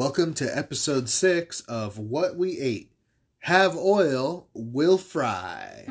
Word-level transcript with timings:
Welcome 0.00 0.32
to 0.36 0.56
episode 0.56 1.10
six 1.10 1.60
of 1.68 1.98
What 1.98 2.34
We 2.34 2.58
Ate. 2.58 2.90
Have 3.40 3.76
oil, 3.76 4.48
will 4.54 4.96
fry. 4.96 5.86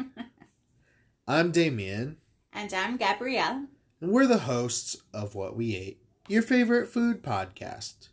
I'm 1.27 1.51
Damien, 1.51 2.17
And 2.51 2.73
I'm 2.73 2.97
Gabrielle. 2.97 3.65
and 4.01 4.09
we're 4.11 4.25
the 4.25 4.39
hosts 4.39 4.97
of 5.13 5.35
What 5.35 5.55
We 5.55 5.75
Ate, 5.75 6.01
your 6.27 6.41
favorite 6.41 6.87
food 6.87 7.21
podcast. 7.21 8.09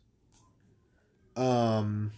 Um, 1.35 2.13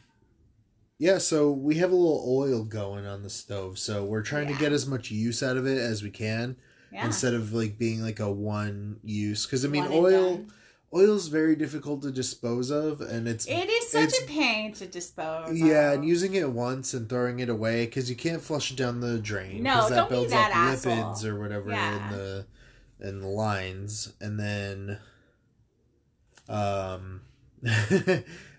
yeah, 0.98 1.18
so 1.18 1.52
we 1.52 1.76
have 1.76 1.92
a 1.92 1.94
little 1.94 2.24
oil 2.28 2.64
going 2.64 3.06
on 3.06 3.22
the 3.22 3.30
stove, 3.30 3.78
so 3.78 4.04
we're 4.04 4.22
trying 4.22 4.48
Yeah. 4.48 4.54
to 4.54 4.60
get 4.60 4.72
as 4.72 4.88
much 4.88 5.12
use 5.12 5.40
out 5.40 5.56
of 5.56 5.68
it 5.68 5.78
as 5.78 6.02
we 6.02 6.10
can 6.10 6.56
Yeah. 6.92 7.06
instead 7.06 7.32
of 7.32 7.52
like 7.52 7.78
being 7.78 8.02
like 8.02 8.18
a 8.18 8.28
one 8.32 8.98
use. 9.04 9.46
Because 9.46 9.64
I 9.64 9.68
mean, 9.68 9.84
One 9.84 9.92
oil 9.92 10.36
done. 10.38 10.52
Oil 10.94 11.14
is 11.16 11.28
very 11.28 11.54
difficult 11.56 12.02
to 12.02 12.10
dispose 12.10 12.70
of, 12.70 13.00
and 13.00 13.28
it's 13.28 13.46
It 13.46 13.68
is 13.68 13.90
such 13.90 14.14
a 14.22 14.26
pain 14.26 14.72
to 14.74 14.86
dispose. 14.86 15.58
Yeah, 15.58 15.90
of. 15.90 15.94
and 16.00 16.08
using 16.08 16.34
it 16.34 16.50
once 16.50 16.94
and 16.94 17.08
throwing 17.08 17.40
it 17.40 17.48
away 17.48 17.84
because 17.86 18.08
you 18.08 18.16
can't 18.16 18.40
flush 18.40 18.70
it 18.70 18.76
down 18.76 19.00
the 19.00 19.18
drain. 19.18 19.62
No, 19.62 19.86
don't 19.88 20.08
be 20.08 20.26
that 20.26 20.50
up 20.50 20.56
asshole. 20.56 20.94
lipids 20.94 21.24
or 21.24 21.38
whatever 21.38 21.70
Yeah. 21.70 22.10
in 22.12 22.16
the 22.16 22.46
in 23.00 23.20
the 23.20 23.28
lines, 23.28 24.12
and 24.20 24.40
then, 24.40 24.98
um, 26.48 27.20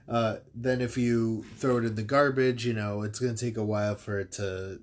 uh, 0.07 0.37
then 0.55 0.81
if 0.81 0.97
you 0.97 1.43
throw 1.57 1.77
it 1.77 1.85
in 1.85 1.95
the 1.95 2.03
garbage, 2.03 2.65
you 2.65 2.73
know 2.73 3.01
it's 3.01 3.19
gonna 3.19 3.35
take 3.35 3.57
a 3.57 3.63
while 3.65 3.95
for 3.95 4.19
it 4.19 4.31
to 4.33 4.79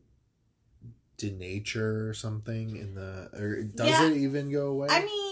denature 1.19 2.09
or 2.11 2.13
something 2.13 2.77
in 2.77 2.95
the 2.95 3.31
or 3.33 3.63
does 3.63 3.89
Yeah. 3.89 4.09
it 4.11 4.17
even 4.19 4.51
go 4.51 4.67
away? 4.67 4.89
I 4.91 5.05
mean, 5.05 5.26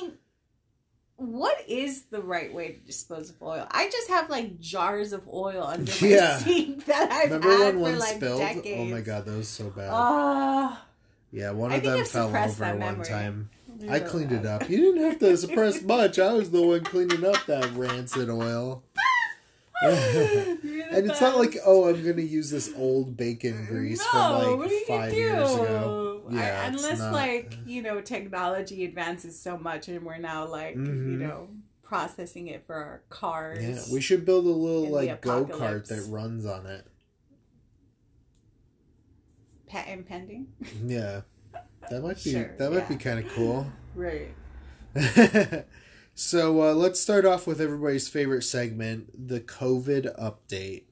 what 1.17 1.57
is 1.69 2.03
the 2.07 2.21
right 2.21 2.53
way 2.53 2.73
to 2.73 2.79
dispose 2.81 3.31
of 3.31 3.41
oil? 3.43 3.67
I 3.71 3.89
just 3.89 4.09
have 4.09 4.29
like 4.31 4.59
jars 4.61 5.13
of 5.13 5.27
oil 5.33 5.63
under 5.65 5.91
my 6.01 6.09
Yeah. 6.09 6.39
sink 6.39 6.85
that 6.87 7.11
I've 7.13 7.31
Remember 7.31 7.51
had 7.51 7.59
when 7.59 7.75
for 7.75 7.81
one 7.81 7.99
like 7.99 8.17
spilled? 8.17 8.41
decades. 8.41 8.81
Oh 8.81 8.85
my 8.85 9.01
god, 9.01 9.25
that 9.27 9.37
was 9.37 9.49
so 9.49 9.71
bad. 9.71 9.91
Ah, 9.93 10.85
yeah, 11.33 11.51
one 11.53 11.73
I 11.73 11.77
of 11.77 11.83
them 11.85 11.99
I've 12.01 12.09
fell 12.09 12.27
over 12.37 12.77
one 12.77 13.03
time. 13.03 13.51
I 13.89 13.99
cleaned 14.01 14.33
it 14.33 14.47
up. 14.47 14.69
You 14.71 14.77
didn't 14.79 15.03
have 15.05 15.19
to 15.19 15.37
suppress 15.37 15.83
much. 15.83 16.19
I 16.19 16.33
was 16.33 16.51
the 16.51 16.63
one 16.63 16.85
cleaning 16.85 17.25
up 17.25 17.45
that 17.47 17.73
rancid 17.75 18.31
oil. 18.31 18.83
and 20.91 21.11
it's 21.11 21.21
not 21.21 21.37
like, 21.39 21.57
oh, 21.65 21.89
I'm 21.89 22.03
going 22.03 22.17
to 22.17 22.23
use 22.23 22.51
this 22.51 22.73
old 22.77 23.17
bacon 23.17 23.67
grease 23.67 23.99
no, 23.99 24.41
from 24.49 24.59
what 24.59 24.71
like 24.71 24.87
five 24.87 25.13
years 25.13 25.49
do? 25.55 25.63
ago. 25.63 26.23
Yeah, 26.31 26.69
it's 26.69 26.83
unless 26.83 26.99
not- 27.01 27.13
like 27.13 27.59
you 27.67 27.83
know 27.83 28.01
technology 28.01 28.85
advances 28.85 29.39
so 29.39 29.59
much 29.59 29.89
and 29.89 30.03
we're 30.05 30.17
now 30.19 30.47
like 30.47 30.75
Mhm. 30.75 31.11
you 31.13 31.19
know 31.19 31.49
processing 31.83 32.49
it 32.49 32.65
for 32.67 32.75
our 32.75 33.03
cars. 33.11 33.63
Yeah, 33.63 33.95
we 33.95 34.01
should 34.01 34.25
build 34.25 34.47
a 34.47 34.49
little 34.49 34.89
like 34.91 35.21
go 35.21 35.45
kart 35.45 35.87
that 35.89 36.07
runs 36.09 36.47
on 36.47 36.65
it. 36.67 36.87
patent 39.67 40.07
pending. 40.09 40.47
Yeah, 40.87 41.23
that 41.91 42.03
might 42.03 42.23
be 42.23 42.31
Sure, 42.33 42.55
that 42.59 42.73
might 42.73 42.89
be 42.89 42.97
kind 42.97 43.19
of 43.25 43.31
cool. 43.33 43.67
Right. 43.95 44.35
So 46.15 46.63
uh, 46.63 46.75
let's 46.75 47.01
start 47.01 47.25
off 47.25 47.47
with 47.47 47.61
everybody's 47.61 48.09
favorite 48.09 48.43
segment, 48.43 49.29
the 49.29 49.41
COVID 49.41 50.19
update. 50.21 50.85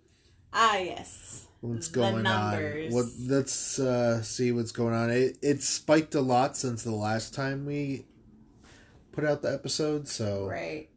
Ah 0.53 0.79
yes. 0.79 1.47
What's 1.61 1.87
going 1.87 2.27
on? 2.27 2.61
What? 2.91 3.07
Let's 3.21 3.79
uh, 3.79 4.21
see 4.23 4.51
what's 4.51 4.73
going 4.73 4.95
on. 4.95 5.11
It 5.11 5.39
it 5.43 5.63
spiked 5.63 6.15
a 6.17 6.21
lot 6.21 6.57
since 6.57 6.83
the 6.83 6.91
last 6.91 7.35
time 7.35 7.65
we 7.65 8.05
put 9.13 9.25
out 9.25 9.43
the 9.43 9.53
episode. 9.53 10.09
So 10.09 10.49
Right. 10.49 10.89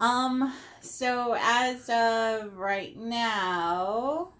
Um. 0.00 0.52
So 0.80 1.36
as 1.38 1.88
of 1.88 2.56
right 2.56 2.96
now, 2.96 4.32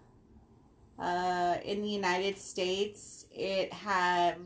uh, 0.99 1.57
in 1.63 1.81
the 1.81 1.87
United 1.87 2.37
States, 2.37 3.25
it 3.31 3.71
have 3.71 4.37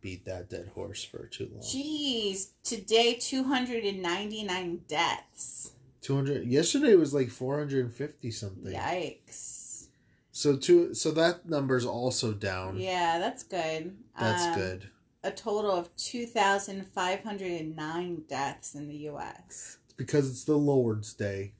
beat 0.00 0.24
that 0.26 0.48
dead 0.50 0.70
horse 0.74 1.02
for 1.02 1.26
too 1.26 1.48
long. 1.52 1.62
Jeez, 1.62 2.48
today 2.62 3.14
299 3.14 4.80
deaths. 4.88 5.72
Two 6.00 6.14
hundred. 6.14 6.46
Yesterday 6.46 6.94
was 6.94 7.12
like 7.12 7.30
four 7.30 7.58
hundred 7.58 7.84
and 7.84 7.92
fifty 7.92 8.30
something. 8.30 8.72
Yikes. 8.72 9.86
So 10.30 10.56
two. 10.56 10.94
So 10.94 11.10
that 11.12 11.48
number's 11.48 11.84
also 11.84 12.32
down. 12.32 12.76
Yeah, 12.76 13.18
that's 13.18 13.42
good. 13.42 13.96
That's 14.18 14.44
Um, 14.44 14.54
good. 14.54 14.90
A 15.26 15.30
total 15.32 15.72
of 15.72 15.94
2,509 15.96 18.22
deaths 18.28 18.76
in 18.76 18.86
the 18.86 18.94
U.S. 19.10 19.78
It's 19.84 19.94
because 19.96 20.30
it's 20.30 20.44
the 20.44 20.56
Lord's 20.56 21.12
Day. 21.14 21.54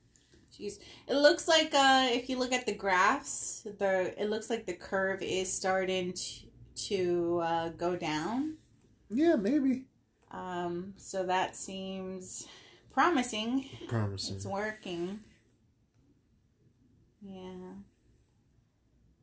Jeez, 0.53 0.79
it 1.09 1.17
looks 1.17 1.49
like 1.49 1.75
uh, 1.75 2.07
if 2.11 2.31
you 2.31 2.39
look 2.39 2.53
at 2.53 2.65
the 2.65 2.75
graphs, 2.75 3.67
the 3.79 4.15
it 4.21 4.31
looks 4.31 4.49
like 4.49 4.67
the 4.67 4.73
curve 4.73 5.21
is 5.21 5.53
starting 5.53 6.13
to 6.13 6.47
to 6.77 7.41
uh, 7.43 7.69
go 7.71 7.97
down. 7.97 8.57
Yeah, 9.11 9.35
maybe. 9.37 9.87
Um, 10.31 10.95
so 10.97 11.25
that 11.25 11.57
seems 11.57 12.47
promising. 12.93 13.69
Promising. 13.89 14.37
It's 14.37 14.47
working. 14.47 15.21
Yeah. 17.21 17.73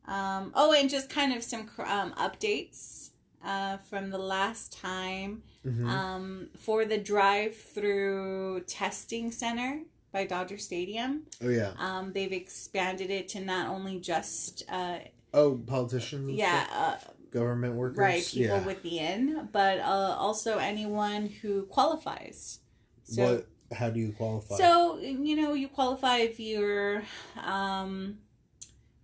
Um, 0.06 0.52
oh, 0.56 0.74
and 0.74 0.90
just 0.90 1.10
kind 1.10 1.34
of 1.34 1.44
some 1.44 1.70
um, 1.86 2.12
updates 2.14 3.12
uh, 3.44 3.78
from 3.90 4.10
the 4.10 4.18
last 4.18 4.72
time 4.78 5.44
Mhm. 5.66 5.88
um, 5.88 6.50
for 6.58 6.86
the 6.86 6.98
drive-through 6.98 8.62
testing 8.68 9.32
center 9.32 9.82
by 10.12 10.26
Dodger 10.26 10.58
Stadium. 10.58 11.24
oh 11.42 11.50
yeah. 11.50 11.74
Um, 11.78 12.14
they've 12.14 12.32
expanded 12.32 13.10
it 13.10 13.28
to 13.30 13.40
not 13.40 13.68
only 13.70 14.00
just 14.00 14.64
uh, 14.70 15.00
Oh, 15.34 15.56
politicians. 15.66 16.30
yeah, 16.32 16.68
uh, 16.72 16.98
Government 17.32 17.76
workers. 17.76 17.98
right 17.98 18.24
people 18.24 18.58
yeah. 18.58 18.64
within, 18.66 19.50
but 19.52 19.80
uh, 19.80 20.16
also 20.20 20.60
anyone 20.60 21.26
who 21.28 21.64
qualifies. 21.64 22.60
So, 23.06 23.36
what? 23.36 23.48
How 23.78 23.90
do 23.90 24.00
you 24.00 24.12
qualify? 24.12 24.56
so 24.58 25.00
you 25.00 25.36
know, 25.36 25.54
you 25.54 25.68
qualify 25.68 26.18
if 26.18 26.40
you're 26.40 27.02
um, 27.44 28.20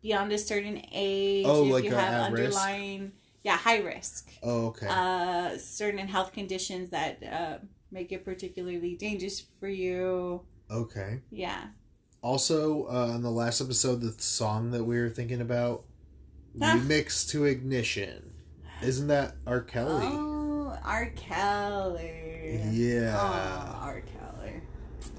beyond 0.04 0.32
a 0.32 0.38
certain 0.38 0.80
age. 0.92 1.46
Oh, 1.48 1.66
if 1.66 1.72
like 1.72 1.84
you 1.86 1.96
have 1.96 2.26
underlying, 2.32 3.14
yeah, 3.44 3.58
high 3.58 3.80
risk. 3.80 4.30
oh, 4.44 4.68
okay. 4.68 4.88
uh, 4.90 5.58
certain 5.58 6.08
health 6.08 6.32
conditions 6.34 6.90
that 6.92 7.24
uh, 7.24 7.58
make 7.92 8.12
it 8.12 8.24
particularly 8.26 8.96
dangerous 8.96 9.44
for 9.60 9.68
you. 9.70 10.42
okay. 10.72 11.22
Yeah. 11.32 11.68
Also, 12.22 12.86
uh, 12.88 13.12
on 13.14 13.22
the 13.24 13.32
last 13.32 13.62
episode, 13.62 14.02
the 14.02 14.12
song 14.22 14.72
that 14.72 14.84
we 14.84 15.00
were 15.00 15.10
thinking 15.10 15.42
about, 15.42 15.86
Huh? 16.62 16.76
remix 16.78 17.30
to 17.30 17.46
ignition. 17.46 18.34
Isn't 18.82 19.08
that 19.08 19.36
R. 19.48 19.62
Kelly? 19.62 20.06
Oh, 20.06 20.78
R. 20.84 21.12
Kelly. 21.16 22.60
Yeah. 22.72 23.16
Oh, 23.18 23.80
R. 23.86 24.02
Kelly. 24.02 24.54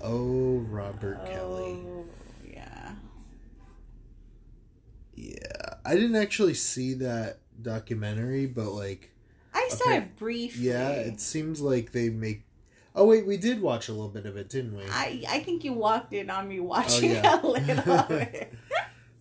Oh, 0.03 0.59
Robert 0.69 1.25
Kelly. 1.27 1.79
Oh, 1.87 2.05
yeah. 2.47 2.93
Yeah. 5.15 5.75
I 5.85 5.95
didn't 5.95 6.17
actually 6.17 6.55
see 6.55 6.95
that 6.95 7.40
documentary, 7.63 8.47
but 8.47 8.71
like, 8.71 9.11
I 9.55 9.69
saw 9.69 9.91
it 9.91 10.17
briefly. 10.17 10.69
yeah, 10.69 10.91
it 10.91 11.21
seems 11.21 11.61
like 11.61 11.93
they 11.93 12.09
make. 12.11 12.45
Oh 12.95 13.07
wait, 13.07 13.27
we 13.27 13.37
did 13.37 13.61
watch 13.63 13.89
a 13.89 13.93
little 13.93 14.09
bit 14.09 14.27
of 14.27 14.37
it, 14.37 14.49
didn't 14.49 14.77
we? 14.77 14.83
I 14.91 15.23
I 15.29 15.41
think 15.41 15.65
you 15.65 15.73
walked 15.73 16.13
in 16.13 16.29
on 16.31 16.49
me 16.49 16.61
watching 16.61 17.11
Oh, 17.13 17.15
yeah. 17.15 17.41
a 17.43 17.47
little 17.47 17.93
of 17.99 18.11
it. 18.11 18.53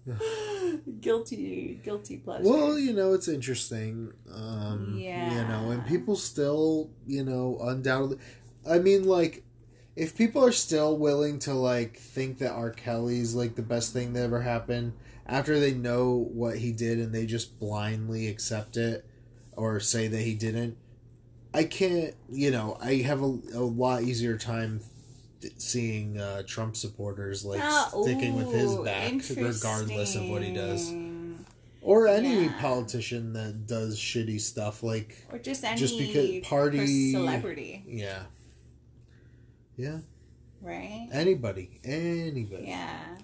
guilty, 1.01 1.79
guilty 1.83 2.17
pleasure. 2.17 2.43
Well, 2.49 2.79
you 2.79 2.93
know, 2.93 3.13
it's 3.13 3.27
interesting. 3.27 4.11
Um, 4.33 4.95
You 4.97 5.11
know, 5.47 5.71
and 5.71 5.85
people 5.85 6.15
still, 6.15 6.89
you 7.07 7.23
know, 7.23 7.57
undoubtedly. 7.61 8.17
I 8.69 8.79
mean, 8.79 9.03
like, 9.03 9.43
if 9.95 10.15
people 10.17 10.43
are 10.45 10.51
still 10.51 10.97
willing 10.97 11.39
to 11.39 11.53
like 11.53 11.97
think 11.97 12.39
that 12.39 12.51
R. 12.51 12.71
Kelly's 12.71 13.35
like 13.35 13.55
the 13.55 13.61
best 13.61 13.93
thing 13.93 14.13
that 14.13 14.23
ever 14.23 14.41
happened 14.41 14.93
after 15.29 15.59
they 15.59 15.73
know 15.73 16.27
what 16.33 16.57
he 16.57 16.71
did 16.71 16.97
and 16.99 17.13
they 17.13 17.25
just 17.25 17.59
blindly 17.59 18.27
accept 18.27 18.77
it 18.77 19.05
or 19.55 19.79
say 19.79 20.07
that 20.07 20.21
he 20.21 20.33
didn't, 20.33 20.77
I 21.53 21.63
can't. 21.63 22.13
You 22.31 22.51
know, 22.51 22.77
I 22.81 22.95
have 22.97 23.21
a, 23.21 23.37
a 23.53 23.63
lot 23.63 24.03
easier 24.03 24.37
time 24.37 24.81
seeing 25.57 26.19
uh, 26.19 26.43
Trump 26.45 26.75
supporters 26.75 27.45
like 27.45 27.61
Ah, 27.63 27.89
sticking 28.01 28.35
with 28.35 28.51
his 28.51 28.75
back 28.77 29.13
regardless 29.37 30.15
of 30.15 30.25
what 30.25 30.43
he 30.43 30.53
does, 30.53 30.91
or 31.81 32.07
any 32.07 32.43
Yeah. 32.45 32.61
politician 32.61 33.33
that 33.33 33.65
does 33.67 33.97
shitty 33.97 34.41
stuff 34.41 34.83
like 34.83 35.25
Or 35.31 35.39
just 35.39 35.63
any 35.63 35.79
Just 35.79 35.97
because 35.97 36.41
party- 36.47 37.11
celebrity, 37.13 37.83
yeah, 37.87 38.23
yeah, 39.77 39.99
right? 40.61 41.07
anybody, 41.11 41.79
anybody. 41.83 42.65
Yeah. 42.67 43.17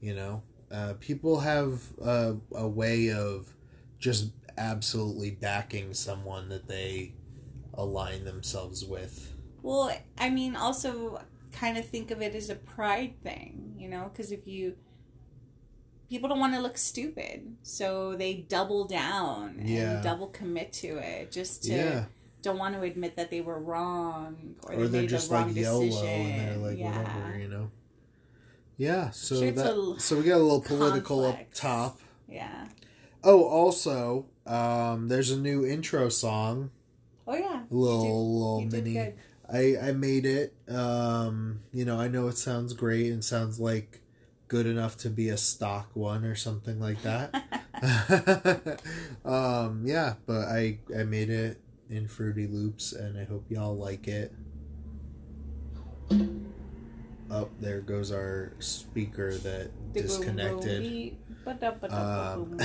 You 0.00 0.14
know, 0.14 0.42
uh, 0.70 0.94
people 1.00 1.40
have 1.40 1.80
a, 2.02 2.36
a 2.54 2.66
way 2.68 3.10
of 3.10 3.52
just 3.98 4.30
absolutely 4.58 5.30
backing 5.30 5.94
someone 5.94 6.48
that 6.48 6.66
they 6.68 7.12
align 7.74 8.24
themselves 8.24 8.84
with. 8.84 9.32
Well, 9.62 9.92
I 10.18 10.30
mean, 10.30 10.56
also 10.56 11.20
kind 11.52 11.76
of 11.78 11.86
think 11.86 12.10
of 12.10 12.20
it 12.22 12.34
as 12.34 12.50
a 12.50 12.54
pride 12.54 13.14
thing, 13.22 13.74
you 13.78 13.88
know, 13.88 14.10
because 14.12 14.32
if 14.32 14.46
you 14.46 14.76
people 16.08 16.28
don't 16.28 16.38
want 16.38 16.54
to 16.54 16.60
look 16.60 16.78
stupid, 16.78 17.56
so 17.62 18.14
they 18.16 18.34
double 18.34 18.84
down 18.86 19.60
Yeah. 19.64 19.94
and 19.94 20.02
double 20.04 20.28
commit 20.28 20.72
to 20.74 20.98
it 20.98 21.32
just 21.32 21.64
to 21.64 21.72
yeah, 21.72 22.04
don't 22.42 22.58
want 22.58 22.74
to 22.76 22.82
admit 22.82 23.16
that 23.16 23.30
they 23.30 23.40
were 23.40 23.58
wrong 23.58 24.54
or, 24.62 24.74
or 24.74 24.76
they 24.76 24.86
they're 24.88 25.00
made 25.02 25.10
just 25.10 25.28
the 25.28 25.34
wrong 25.34 25.46
like 25.48 25.56
YOLO 25.56 25.84
decision. 25.84 26.08
and 26.08 26.48
they're 26.48 26.56
like 26.70 26.78
yeah. 26.78 26.98
whatever, 26.98 27.38
you 27.38 27.48
know. 27.48 27.70
Yeah, 28.76 29.10
so 29.10 29.40
that 29.40 29.96
a 29.96 30.00
so 30.00 30.18
we 30.18 30.24
got 30.24 30.36
a 30.36 30.38
little 30.38 30.60
political 30.60 31.22
complex. 31.22 31.48
up 31.48 31.54
top. 31.54 32.00
Yeah. 32.28 32.66
Oh, 33.24 33.44
also, 33.44 34.26
um, 34.46 35.08
there's 35.08 35.30
a 35.30 35.38
new 35.38 35.64
intro 35.66 36.08
song, 36.08 36.70
Oh 37.26 37.34
yeah. 37.34 37.62
a 37.70 37.74
little 37.74 38.34
little 38.34 38.60
did, 38.60 38.72
mini. 38.72 38.90
you 38.90 39.04
did 39.04 39.14
I 39.52 39.76
I 39.80 39.92
made 39.92 40.26
it. 40.26 40.54
Um, 40.68 41.60
you 41.72 41.84
know, 41.84 41.98
I 41.98 42.08
know 42.08 42.28
it 42.28 42.38
sounds 42.38 42.72
great 42.72 43.12
and 43.12 43.24
sounds 43.24 43.60
like 43.60 44.00
good 44.48 44.66
enough 44.66 44.96
to 44.98 45.10
be 45.10 45.28
a 45.28 45.36
stock 45.36 45.90
one 45.94 46.24
or 46.24 46.34
something 46.34 46.80
like 46.80 47.02
that. 47.02 47.34
um, 49.24 49.82
yeah, 49.84 50.14
but 50.26 50.48
I 50.48 50.78
I 50.96 51.04
made 51.04 51.30
it 51.30 51.60
in 51.88 52.08
Fruity 52.08 52.46
Loops, 52.46 52.92
and 52.92 53.18
I 53.18 53.24
hope 53.24 53.50
y'all 53.50 53.76
like 53.76 54.08
it. 54.08 54.32
Up 57.30 57.50
there 57.60 57.80
goes 57.80 58.12
our 58.12 58.52
speaker 58.60 59.34
that 59.38 59.70
disconnected. 59.92 61.16
Um, 61.90 62.58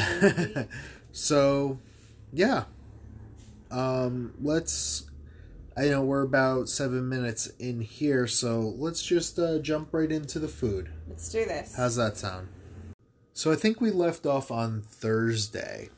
so, 1.12 1.80
yeah. 2.32 2.66
Um, 3.72 4.34
let's. 4.42 5.10
I 5.76 5.88
know 5.88 6.02
we're 6.02 6.22
about 6.22 6.68
seven 6.70 7.08
minutes 7.08 7.48
in 7.58 7.82
here, 7.82 8.28
so 8.28 8.60
let's 8.78 9.02
just 9.02 9.40
uh, 9.40 9.60
jump 9.60 9.90
right 9.94 10.12
into 10.12 10.38
the 10.38 10.50
food. 10.50 10.90
Let's 11.08 11.30
do 11.30 11.46
this. 11.46 11.76
How's 11.76 11.96
that 11.96 12.18
sound? 12.18 12.50
So 13.34 13.52
I 13.52 13.56
think 13.56 13.80
we 13.80 13.90
left 13.90 14.26
off 14.26 14.52
on 14.52 14.82
Thursday. 14.82 15.90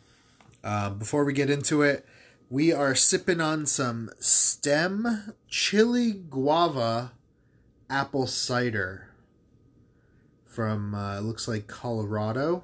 Uh, 0.63 0.91
before 0.91 1.25
we 1.25 1.33
get 1.33 1.49
into 1.49 1.81
it, 1.81 2.05
we 2.49 2.71
are 2.71 2.95
sipping 2.95 3.41
on 3.41 3.65
some 3.65 4.11
stem 4.19 5.33
chili 5.49 6.11
guava 6.11 7.13
apple 7.93 8.25
cider 8.25 9.07
from 10.45 10.95
uh, 10.95 11.19
looks 11.19 11.47
like 11.47 11.67
Colorado. 11.67 12.63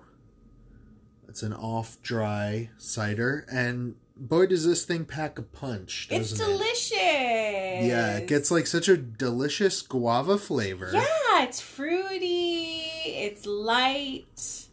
It's 1.27 1.43
an 1.43 1.53
off 1.53 2.01
dry 2.01 2.69
cider, 2.79 3.45
and 3.51 3.95
boy, 4.17 4.47
does 4.47 4.65
this 4.65 4.83
thing 4.83 5.05
pack 5.05 5.37
a 5.37 5.43
punch! 5.43 6.07
it's 6.09 6.31
Doesn't 6.31 6.43
it? 6.49 6.51
delicious. 6.57 6.91
Yeah, 7.87 8.17
it 8.17 8.27
gets 8.27 8.49
like 8.49 8.65
such 8.65 8.87
a 8.89 8.97
delicious 8.97 9.81
guava 9.83 10.39
flavor. 10.39 10.89
Yeah, 10.91 11.43
it's 11.43 11.61
fruity. 11.61 12.81
It's 13.05 13.45
light. 13.45 14.65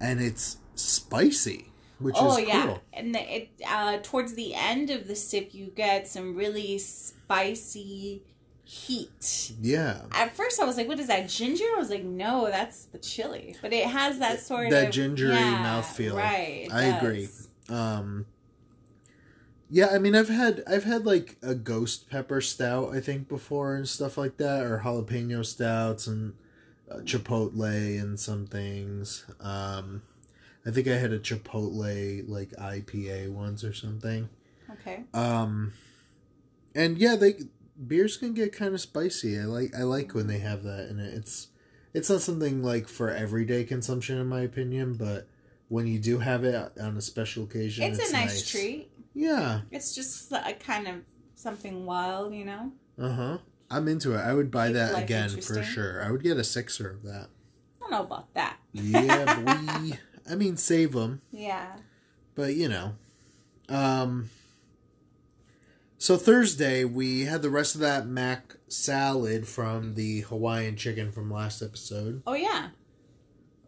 and 0.00 0.20
it's 0.20 0.58
spicy, 0.76 1.72
which 1.98 2.14
is 2.14 2.20
cool. 2.20 2.30
oh 2.30 2.38
yeah, 2.38 2.66
cool. 2.66 2.80
and 2.92 3.12
the, 3.14 3.36
it 3.36 3.50
uh, 3.68 3.98
towards 4.04 4.34
the 4.34 4.54
end 4.54 4.90
of 4.90 5.08
the 5.08 5.16
sip, 5.16 5.52
you 5.52 5.72
get 5.74 6.06
some 6.06 6.36
really 6.36 6.78
spicy 6.78 8.22
heat. 8.70 9.52
Yeah, 9.60 10.02
At 10.12 10.36
first, 10.36 10.60
I 10.60 10.64
was 10.64 10.76
like, 10.76 10.86
"What 10.86 11.00
is 11.00 11.08
that 11.08 11.28
ginger?" 11.28 11.64
I 11.64 11.78
was 11.78 11.90
like, 11.90 12.04
"No, 12.04 12.46
that's 12.46 12.84
the 12.84 12.98
chili." 12.98 13.56
But 13.60 13.72
it 13.72 13.86
has 13.86 14.20
that 14.20 14.40
sort 14.40 14.70
That 14.70 14.76
of 14.76 14.84
that 14.86 14.92
gingery 14.92 15.34
yeah, 15.34 15.64
mouthfeel. 15.66 16.14
Right, 16.14 16.66
it 16.66 16.72
I 16.72 16.82
agree. 16.84 17.28
um, 17.68 18.26
yeah. 19.68 19.88
I 19.88 19.98
mean, 19.98 20.14
I've 20.14 20.28
had 20.28 20.62
I've 20.68 20.84
had 20.84 21.04
like 21.04 21.36
a 21.42 21.56
ghost 21.56 22.08
pepper 22.08 22.40
stout, 22.40 22.94
I 22.94 23.00
think, 23.00 23.28
before 23.28 23.74
and 23.74 23.88
stuff 23.88 24.16
like 24.16 24.36
that, 24.36 24.62
or 24.64 24.78
jalapeno 24.84 25.44
stouts 25.44 26.06
and 26.06 26.34
uh, 26.88 26.98
chipotle 26.98 28.00
and 28.00 28.20
some 28.20 28.46
things. 28.46 29.24
Um, 29.40 30.02
I 30.64 30.70
think 30.70 30.86
I 30.86 30.94
had 30.96 31.12
a 31.12 31.18
chipotle 31.18 32.28
like 32.28 32.50
IPA 32.50 33.32
once 33.32 33.64
or 33.64 33.72
something. 33.72 34.28
Okay. 34.70 35.02
Um, 35.12 35.72
and 36.72 36.98
yeah, 36.98 37.16
they 37.16 37.34
beers 37.86 38.16
can 38.16 38.34
get 38.34 38.52
kind 38.52 38.74
of 38.74 38.80
spicy. 38.80 39.38
I 39.38 39.44
like 39.44 39.74
I 39.74 39.82
like 39.82 40.14
when 40.14 40.26
they 40.26 40.38
have 40.38 40.62
that 40.64 40.88
in 40.90 40.98
it. 40.98 41.14
It's 41.14 41.48
it's 41.92 42.08
not 42.10 42.20
something 42.20 42.62
like 42.62 42.88
for 42.88 43.10
everyday 43.10 43.64
consumption, 43.64 44.18
in 44.18 44.26
my 44.28 44.40
opinion, 44.42 44.94
but 44.94 45.26
when 45.68 45.86
you 45.86 45.98
do 45.98 46.18
have 46.18 46.44
it 46.44 46.54
on 46.80 46.96
a 46.96 47.00
special 47.00 47.44
occasion, 47.44 47.84
It's, 47.84 47.98
it's, 47.98 48.10
a 48.10 48.12
nice, 48.12 48.50
treat. 48.50 48.90
Yeah. 49.14 49.60
It's 49.70 49.94
just 49.94 50.32
a 50.32 50.54
kind 50.54 50.88
of 50.88 50.94
something 51.34 51.86
wild, 51.86 52.34
you 52.34 52.44
know. 52.44 52.72
Uh 52.98 53.12
huh. 53.12 53.38
I'm 53.70 53.86
into 53.88 54.14
it. 54.14 54.18
I 54.18 54.34
would 54.34 54.50
buy 54.50 54.68
Keep 54.68 54.74
that 54.74 55.02
again 55.02 55.28
for 55.40 55.62
sure. 55.62 56.02
I 56.04 56.10
would 56.10 56.22
get 56.22 56.36
a 56.36 56.44
sixer 56.44 56.90
of 56.90 57.02
that. 57.04 57.28
I 57.28 57.80
don't 57.80 57.90
know 57.90 58.02
about 58.02 58.34
that. 58.34 58.56
Yeah, 58.72 59.34
boy. 59.90 59.98
I 60.30 60.34
mean, 60.36 60.56
save 60.56 60.92
them. 60.92 61.22
Yeah. 61.32 61.76
but 62.34 62.54
you 62.54 62.68
know 62.68 62.92
um 63.68 64.28
so 66.02 66.16
thursday 66.16 66.82
we 66.82 67.26
had 67.26 67.42
the 67.42 67.50
rest 67.50 67.74
of 67.74 67.80
that 67.82 68.06
mac 68.06 68.56
salad 68.68 69.46
from 69.46 69.94
the 69.96 70.20
hawaiian 70.22 70.74
chicken 70.74 71.12
from 71.12 71.30
last 71.30 71.60
episode 71.60 72.22
Oh 72.26 72.32
yeah. 72.34 72.68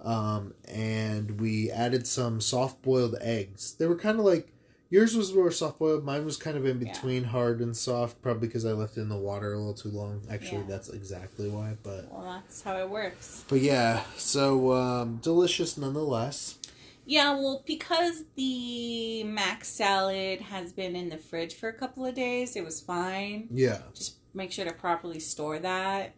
um 0.00 0.54
and 0.66 1.38
we 1.40 1.70
added 1.70 2.06
some 2.06 2.40
soft 2.40 2.80
boiled 2.82 3.16
eggs 3.20 3.74
they 3.74 3.86
were 3.86 3.96
kind 3.96 4.18
of 4.18 4.24
like 4.24 4.48
yours 4.88 5.14
was 5.14 5.34
more 5.34 5.50
soft 5.50 5.78
boiled 5.78 6.04
mine 6.06 6.24
was 6.24 6.36
kind 6.38 6.56
of 6.56 6.64
in 6.64 6.80
Yeah. 6.80 6.92
between 6.92 7.24
hard 7.24 7.60
and 7.60 7.76
soft 7.76 8.22
probably 8.22 8.48
because 8.48 8.64
i 8.64 8.72
left 8.72 8.96
it 8.96 9.02
in 9.02 9.08
the 9.10 9.16
water 9.18 9.52
a 9.52 9.58
little 9.58 9.74
too 9.74 9.90
long 9.90 10.22
actually 10.30 10.58
Yeah. 10.62 10.68
that's 10.68 10.88
exactly 10.88 11.50
why 11.50 11.76
but 11.82 12.10
Well, 12.10 12.22
that's 12.24 12.62
how 12.62 12.78
it 12.78 12.88
works. 12.88 13.44
but 13.48 13.60
yeah 13.60 14.04
so 14.16 14.72
um 14.72 15.16
delicious 15.22 15.76
nonetheless 15.76 16.56
Yeah, 17.04 17.32
well, 17.34 17.62
because 17.66 18.24
the 18.36 19.24
mac 19.24 19.64
salad 19.64 20.40
has 20.40 20.72
been 20.72 20.94
in 20.94 21.08
the 21.08 21.18
fridge 21.18 21.54
for 21.54 21.68
a 21.68 21.72
couple 21.72 22.06
of 22.06 22.14
days, 22.14 22.54
it 22.56 22.64
was 22.64 22.80
fine. 22.80 23.48
yeah 23.50 23.78
Just 23.94 24.16
make 24.34 24.52
sure 24.52 24.64
to 24.64 24.72
properly 24.72 25.18
store 25.20 25.58
that. 25.58 26.14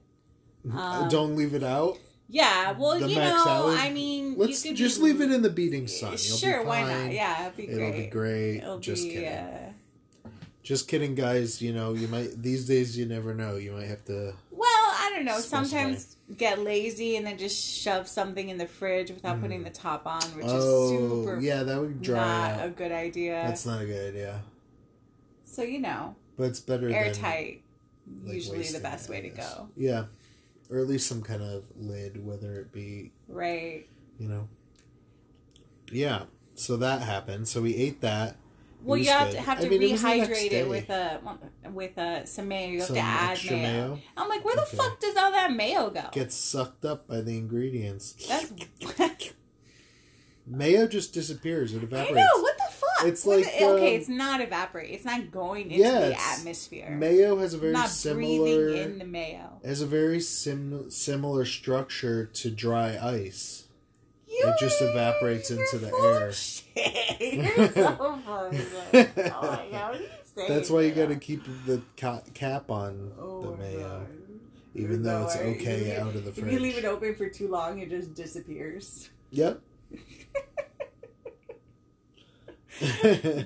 Um, 0.73 1.09
don't 1.09 1.37
leave 1.37 1.55
it 1.55 1.63
out 1.63 1.99
Yeah, 2.29 2.73
well, 2.73 2.99
The 2.99 3.09
you 3.09 3.17
know, 3.17 3.43
salad? 3.45 3.79
I 3.79 3.91
mean, 3.91 4.35
Let's 4.39 4.65
you 4.65 4.71
could 4.71 4.79
just 4.79 4.99
be- 4.99 5.05
leave 5.07 5.21
it 5.21 5.31
in 5.31 5.43
the 5.43 5.51
beating 5.51 5.87
sun. 5.89 6.11
You'll 6.13 6.19
Sure, 6.39 6.65
why 6.65 6.83
not? 6.83 7.13
Yeah, 7.13 7.47
it'll 7.47 7.57
be 7.57 7.65
It'll 7.65 7.77
great. 7.91 7.97
be 8.05 8.07
great. 8.07 8.57
It'll 8.59 8.79
just 8.79 9.05
be, 9.05 9.11
kidding. 9.11 9.29
uh, 9.29 9.73
Just 10.63 10.89
kidding, 10.89 11.15
guys. 11.15 11.61
You 11.61 11.73
know, 11.75 11.93
you 11.93 12.09
might 12.09 12.43
these 12.43 12.67
days 12.67 12.97
you 12.97 13.05
never 13.05 13.35
know. 13.35 13.57
You 13.57 13.73
might 13.73 13.87
have 13.89 14.05
to. 14.07 14.33
well, 14.51 14.69
I 15.03 15.11
don't 15.15 15.27
know. 15.27 15.39
Sometimes 15.41 16.14
get 16.37 16.59
lazy 16.59 17.17
and 17.17 17.27
then 17.27 17.37
just 17.37 17.63
shove 17.63 18.09
something 18.09 18.49
in 18.49 18.57
the 18.59 18.67
fridge 18.67 19.11
without 19.11 19.37
Mm. 19.39 19.43
putting 19.43 19.63
the 19.65 19.71
top 19.71 20.07
on, 20.07 20.23
which 20.37 20.47
oh, 20.49 20.57
is 20.57 20.91
super 20.91 21.41
yeah, 21.41 21.63
that 21.63 21.79
would 21.81 22.01
dry 22.01 22.17
not 22.17 22.61
out. 22.61 22.67
a 22.67 22.71
good 22.71 22.93
idea. 22.93 23.33
That's 23.47 23.67
not 23.67 23.83
a 23.83 23.87
good 23.87 24.09
idea. 24.15 24.43
so 25.45 25.63
you 25.63 25.79
know, 25.81 26.17
But 26.37 26.45
it's 26.45 26.61
better 26.61 26.89
airtight. 26.89 27.63
than 28.07 28.25
like, 28.27 28.35
usually 28.35 28.63
the 28.69 28.81
best 28.81 29.09
it, 29.09 29.13
way 29.13 29.21
to 29.21 29.29
go. 29.29 29.69
Yeah, 29.77 30.07
or 30.71 30.79
at 30.79 30.87
least 30.89 31.07
some 31.09 31.23
kind 31.23 31.43
of 31.43 31.65
lid, 31.77 32.25
whether 32.25 32.55
it 32.55 32.73
be 32.73 33.13
Right. 33.29 33.87
you 34.19 34.29
know. 34.29 34.49
Yeah, 35.93 36.25
so 36.55 36.77
that 36.79 37.03
happened. 37.03 37.49
So 37.49 37.61
we 37.63 37.77
ate 37.77 38.01
that. 38.01 38.37
Well, 38.85 38.99
you 38.99 39.11
have 39.11 39.31
to 39.31 39.41
have 39.41 39.59
I 39.59 39.63
to 39.63 39.69
mean, 39.71 39.83
it 39.83 39.91
was 39.93 40.03
the 40.03 40.09
next 40.17 40.29
rehydrate 40.31 40.51
day. 40.51 40.59
it 40.61 40.69
with 40.69 40.91
a 40.91 41.21
with 41.73 41.97
a 41.99 42.27
some 42.27 42.49
mayo. 42.49 42.69
You 42.69 42.79
have 42.79 42.87
Some 42.89 42.97
to 42.97 43.03
add 43.03 43.31
extra 43.33 43.57
mayo. 43.57 43.63
mayo. 43.89 43.99
I'm 44.17 44.29
like, 44.29 44.45
where 44.45 44.57
the 44.57 44.63
Okay. 44.63 44.77
fuck 44.77 45.01
does 45.01 45.17
all 45.17 45.31
that 45.33 45.53
mayo 45.53 45.91
go? 45.91 46.05
Gets 46.13 46.35
sucked 46.37 46.85
up 46.85 47.09
by 47.09 47.21
the 47.23 47.37
ingredients. 47.39 48.15
That's 48.29 48.53
Mayo 50.47 50.87
just 50.87 51.15
disappears. 51.15 51.73
It 51.73 51.83
evaporates. 51.83 52.11
I 52.11 52.13
evaporates. 52.13 52.37
know 52.37 52.43
what 52.43 52.57
the 52.59 52.65
fuck. 52.75 53.07
It's 53.09 53.25
Well, 53.25 53.39
like 53.39 53.47
okay, 53.49 53.95
um, 53.95 54.01
it's 54.01 54.09
not 54.11 54.41
evaporate. 54.43 54.91
It's 54.91 55.05
not 55.05 55.31
going 55.31 55.71
into 55.71 55.83
Yeah, 55.83 56.01
the 56.11 56.21
atmosphere. 56.21 56.91
mayo 56.91 57.39
has 57.39 57.55
a 57.55 57.59
very 57.59 57.73
not 57.73 57.89
similar 57.89 58.67
breathing 58.73 58.93
in 58.93 58.99
the 58.99 59.05
mayo. 59.07 59.61
has 59.65 59.81
a 59.81 59.87
very 59.87 60.21
sim- 60.21 60.91
similar 60.91 61.47
structure 61.47 62.27
to 62.27 62.51
dry 62.51 62.99
ice. 63.03 63.64
It 64.47 64.59
just 64.59 64.81
evaporates 64.83 65.51
into 65.51 65.79
the 65.79 65.93
air. 65.95 66.33
so 66.33 66.33
shit. 66.33 66.77
Oh 67.97 68.21
God, 68.27 68.53
what 69.73 69.73
are 69.73 69.95
you 69.99 70.09
saying 70.37 70.49
That's 70.49 70.71
why 70.71 70.83
you 70.83 70.93
got 70.93 71.09
to 71.09 71.17
keep 71.17 71.45
the 71.67 71.83
cap 71.97 72.71
on 72.71 73.13
Oh 73.19 73.43
the 73.43 73.57
mayo, 73.57 74.07
even 74.75 75.03
though 75.03 75.25
it's 75.25 75.37
okay 75.37 75.97
out 75.97 76.15
of 76.15 76.25
the 76.25 76.31
If 76.31 76.53
you 76.53 76.59
leave 76.59 76.77
it 76.77 76.85
open 76.85 77.15
for 77.15 77.29
too 77.29 77.49
long, 77.49 77.79
it 77.79 77.91
just 77.91 78.15
disappears. 78.15 79.11
Yep. 79.31 79.61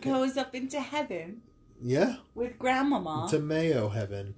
Goes 0.00 0.36
up 0.38 0.54
into 0.54 0.80
heaven 0.80 1.42
yeah, 1.82 2.16
with 2.34 2.58
grandmama. 2.58 3.28
to 3.30 3.38
mayo 3.38 3.88
heaven. 3.88 4.34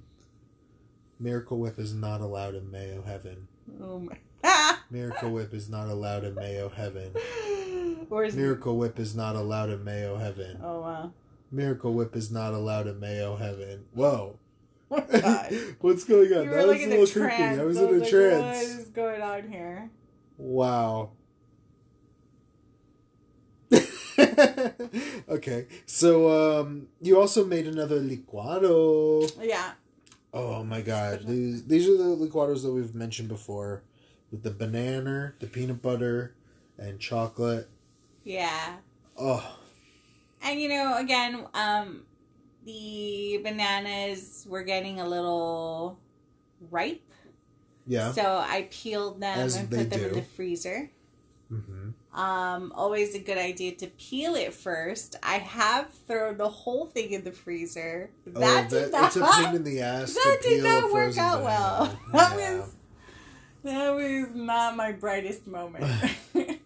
Miracle 1.19 1.59
Whip 1.59 1.79
is 1.79 1.95
not 1.95 2.21
allowed 2.21 2.55
in 2.55 2.71
mayo 2.71 3.03
heaven. 3.03 3.49
oh 3.81 4.01
my. 4.01 4.17
Miracle 4.91 5.31
Whip 5.31 5.55
is 5.55 5.69
not 5.69 5.89
allowed 5.89 6.25
in 6.25 6.35
mayo 6.35 6.69
heaven. 6.69 7.15
Or 8.11 8.25
is 8.25 8.35
Miracle 8.35 8.77
Whip 8.77 8.99
is 8.99 9.15
not 9.15 9.37
allowed 9.37 9.71
in 9.71 9.85
mayo 9.85 10.17
heaven. 10.17 10.61
Oh 10.63 10.81
wow. 10.81 11.13
Miracle 11.51 11.93
Whip 11.93 12.17
is 12.17 12.31
not 12.31 12.55
allowed 12.55 12.87
in 12.87 13.01
mayo 13.01 13.37
heaven. 13.37 13.85
Whoa. 13.93 14.39
What's 14.89 16.05
going 16.05 16.33
on? 16.33 16.45
You 16.45 16.51
that 16.51 16.67
was 16.67 16.67
like 16.67 16.81
a 16.81 16.87
little 16.87 17.07
creepy. 17.07 17.37
trance. 17.37 17.61
I 17.61 17.65
was 17.65 17.79
I 17.79 17.83
in 17.83 17.89
a 17.89 17.99
like, 17.99 18.11
trance. 18.11 18.57
What 18.57 18.81
is 18.81 18.89
going 18.89 19.23
on 19.23 19.49
here? 19.49 19.91
Wow. 20.39 21.11
okay, 25.29 25.67
so 25.87 26.61
um, 26.61 26.89
you 27.01 27.21
also 27.21 27.45
made 27.45 27.67
another 27.67 28.01
licuado. 28.01 29.31
Yeah. 29.41 29.73
Oh 30.33 30.65
my 30.65 30.81
god, 30.81 31.27
these 31.27 31.65
these 31.65 31.89
are 31.89 31.97
the 31.97 32.17
licuados 32.17 32.63
that 32.63 32.73
we've 32.73 32.95
mentioned 32.95 33.29
before, 33.29 33.83
with 34.31 34.43
the 34.43 34.51
banana, 34.51 35.35
the 35.41 35.47
peanut 35.47 35.83
butter, 35.83 36.35
and 36.79 36.99
chocolate. 37.01 37.69
Yeah. 38.25 38.77
Oh, 39.19 39.57
And 40.43 40.61
you 40.61 40.69
know, 40.69 40.97
again, 40.99 41.47
um, 41.55 42.03
the 42.65 43.41
bananas 43.43 44.47
were 44.49 44.63
getting 44.63 45.01
a 45.01 45.07
little 45.09 45.99
ripe. 46.71 47.03
yeah. 47.87 48.13
So 48.13 48.23
I 48.39 48.69
peeled 48.71 49.21
them 49.21 49.39
As 49.39 49.57
and 49.57 49.71
put 49.71 49.91
them 49.91 50.05
in 50.05 50.13
the 50.15 50.23
freezer. 50.23 50.91
Mm-hmm. 51.53 52.19
Um, 52.19 52.73
always 52.75 53.15
a 53.15 53.19
good 53.21 53.39
idea 53.39 53.75
to 53.77 53.87
peel 53.89 54.35
it 54.35 54.53
first. 54.55 55.17
I 55.23 55.35
have 55.39 55.91
thrown 56.07 56.39
the 56.39 56.49
whole 56.49 56.87
thing 56.87 57.11
in 57.13 57.25
the 57.25 57.33
freezer. 57.33 58.11
Oh, 58.35 58.41
That 58.41 58.71
that, 58.71 58.71
did 58.71 58.93
not. 58.93 59.05
it's 59.07 59.17
a 59.17 59.43
pain 59.45 59.57
in 59.57 59.65
the 59.65 59.81
ass. 59.81 60.15
that 60.25 60.39
to 60.43 60.49
did 60.49 60.63
not 60.65 60.93
work 60.93 61.17
out 61.19 61.43
well. 61.43 61.87
banana. 61.87 61.99
That 62.13 62.39
Yeah. 62.39 62.59
was 62.61 62.75
that 63.65 63.91
was 63.95 64.29
not 64.35 64.77
my 64.77 64.93
brightest 64.93 65.47
moment. 65.47 65.85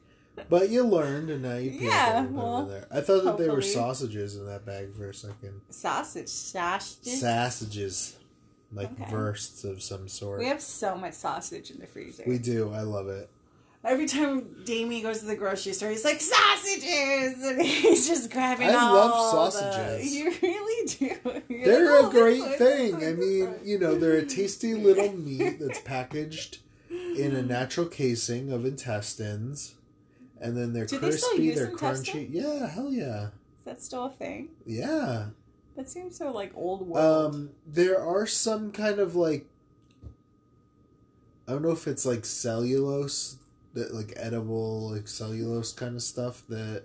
But 0.50 0.68
you 0.68 0.84
learned, 0.84 1.30
and 1.30 1.42
now 1.42 1.54
you 1.56 1.70
Yeah, 1.70 2.24
a 2.24 2.28
well, 2.28 2.66
there. 2.66 2.86
I 2.90 3.00
thought 3.00 3.24
that 3.24 3.38
they 3.38 3.48
were 3.48 3.62
sausages 3.62 4.36
in 4.36 4.44
that 4.46 4.66
bag 4.66 4.92
for 4.92 5.08
a 5.08 5.14
second. 5.14 5.60
Sausage, 5.70 6.28
sausages. 6.28 7.20
Sausages, 7.20 8.16
like 8.72 8.90
Okay. 9.00 9.10
wursts 9.10 9.64
of 9.64 9.82
some 9.82 10.06
sort. 10.08 10.40
We 10.40 10.46
have 10.46 10.60
so 10.60 10.96
much 10.96 11.14
sausage 11.14 11.70
in 11.70 11.78
the 11.78 11.86
freezer. 11.86 12.24
We 12.26 12.38
do. 12.38 12.72
I 12.74 12.80
love 12.82 13.08
it. 13.08 13.30
Every 13.84 14.06
time 14.06 14.64
Damie 14.64 15.00
goes 15.02 15.20
to 15.20 15.24
the 15.26 15.36
grocery 15.36 15.72
store, 15.72 15.90
he's 15.90 16.04
like 16.04 16.20
sausages, 16.20 17.42
and 17.42 17.62
he's 17.62 18.06
just 18.06 18.30
grabbing. 18.30 18.68
I 18.68 18.74
all 18.74 18.94
love 18.94 19.52
the- 19.52 19.60
sausages. 19.60 20.14
you 20.14 20.32
really 20.42 20.86
do. 20.88 21.16
You're 21.48 21.64
They're 21.64 22.02
like, 22.02 22.04
a 22.04 22.06
"Oh, 22.06 22.10
great 22.10 22.58
thing. 22.58 22.96
I 22.96 23.12
mean, 23.12 23.54
you 23.64 23.78
know, 23.78 23.94
they're 23.94 24.16
a 24.18 24.26
tasty 24.26 24.74
little 24.74 25.12
meat 25.16 25.58
that's 25.60 25.80
packaged 25.80 26.58
in 27.16 27.34
a 27.36 27.42
natural 27.42 27.86
casing 27.86 28.50
of 28.52 28.64
intestines, 28.64 29.74
and 30.40 30.56
then 30.56 30.72
they're 30.72 30.86
Do 30.86 30.98
they 30.98 31.10
still 31.12 31.28
crispy. 31.30 31.44
use 31.44 31.56
They're 31.56 31.70
crunchy. 31.70 32.26
intestines? 32.28 32.34
Yeah, 32.34 32.66
hell 32.68 32.92
yeah, 32.92 33.24
Is 33.58 33.64
that 33.64 33.82
still 33.82 34.04
a 34.04 34.10
thing? 34.10 34.48
yeah. 34.66 35.26
That 35.76 35.90
seems 35.90 36.16
so 36.16 36.30
like 36.30 36.52
old 36.54 36.86
world. 36.86 37.34
Um, 37.34 37.50
there 37.66 38.00
are 38.00 38.26
some 38.28 38.70
kind 38.70 39.00
of 39.00 39.16
like 39.16 39.46
I 41.48 41.52
don't 41.52 41.62
know 41.62 41.72
if 41.72 41.88
it's 41.88 42.06
like 42.06 42.24
cellulose 42.24 43.38
that 43.74 43.92
like 43.92 44.12
edible 44.16 44.92
like 44.92 45.08
cellulose 45.08 45.72
kind 45.72 45.96
of 45.96 46.02
stuff 46.02 46.44
that 46.48 46.84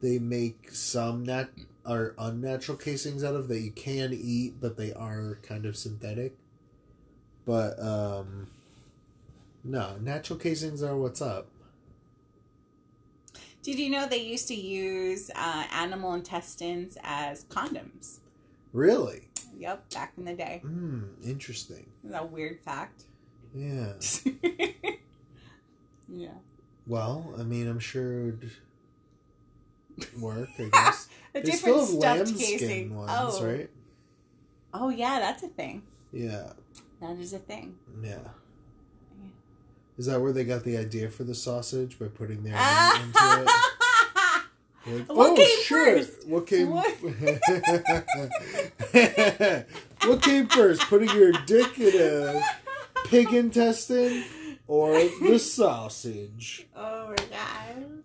they 0.00 0.18
make 0.18 0.70
some 0.72 1.22
nat 1.24 1.50
or 1.86 2.14
unnatural 2.18 2.76
casings 2.76 3.22
out 3.22 3.36
of 3.36 3.46
that 3.46 3.60
you 3.60 3.70
can 3.70 4.12
eat 4.12 4.54
but 4.60 4.76
they 4.76 4.92
are 4.92 5.38
kind 5.42 5.64
of 5.64 5.76
synthetic. 5.76 6.36
But 7.44 7.78
um 7.80 8.48
no, 9.66 9.96
natural 10.00 10.38
casings 10.38 10.82
are 10.82 10.96
what's 10.96 11.20
up. 11.20 11.48
Did 13.62 13.78
you 13.78 13.90
know 13.90 14.06
they 14.06 14.22
used 14.22 14.46
to 14.48 14.54
use 14.54 15.30
uh, 15.34 15.64
animal 15.72 16.14
intestines 16.14 16.96
as 17.02 17.44
condoms? 17.46 18.18
Really? 18.72 19.28
Yep, 19.58 19.90
back 19.92 20.12
in 20.16 20.24
the 20.24 20.34
day. 20.34 20.60
Hmm, 20.62 21.04
interesting. 21.24 21.86
That 22.04 22.22
a 22.22 22.26
weird 22.26 22.60
fact? 22.60 23.04
Yeah. 23.54 23.94
yeah. 26.08 26.28
Well, 26.86 27.34
I 27.38 27.42
mean, 27.42 27.66
I'm 27.66 27.80
sure 27.80 28.28
it 28.28 28.34
would 29.98 30.20
work, 30.20 30.48
I 30.58 30.64
guess. 30.72 31.08
A 31.34 31.40
They 31.40 31.50
different 31.50 31.80
still 31.82 32.02
have 32.02 32.28
stuffed 32.28 32.38
casing. 32.38 32.94
ones, 32.94 33.10
oh. 33.12 33.44
right? 33.44 33.70
Oh 34.72 34.90
yeah, 34.90 35.18
that's 35.18 35.42
a 35.42 35.48
thing. 35.48 35.82
Yeah, 36.12 36.52
That 37.00 37.16
is 37.18 37.32
a 37.32 37.38
thing. 37.38 37.76
Yeah. 38.02 38.18
Is 39.98 40.06
that 40.06 40.20
where 40.20 40.32
they 40.32 40.44
got 40.44 40.62
the 40.64 40.76
idea 40.76 41.08
for 41.08 41.24
the 41.24 41.34
sausage 41.34 41.98
by 41.98 42.08
putting 42.08 42.42
their 42.42 42.52
meat 42.52 43.00
into 43.02 43.18
Ah! 43.18 43.42
it? 43.42 43.48
Like, 44.88 45.12
What 45.12 45.30
oh 45.32 45.36
came 45.36 45.62
shit! 45.64 46.06
first? 46.06 46.28
What 46.28 46.46
came? 46.46 46.70
What? 46.70 46.86
what 50.04 50.22
came 50.22 50.46
first? 50.46 50.82
Putting 50.82 51.10
your 51.10 51.32
dick 51.32 51.76
in 51.78 52.00
a 52.00 52.40
pig 53.06 53.32
intestine 53.32 54.22
or 54.68 54.92
the 55.22 55.38
sausage? 55.40 56.68
oh 56.76 57.08
my 57.08 57.16
god. 57.30 58.02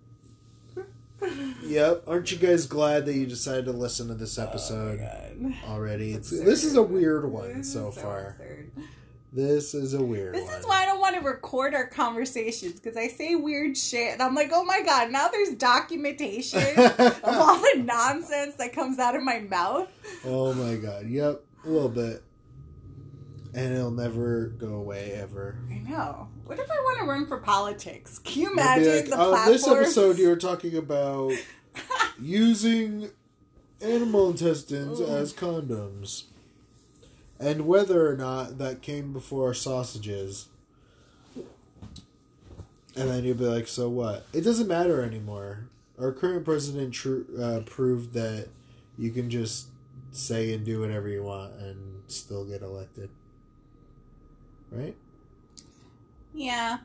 Yep. 1.64 2.06
Aren't 2.08 2.32
you 2.32 2.38
guys 2.40 2.66
glad 2.66 3.06
that 3.06 3.14
you 3.14 3.28
decided 3.28 3.66
to 3.66 3.72
listen 3.74 4.08
to 4.08 4.16
this 4.16 4.40
Oh 4.40 4.44
episode 4.44 5.00
God. 5.02 5.54
already? 5.70 6.14
It's, 6.14 6.32
this 6.32 6.64
is 6.64 6.76
a 6.76 6.82
weird 6.82 7.32
one 7.32 7.52
is 7.52 7.72
so 7.72 7.92
far. 7.92 8.30
absurd. 8.40 8.72
This 9.34 9.74
is 9.74 9.94
a 9.94 10.04
weird 10.04 10.36
This 10.36 10.46
one. 10.50 10.60
is 10.60 10.66
why 10.68 10.84
I 10.84 10.86
don't 10.86 11.00
want 11.00 11.16
to 11.16 11.22
record 11.22 11.74
our 11.74 11.88
conversations 11.88 12.80
because 12.82 12.98
I 12.98 13.08
say 13.08 13.36
weird 13.36 13.78
shit 13.78 14.12
and 14.14 14.22
I'm 14.22 14.36
like, 14.36 14.50
oh 14.54 14.66
my 14.66 14.82
god, 14.82 15.10
now 15.10 15.30
there's 15.30 15.52
documentation 15.56 16.60
of 16.60 17.24
all 17.24 17.56
the 17.58 17.76
nonsense 17.86 18.56
that 18.56 18.74
comes 18.74 19.00
out 19.00 19.16
of 19.16 19.24
my 19.24 19.40
mouth. 19.40 19.88
oh 20.26 20.54
my 20.54 20.76
god. 20.76 21.08
Yep. 21.08 21.44
A 21.66 21.70
little 21.70 21.90
bit. 21.90 22.24
And 23.54 23.74
it'll 23.74 23.92
never 23.92 24.48
go 24.48 24.76
away 24.76 25.12
ever. 25.14 25.58
I 25.70 25.76
know. 25.90 26.28
What 26.46 26.58
if 26.60 26.70
I 26.72 26.76
want 26.76 27.00
to 27.00 27.06
run 27.06 27.26
for 27.28 27.38
politics? 27.38 28.18
Can 28.20 28.42
you 28.44 28.52
imagine 28.52 28.96
like, 28.96 29.06
the 29.10 29.18
"Oh, 29.20 29.30
platform? 29.32 29.54
this 29.54 29.68
episode 29.68 30.18
you're 30.18 30.36
talking 30.38 30.76
about 30.78 31.32
using 32.22 33.10
animal 33.82 34.30
intestines 34.32 35.00
Ugh. 35.02 35.10
as 35.10 35.34
condoms. 35.34 36.24
And 37.42 37.66
whether 37.66 38.08
or 38.08 38.16
not 38.16 38.60
that 38.60 38.84
came 38.84 39.12
before 39.14 39.54
sausages. 39.56 40.48
And 42.96 43.10
then 43.10 43.24
you'll 43.24 43.38
be 43.38 43.46
like, 43.46 43.68
so 43.68 43.90
what? 43.90 44.28
It 44.32 44.42
doesn't 44.42 44.68
matter 44.68 45.02
anymore. 45.02 45.70
Our 46.00 46.12
current 46.12 46.46
president 46.46 46.94
tr- 46.94 47.22
uh, 47.40 47.62
proved 47.66 48.14
that 48.14 48.50
you 48.98 49.10
can 49.12 49.30
just 49.30 49.68
say 50.12 50.54
and 50.54 50.66
do 50.66 50.82
whatever 50.82 51.08
you 51.08 51.24
want 51.24 51.54
and 51.56 52.04
still 52.08 52.46
get 52.46 52.62
elected. 52.62 53.10
Right? 54.70 54.96
yeah. 56.34 56.78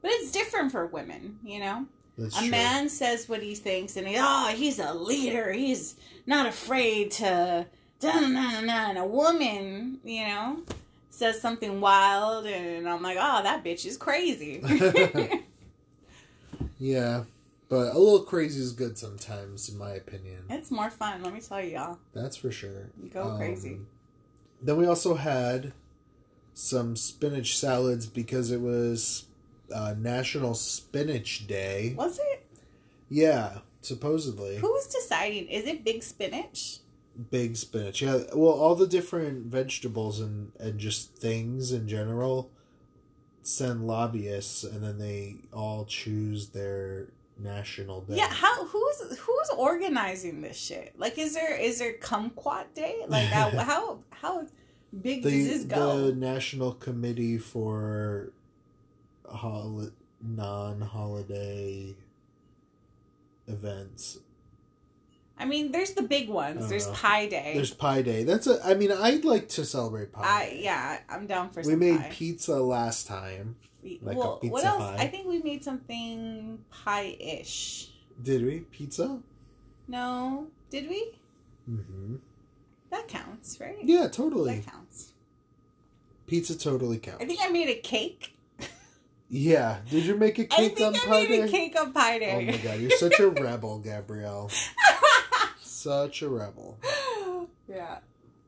But 0.00 0.12
it's 0.12 0.32
different 0.32 0.72
for 0.72 0.86
women, 0.86 1.38
you 1.44 1.60
know? 1.60 1.86
That's 2.16 2.36
a 2.36 2.40
true. 2.40 2.50
man 2.50 2.88
says 2.88 3.28
what 3.28 3.42
he 3.42 3.54
thinks 3.54 3.96
and 3.96 4.06
he, 4.06 4.16
oh, 4.18 4.52
he's 4.54 4.78
a 4.78 4.94
leader. 4.94 5.52
He's 5.52 5.94
not 6.26 6.46
afraid 6.46 7.10
to. 7.12 7.66
And 8.02 8.98
a 8.98 9.04
woman, 9.04 9.98
you 10.04 10.24
know, 10.26 10.62
says 11.10 11.40
something 11.40 11.80
wild 11.80 12.46
and 12.46 12.88
I'm 12.88 13.02
like, 13.02 13.18
oh, 13.20 13.42
that 13.42 13.64
bitch 13.64 13.84
is 13.86 13.96
crazy. 13.96 14.62
Yeah, 16.80 17.24
but 17.68 17.94
a 17.94 17.98
little 17.98 18.20
crazy 18.22 18.60
is 18.60 18.72
good 18.72 18.96
sometimes, 18.96 19.68
in 19.68 19.78
my 19.78 19.90
opinion. 19.92 20.44
it's 20.48 20.70
more 20.70 20.90
fun, 20.90 21.22
let 21.22 21.34
me 21.34 21.40
tell 21.40 21.60
you, 21.60 21.72
y'all. 21.72 21.98
That's 22.14 22.36
for 22.36 22.50
sure. 22.52 22.90
Go 23.12 23.36
crazy. 23.36 23.74
Um, 23.74 23.86
Then 24.62 24.76
we 24.76 24.86
also 24.86 25.14
had 25.16 25.72
some 26.54 26.94
spinach 26.96 27.58
salads 27.58 28.06
because 28.06 28.50
it 28.52 28.60
was 28.60 29.24
uh, 29.74 29.94
National 29.98 30.54
Spinach 30.54 31.46
Day. 31.46 31.94
Was 31.96 32.18
it? 32.20 32.46
Yeah, 33.10 33.58
supposedly. 33.80 34.58
Who's 34.58 34.86
deciding? 34.86 35.48
Is 35.48 35.64
it 35.66 35.84
big 35.84 36.02
spinach? 36.02 36.78
Big 37.30 37.56
spinach. 37.56 38.00
Yeah, 38.00 38.20
well, 38.34 38.52
all 38.52 38.74
the 38.74 38.86
different 38.86 39.46
vegetables 39.46 40.20
and, 40.20 40.52
and 40.60 40.78
just 40.78 41.16
things 41.16 41.72
in 41.72 41.88
general 41.88 42.50
send 43.42 43.86
lobbyists, 43.86 44.62
and 44.62 44.82
then 44.82 44.98
they 44.98 45.36
all 45.52 45.84
choose 45.86 46.48
their 46.50 47.08
national 47.38 48.02
day. 48.02 48.16
Yeah, 48.16 48.28
how 48.28 48.64
who's 48.66 49.18
who's 49.18 49.50
organizing 49.56 50.42
this 50.42 50.56
shit? 50.56 50.94
Like, 50.96 51.18
is 51.18 51.34
there 51.34 51.56
is 51.56 51.78
there 51.78 51.94
kumquat 51.94 52.74
day? 52.74 53.04
Like, 53.08 53.34
uh, 53.34 53.50
how 53.64 54.00
how 54.10 54.46
big 55.00 55.22
the, 55.22 55.30
does 55.30 55.48
this 55.48 55.64
go? 55.64 56.06
the 56.06 56.14
National 56.14 56.72
Committee 56.72 57.38
for 57.38 58.32
hol- 59.24 59.90
non-holiday 60.22 61.94
events. 63.46 64.18
I 65.38 65.44
mean, 65.44 65.72
there's 65.72 65.92
the 65.92 66.02
big 66.02 66.28
ones. 66.28 66.60
don't 66.60 66.68
There's 66.68 66.86
know. 66.86 66.92
Pi 66.94 67.26
Day. 67.28 67.52
There's 67.54 67.72
Pi 67.72 68.02
Day. 68.02 68.24
That's 68.24 68.46
a. 68.46 68.60
I 68.64 68.74
mean, 68.74 68.90
I'd 68.92 69.24
like 69.24 69.48
to 69.50 69.64
celebrate 69.64 70.12
Pi. 70.12 70.22
I 70.22 70.50
Day. 70.50 70.60
yeah, 70.64 70.98
I'm 71.08 71.26
down 71.26 71.50
for 71.50 71.62
we 71.62 71.76
made 71.76 72.00
pie. 72.00 72.10
pizza 72.12 72.56
last 72.56 73.06
time. 73.06 73.56
We- 73.82 74.00
like 74.02 74.16
a 74.16 74.18
well, 74.18 74.28
what 74.32 74.40
pizza 74.42 74.66
else? 74.66 74.78
pie. 74.82 74.96
I 74.98 75.06
think 75.06 75.28
we 75.28 75.38
made 75.42 75.62
something 75.62 76.58
pie-ish. 76.70 77.90
Did 78.22 78.44
we 78.44 78.60
pizza? 78.60 79.20
No, 79.86 80.48
did 80.70 80.88
we? 80.88 81.12
Mm-hmm. 81.70 82.16
That 82.90 83.06
counts, 83.08 83.60
right? 83.60 83.76
Yeah, 83.82 84.08
totally. 84.08 84.56
that 84.56 84.66
counts. 84.72 85.12
Pizza 86.26 86.58
totally 86.58 86.98
counts. 86.98 87.22
I 87.22 87.26
think 87.26 87.40
I 87.42 87.48
made 87.48 87.68
a 87.68 87.76
cake. 87.80 88.34
Yeah. 89.30 89.78
Did 89.90 90.04
you 90.04 90.16
make 90.16 90.38
a 90.38 90.42
I 90.42 90.46
cake 90.46 90.80
on 90.80 90.94
I 90.94 90.98
Pi 90.98 91.10
made 91.10 91.28
Day? 91.28 91.40
a 91.42 91.48
cake 91.48 91.80
on 91.80 91.92
Pi 91.92 92.18
Oh 92.32 92.40
my 92.40 92.56
god, 92.56 92.80
you're 92.80 92.90
such 92.98 93.20
a 93.20 93.28
rebel, 93.28 93.78
Gabrielle. 93.78 94.50
Such 95.88 96.22
a 96.22 96.28
rebel. 96.28 96.78
yeah. 97.68 97.98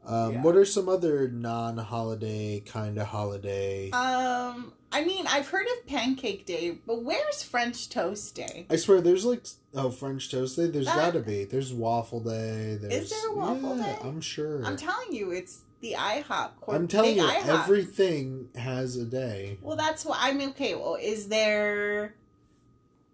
Um, 0.05 0.33
Yeah. 0.33 0.43
What 0.43 0.57
are 0.57 0.65
some 0.65 0.89
other 0.89 1.29
non-holiday 1.29 2.61
kind 2.61 2.99
of 2.99 3.07
holiday? 3.09 3.91
Um, 3.91 4.73
I 4.93 5.05
mean, 5.05 5.27
I've 5.27 5.49
heard 5.49 5.67
of 5.79 5.87
Pancake 5.87 6.47
Day, 6.47 6.79
but 6.87 7.03
where's 7.03 7.43
French 7.43 7.89
Toast 7.89 8.35
Day? 8.35 8.67
I 8.69 8.77
swear, 8.77 9.01
there's 9.01 9.25
like 9.25 9.45
oh 9.75 9.91
French 9.91 10.31
toast 10.31 10.57
day. 10.57 10.67
There's 10.67 10.87
That- 10.87 10.97
gotta 10.97 11.21
be. 11.21 11.45
There's 11.45 11.73
waffle 11.73 12.21
day. 12.21 12.77
There's, 12.81 13.11
there 13.11 13.31
a 13.31 13.35
waffle 13.35 13.77
yeah, 13.79 13.85
day? 13.87 13.99
I'm 14.03 14.21
sure. 14.21 14.65
I'm 14.65 14.77
telling 14.77 15.13
you, 15.13 15.31
it's 15.31 15.61
the 15.81 15.95
IHOP. 15.97 16.51
Cor- 16.61 16.75
I'm 16.75 16.89
telling 16.89 17.17
you, 17.17 17.23
IHOP. 17.23 17.47
everything 17.63 18.49
has 18.57 18.97
a 18.97 19.05
day. 19.05 19.59
Well, 19.63 19.77
that's 19.77 20.05
what 20.05 20.19
I 20.21 20.33
mean. 20.33 20.51
Okay, 20.51 20.75
well, 20.75 20.97
is 21.01 21.29
there? 21.29 22.15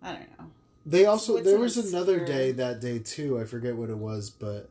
I 0.03 0.13
don't 0.13 0.39
know. 0.39 0.47
They 0.87 1.05
also 1.05 1.35
What's 1.35 1.45
there 1.47 1.59
was 1.59 1.77
another 1.77 2.25
day 2.25 2.53
that 2.53 2.81
day 2.81 3.01
too. 3.01 3.41
I 3.41 3.45
forget 3.45 3.75
what 3.75 3.91
it 3.91 3.99
was, 3.99 4.31
but 4.31 4.71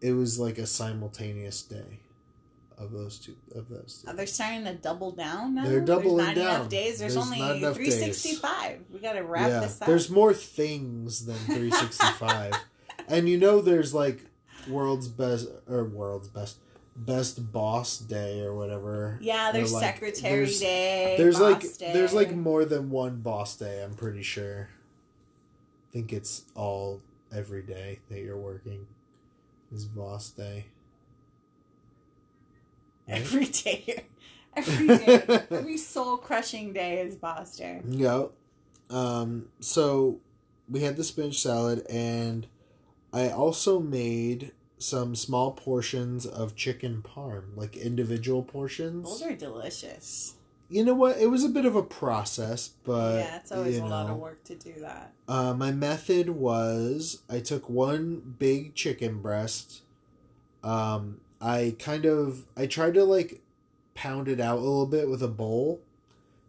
it 0.00 0.12
was 0.12 0.38
like 0.40 0.56
a 0.56 0.66
simultaneous 0.66 1.60
day 1.62 2.00
of 2.78 2.92
those 2.92 3.18
two 3.18 3.36
of 3.54 3.68
those. 3.68 4.02
Two. 4.02 4.10
Are 4.10 4.14
they 4.14 4.24
starting 4.24 4.64
to 4.64 4.74
double 4.74 5.10
down 5.12 5.54
now? 5.54 5.64
They're 5.64 5.80
doubling 5.82 6.16
there's 6.16 6.28
not 6.28 6.34
down. 6.34 6.54
enough 6.56 6.68
days. 6.70 6.98
There's, 6.98 7.14
There's 7.14 7.26
only 7.26 7.40
enough 7.40 7.76
days. 7.76 7.94
365. 7.98 8.84
We 8.90 8.98
got 9.00 9.12
to 9.12 9.20
wrap 9.20 9.48
yeah, 9.48 9.60
this 9.60 9.80
up. 9.82 9.86
there's 9.86 10.08
more 10.08 10.32
things 10.32 11.26
than 11.26 11.36
365, 11.36 12.54
and 13.08 13.28
you 13.28 13.38
know 13.38 13.60
there's 13.60 13.92
like 13.92 14.24
world's 14.66 15.08
best 15.08 15.48
or 15.68 15.84
world's 15.84 16.28
best 16.28 16.56
best 16.96 17.52
boss 17.52 17.98
day 17.98 18.40
or 18.40 18.54
whatever. 18.54 19.18
yeah, 19.20 19.52
there's 19.52 19.74
like- 19.74 19.94
Secretary 19.94 20.36
there's- 20.36 20.58
Day. 20.60 21.14
There's 21.18 21.38
like 21.38 21.60
Day. 21.76 21.92
there's 21.92 22.14
like 22.14 22.34
more 22.34 22.64
than 22.64 22.88
one 22.88 23.20
boss 23.20 23.56
day. 23.56 23.82
I'm 23.84 23.94
pretty 23.94 24.22
sure. 24.22 24.70
Think 25.92 26.12
it's 26.12 26.44
all 26.54 27.00
every 27.32 27.62
day 27.62 28.00
that 28.10 28.20
you're 28.20 28.36
working 28.36 28.86
is 29.72 29.84
boss 29.84 30.30
day. 30.30 30.66
Right? 33.08 33.20
every 33.20 33.46
day. 33.46 34.04
Every 34.56 34.88
day. 34.88 35.22
every 35.50 35.76
soul 35.76 36.16
crushing 36.16 36.72
day 36.72 37.00
is 37.00 37.14
Boss 37.14 37.56
Day. 37.56 37.82
Yeah. 37.86 38.28
Um, 38.88 39.48
so 39.60 40.18
we 40.68 40.80
had 40.80 40.96
the 40.96 41.04
spinach 41.04 41.40
salad, 41.42 41.86
and 41.90 42.46
I 43.12 43.28
also 43.28 43.78
made 43.78 44.52
some 44.78 45.14
small 45.14 45.52
portions 45.52 46.24
of 46.26 46.56
chicken 46.56 47.02
parm, 47.02 47.54
like 47.54 47.76
individual 47.76 48.42
portions. 48.42 49.04
Those 49.04 49.22
are 49.22 49.36
delicious. 49.36 50.34
You 50.68 50.84
know 50.84 50.94
what? 50.94 51.18
It 51.18 51.30
was 51.30 51.44
a 51.44 51.48
bit 51.48 51.64
of 51.64 51.76
a 51.76 51.82
process, 51.82 52.68
but 52.84 53.16
yeah, 53.16 53.36
it's 53.36 53.52
always 53.52 53.78
a 53.78 53.84
lot 53.84 54.10
of 54.10 54.16
work 54.16 54.42
to 54.44 54.56
do 54.56 54.74
that. 54.80 55.12
Uh, 55.28 55.54
my 55.54 55.70
method 55.70 56.30
was 56.30 57.22
I 57.30 57.40
took 57.40 57.68
one 57.68 58.34
big 58.38 58.74
chicken 58.74 59.20
breast. 59.22 59.82
Um, 60.64 61.20
I 61.40 61.76
kind 61.78 62.04
of 62.04 62.46
I 62.56 62.66
tried 62.66 62.94
to 62.94 63.04
like 63.04 63.40
pound 63.94 64.28
it 64.28 64.40
out 64.40 64.58
a 64.58 64.60
little 64.60 64.86
bit 64.86 65.08
with 65.08 65.22
a 65.22 65.28
bowl, 65.28 65.80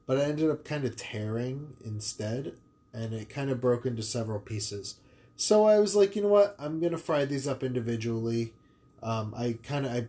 but 0.08 0.18
I 0.18 0.24
ended 0.24 0.50
up 0.50 0.66
kind 0.66 0.84
of 0.86 0.96
tearing 0.96 1.76
instead, 1.86 2.54
and 2.94 3.14
it 3.14 3.30
kind 3.30 3.52
of 3.52 3.62
broke 3.62 3.86
into 3.86 4.02
several 4.02 4.40
pieces. 4.40 4.96
So 5.36 5.66
I 5.66 5.80
was 5.80 5.96
like, 5.96 6.16
you 6.16 6.24
know 6.24 6.30
what? 6.30 6.56
I'm 6.58 6.80
gonna 6.80 6.98
fry 6.98 7.26
these 7.26 7.48
up 7.48 7.64
individually. 7.64 8.54
Um, 9.04 9.36
I 9.38 9.60
kind 9.62 9.86
of 9.86 9.92
I, 9.92 10.08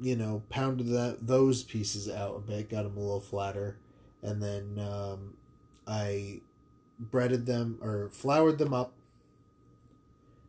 you 0.00 0.16
know, 0.16 0.42
pounded 0.48 0.88
that 0.88 1.26
those 1.26 1.62
pieces 1.62 2.08
out 2.08 2.36
a 2.36 2.40
bit, 2.40 2.70
got 2.70 2.82
them 2.84 2.96
a 2.96 3.00
little 3.00 3.20
flatter, 3.20 3.76
and 4.22 4.42
then 4.42 4.78
um, 4.78 5.34
I 5.86 6.40
breaded 6.98 7.46
them 7.46 7.78
or 7.82 8.08
floured 8.10 8.58
them 8.58 8.72
up 8.72 8.92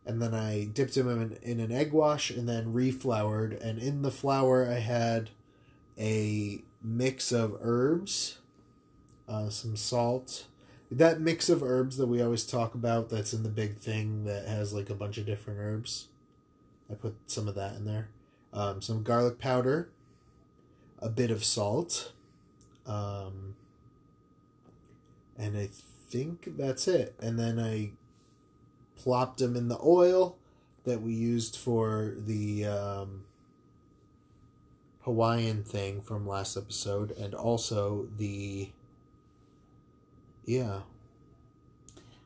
and 0.06 0.20
then 0.20 0.34
I 0.34 0.64
dipped 0.64 0.94
them 0.94 1.08
in, 1.08 1.38
in 1.42 1.60
an 1.60 1.72
egg 1.72 1.92
wash 1.92 2.30
and 2.30 2.48
then 2.48 2.74
refloured 2.74 3.60
and 3.62 3.78
in 3.78 4.02
the 4.02 4.10
flour 4.10 4.68
I 4.68 4.78
had 4.78 5.30
a 5.98 6.62
mix 6.82 7.32
of 7.32 7.56
herbs 7.60 8.38
uh, 9.26 9.48
some 9.48 9.74
salt. 9.74 10.44
That 10.90 11.20
mix 11.20 11.48
of 11.48 11.62
herbs 11.62 11.96
that 11.96 12.06
we 12.06 12.22
always 12.22 12.44
talk 12.44 12.74
about 12.74 13.08
that's 13.08 13.32
in 13.32 13.42
the 13.42 13.48
big 13.48 13.78
thing 13.78 14.24
that 14.24 14.46
has 14.46 14.74
like 14.74 14.90
a 14.90 14.94
bunch 14.94 15.18
of 15.18 15.26
different 15.26 15.58
herbs 15.58 16.08
I 16.90 16.94
put 16.94 17.16
some 17.26 17.48
of 17.48 17.54
that 17.54 17.74
in 17.76 17.84
there 17.84 18.08
um, 18.54 18.80
some 18.80 19.02
garlic 19.02 19.38
powder 19.38 19.90
a 21.00 21.10
bit 21.10 21.30
of 21.30 21.44
salt 21.44 22.12
um, 22.86 23.56
and 25.38 25.56
I 25.56 25.68
think 26.08 26.56
that's 26.56 26.86
it. 26.86 27.14
And 27.20 27.38
then 27.38 27.58
I 27.58 27.90
plopped 28.96 29.38
them 29.38 29.56
in 29.56 29.68
the 29.68 29.78
oil 29.82 30.36
that 30.84 31.02
we 31.02 31.12
used 31.12 31.56
for 31.56 32.14
the 32.16 32.66
um, 32.66 33.24
Hawaiian 35.02 35.64
thing 35.64 36.02
from 36.02 36.26
last 36.26 36.56
episode, 36.56 37.10
and 37.12 37.34
also 37.34 38.06
the 38.16 38.70
yeah. 40.44 40.80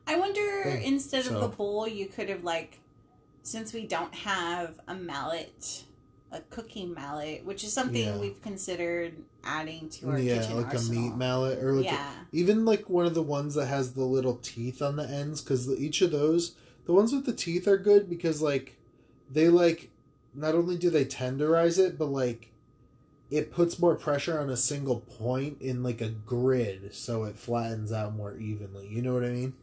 I 0.07 0.17
wonder 0.17 0.63
Thing. 0.65 0.83
instead 0.83 1.27
of 1.27 1.41
the 1.41 1.49
bowl, 1.49 1.87
you 1.87 2.07
could 2.07 2.29
have 2.31 2.43
like, 2.43 2.81
since 3.43 3.73
we 3.73 3.87
don't 3.87 4.15
have 4.15 4.81
a 4.89 4.95
mallet, 4.95 5.85
a 6.31 6.41
cooking 6.41 6.93
mallet, 6.93 7.45
which 7.45 7.65
is 7.65 7.73
something 7.73 8.05
Yeah. 8.05 8.19
we've 8.19 8.41
considered 8.43 9.15
adding 9.45 9.89
to 9.91 10.11
our 10.11 10.19
yeah, 10.19 10.39
kitchen 10.41 10.57
like 10.57 10.67
arsenal. 10.75 10.99
a 11.03 11.07
meat 11.09 11.17
mallet 11.17 11.63
or 11.65 11.73
like 11.73 11.87
a- 11.87 11.89
yeah, 11.89 12.13
even 12.33 12.65
like 12.65 12.91
one 12.91 13.07
of 13.07 13.15
the 13.15 13.23
ones 13.23 13.55
that 13.55 13.67
has 13.67 13.93
the 13.95 14.05
little 14.05 14.37
teeth 14.43 14.83
on 14.83 14.97
the 14.97 15.09
ends 15.09 15.41
because 15.41 15.69
each 15.79 16.03
of 16.03 16.11
those 16.11 16.55
the 16.85 16.93
ones 16.93 17.13
with 17.13 17.25
the 17.25 17.33
teeth 17.33 17.67
are 17.67 17.79
good 17.79 18.11
because 18.11 18.43
like 18.43 18.77
they 19.31 19.49
like 19.49 19.91
not 20.35 20.55
only 20.55 20.77
do 20.77 20.91
they 20.91 21.05
tenderize 21.07 21.79
it 21.79 21.97
but 21.99 22.07
like 22.07 22.51
it 23.31 23.51
puts 23.53 23.79
more 23.79 23.95
pressure 23.95 24.39
on 24.39 24.51
a 24.51 24.57
single 24.57 25.01
point 25.01 25.61
in 25.63 25.83
like 25.83 26.01
a 26.03 26.09
grid 26.09 26.95
so 26.95 27.25
it 27.25 27.37
flattens 27.39 27.91
out 27.93 28.15
more 28.15 28.37
evenly 28.37 28.87
you 28.89 29.01
know 29.03 29.15
what 29.15 29.25
i 29.25 29.31
mean 29.31 29.55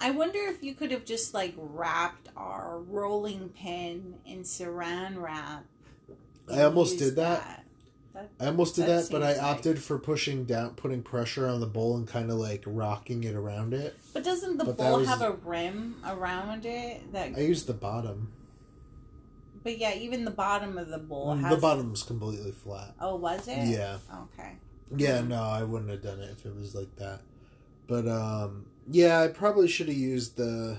I 0.00 0.10
wonder 0.10 0.40
if 0.40 0.60
you 0.62 0.74
could 0.74 0.90
have 0.90 1.04
just 1.04 1.32
like 1.34 1.54
wrapped 1.56 2.28
our 2.36 2.80
rolling 2.80 3.50
pin 3.50 4.16
in 4.26 4.40
saran 4.42 5.22
wrap. 5.22 5.64
I 6.52 6.62
almost 6.62 6.98
did 6.98 7.16
that. 7.16 7.40
That- 7.42 8.30
i 8.38 8.46
almost 8.46 8.76
did 8.76 8.86
That 8.86 9.02
that, 9.04 9.10
but 9.10 9.22
i 9.24 9.32
seems 9.32 9.42
like- 9.42 9.56
opted 9.56 9.82
for 9.82 9.98
pushing 9.98 10.44
down 10.44 10.74
putting 10.76 11.02
pressure 11.02 11.48
on 11.48 11.58
the 11.58 11.66
bowl 11.66 11.96
and 11.96 12.06
kind 12.06 12.30
of 12.30 12.36
like 12.36 12.62
rocking 12.64 13.24
it 13.24 13.34
around 13.34 13.74
it 13.74 13.96
But 14.12 14.22
doesn't 14.22 14.56
the 14.56 14.64
But 14.64 14.76
bowl 14.76 14.98
was- 15.00 15.08
have 15.08 15.20
a 15.20 15.32
rim 15.32 15.96
around 16.06 16.64
it? 16.64 17.12
That, 17.12 17.32
i 17.36 17.40
used 17.40 17.66
the 17.66 17.72
bottom 17.74 18.32
but 19.64 19.78
yeah, 19.78 19.94
even 19.94 20.24
the 20.24 20.30
bottom 20.30 20.76
of 20.78 20.88
the 20.88 20.98
bowl 20.98 21.34
has. 21.34 21.46
Mm, 21.46 21.56
the 21.56 21.60
bottom's 21.60 22.02
completely 22.04 22.52
flat 22.52 22.94
Oh, 23.00 23.16
was 23.16 23.48
it? 23.48 23.66
yeah 23.66 23.98
Okay. 24.34 24.52
Yeah, 24.96 25.22
Mhm. 25.22 25.28
no, 25.28 25.42
I 25.42 25.64
wouldn't 25.64 25.90
have 25.90 26.02
done 26.02 26.20
it 26.20 26.30
if 26.38 26.46
it 26.46 26.54
was 26.54 26.74
like 26.74 26.94
that. 26.96 27.20
But 27.88 28.06
um 28.06 28.66
yeah, 28.88 29.22
I 29.22 29.28
probably 29.28 29.66
should 29.66 29.88
have 29.88 29.96
used 29.96 30.36
the 30.36 30.78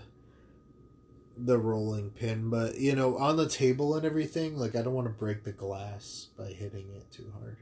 the 1.37 1.57
rolling 1.57 2.11
pin, 2.11 2.49
but 2.49 2.77
you 2.79 2.95
know, 2.95 3.17
on 3.17 3.37
the 3.37 3.47
table 3.47 3.95
and 3.95 4.05
everything, 4.05 4.57
like 4.57 4.75
I 4.75 4.81
don't 4.81 4.93
want 4.93 5.07
to 5.07 5.13
break 5.13 5.43
the 5.43 5.51
glass 5.51 6.27
by 6.37 6.47
hitting 6.47 6.89
it 6.95 7.11
too 7.11 7.31
hard. 7.39 7.57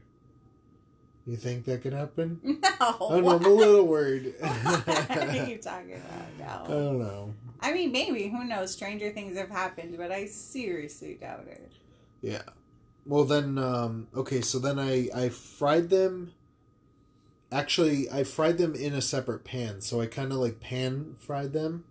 You 1.26 1.36
think 1.36 1.64
that 1.64 1.82
could 1.82 1.92
happen? 1.92 2.40
No. 2.80 2.96
Oh 2.98 3.20
no, 3.20 3.36
I'm 3.36 3.44
a 3.44 3.48
little 3.48 3.86
worried. 3.86 4.34
what 4.40 4.88
are 4.88 5.30
I 5.30 5.46
you 5.48 5.58
talking 5.58 5.94
about? 5.94 6.38
No. 6.38 6.64
I 6.64 6.68
don't 6.68 6.98
know. 6.98 7.34
I 7.60 7.72
mean, 7.72 7.92
maybe. 7.92 8.28
Who 8.28 8.44
knows? 8.44 8.72
Stranger 8.72 9.10
things 9.10 9.38
have 9.38 9.48
happened, 9.48 9.96
but 9.96 10.10
I 10.10 10.26
seriously 10.26 11.14
doubt 11.14 11.46
it. 11.46 11.70
Yeah. 12.20 12.42
Well 13.06 13.24
then, 13.24 13.58
um, 13.58 14.08
okay. 14.14 14.40
So 14.40 14.58
then 14.58 14.78
I 14.80 15.08
I 15.14 15.28
fried 15.28 15.88
them. 15.88 16.32
Actually, 17.52 18.10
I 18.10 18.24
fried 18.24 18.58
them 18.58 18.74
in 18.74 18.92
a 18.92 19.00
separate 19.00 19.44
pan. 19.44 19.80
So 19.80 20.00
I 20.00 20.06
kind 20.06 20.32
of 20.32 20.38
like 20.38 20.58
pan 20.58 21.14
fried 21.20 21.52
them. 21.52 21.84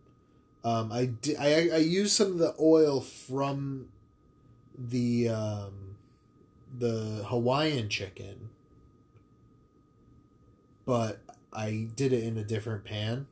Um, 0.63 0.91
I 0.91 1.05
di- 1.05 1.35
I 1.35 1.69
I 1.73 1.77
used 1.77 2.13
some 2.13 2.31
of 2.31 2.37
the 2.37 2.55
oil 2.59 3.01
from 3.01 3.89
the 4.77 5.29
um, 5.29 5.97
the 6.77 7.25
Hawaiian 7.27 7.89
chicken, 7.89 8.49
but 10.85 11.19
I 11.51 11.87
did 11.95 12.13
it 12.13 12.23
in 12.23 12.37
a 12.37 12.43
different 12.43 12.85
pan, 12.85 13.27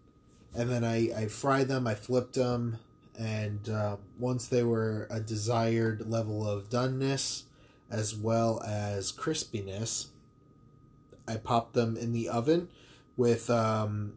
and 0.53 0.69
then 0.69 0.83
I 0.83 1.11
I 1.15 1.27
fried 1.27 1.69
them. 1.69 1.87
I 1.87 1.95
flipped 1.95 2.33
them, 2.33 2.79
and 3.17 3.69
uh, 3.69 3.95
once 4.19 4.47
they 4.47 4.63
were 4.63 5.07
a 5.09 5.21
desired 5.21 6.09
level 6.09 6.47
of 6.47 6.69
doneness, 6.69 7.43
as 7.89 8.13
well 8.13 8.61
as 8.63 9.11
crispiness, 9.13 10.07
I 11.27 11.37
popped 11.37 11.73
them 11.73 11.95
in 11.95 12.11
the 12.11 12.27
oven 12.27 12.67
with 13.15 13.49
um, 13.49 14.13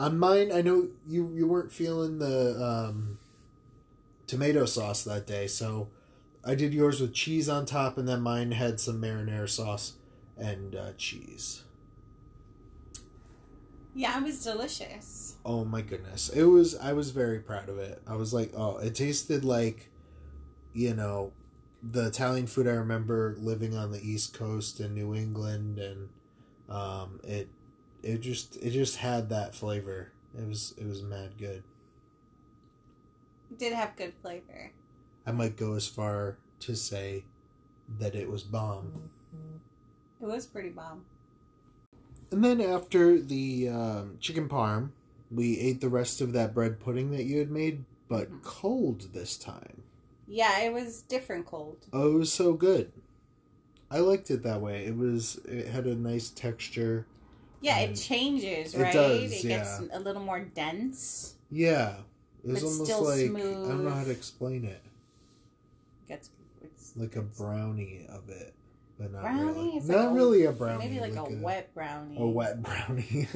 on 0.00 0.18
mine. 0.18 0.50
I 0.50 0.62
know 0.62 0.88
you 1.06 1.30
you 1.36 1.46
weren't 1.46 1.70
feeling 1.70 2.18
the 2.18 2.60
um, 2.60 3.18
tomato 4.26 4.64
sauce 4.64 5.04
that 5.04 5.26
day, 5.26 5.46
so 5.46 5.88
I 6.44 6.54
did 6.54 6.72
yours 6.72 7.00
with 7.00 7.12
cheese 7.12 7.48
on 7.48 7.66
top, 7.66 7.98
and 7.98 8.08
then 8.08 8.22
mine 8.22 8.52
had 8.52 8.80
some 8.80 9.00
marinara 9.00 9.48
sauce 9.48 9.92
and 10.38 10.74
uh, 10.74 10.92
cheese. 10.96 11.64
Yeah, 13.94 14.18
it 14.18 14.24
was 14.24 14.42
delicious. 14.42 15.36
Oh 15.44 15.64
my 15.64 15.82
goodness. 15.82 16.30
It 16.30 16.44
was 16.44 16.76
I 16.76 16.94
was 16.94 17.10
very 17.10 17.38
proud 17.38 17.68
of 17.68 17.78
it. 17.78 18.00
I 18.06 18.16
was 18.16 18.32
like, 18.32 18.52
oh, 18.56 18.78
it 18.78 18.94
tasted 18.94 19.44
like 19.44 19.90
you 20.72 20.94
know, 20.94 21.32
the 21.82 22.06
Italian 22.06 22.46
food 22.46 22.68
I 22.68 22.72
remember 22.72 23.34
living 23.38 23.76
on 23.76 23.90
the 23.90 24.00
East 24.00 24.32
Coast 24.32 24.80
in 24.80 24.94
New 24.94 25.14
England 25.14 25.78
and 25.78 26.08
um 26.68 27.20
it 27.24 27.48
it 28.02 28.20
just 28.20 28.56
it 28.56 28.70
just 28.70 28.96
had 28.96 29.28
that 29.30 29.54
flavor. 29.54 30.12
It 30.38 30.46
was 30.46 30.74
it 30.78 30.86
was 30.86 31.02
mad 31.02 31.30
good. 31.38 31.62
It 33.50 33.58
did 33.58 33.72
have 33.72 33.96
good 33.96 34.14
flavor. 34.22 34.72
I 35.26 35.32
might 35.32 35.56
go 35.56 35.74
as 35.74 35.86
far 35.86 36.38
to 36.60 36.76
say 36.76 37.24
that 37.98 38.14
it 38.14 38.28
was 38.28 38.42
bomb. 38.42 39.10
It 40.20 40.26
was 40.26 40.46
pretty 40.46 40.70
bomb. 40.70 41.04
And 42.30 42.44
then 42.44 42.60
after 42.60 43.20
the 43.20 43.68
um, 43.68 44.16
chicken 44.20 44.48
parm, 44.48 44.90
we 45.30 45.58
ate 45.58 45.80
the 45.80 45.88
rest 45.88 46.20
of 46.20 46.32
that 46.32 46.54
bread 46.54 46.78
pudding 46.78 47.10
that 47.10 47.24
you 47.24 47.38
had 47.38 47.50
made, 47.50 47.84
but 48.08 48.42
cold 48.42 49.12
this 49.12 49.36
time. 49.36 49.82
Yeah, 50.28 50.60
it 50.60 50.72
was 50.72 51.02
different 51.02 51.46
cold. 51.46 51.86
Oh, 51.92 52.12
it 52.12 52.18
was 52.18 52.32
so 52.32 52.52
good. 52.52 52.92
I 53.90 53.98
liked 53.98 54.30
it 54.30 54.44
that 54.44 54.60
way. 54.60 54.86
It 54.86 54.96
was 54.96 55.40
it 55.44 55.68
had 55.68 55.86
a 55.86 55.94
nice 55.96 56.30
texture. 56.30 57.06
Yeah, 57.60 57.78
it 57.80 57.94
changes, 57.94 58.74
it 58.74 58.82
right? 58.82 58.92
does, 58.92 59.32
it 59.32 59.46
gets 59.48 59.80
yeah. 59.80 59.98
a 59.98 60.00
little 60.00 60.22
more 60.22 60.40
dense. 60.40 61.34
Yeah. 61.50 61.96
It's 62.44 62.62
almost 62.62 62.84
still 62.84 63.04
like 63.04 63.20
I 63.20 63.68
don't 63.68 63.84
know 63.84 63.90
how 63.90 64.04
to 64.04 64.10
explain 64.10 64.64
it. 64.64 64.80
Gets 66.08 66.30
it's 66.62 66.92
Like 66.96 67.16
a 67.16 67.22
brownie 67.22 68.06
of 68.08 68.28
it. 68.30 68.54
But 68.98 69.12
not 69.12 69.22
brownie. 69.22 69.42
really. 69.44 69.68
It's 69.76 69.86
not 69.88 69.96
like 69.98 70.10
a- 70.10 70.14
really 70.14 70.44
a 70.44 70.52
brownie. 70.52 70.88
Maybe 70.88 71.00
like, 71.00 71.16
a, 71.16 71.24
wet 71.24 71.74
brownie. 71.74 72.16
a 72.18 72.26
wet 72.26 72.62
brownie. 72.66 73.28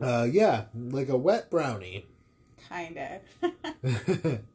uh 0.00 0.26
yeah, 0.30 0.64
like 0.74 1.08
a 1.10 1.16
wet 1.16 1.50
brownie. 1.50 2.06
kind 2.68 2.98
of. 2.98 4.40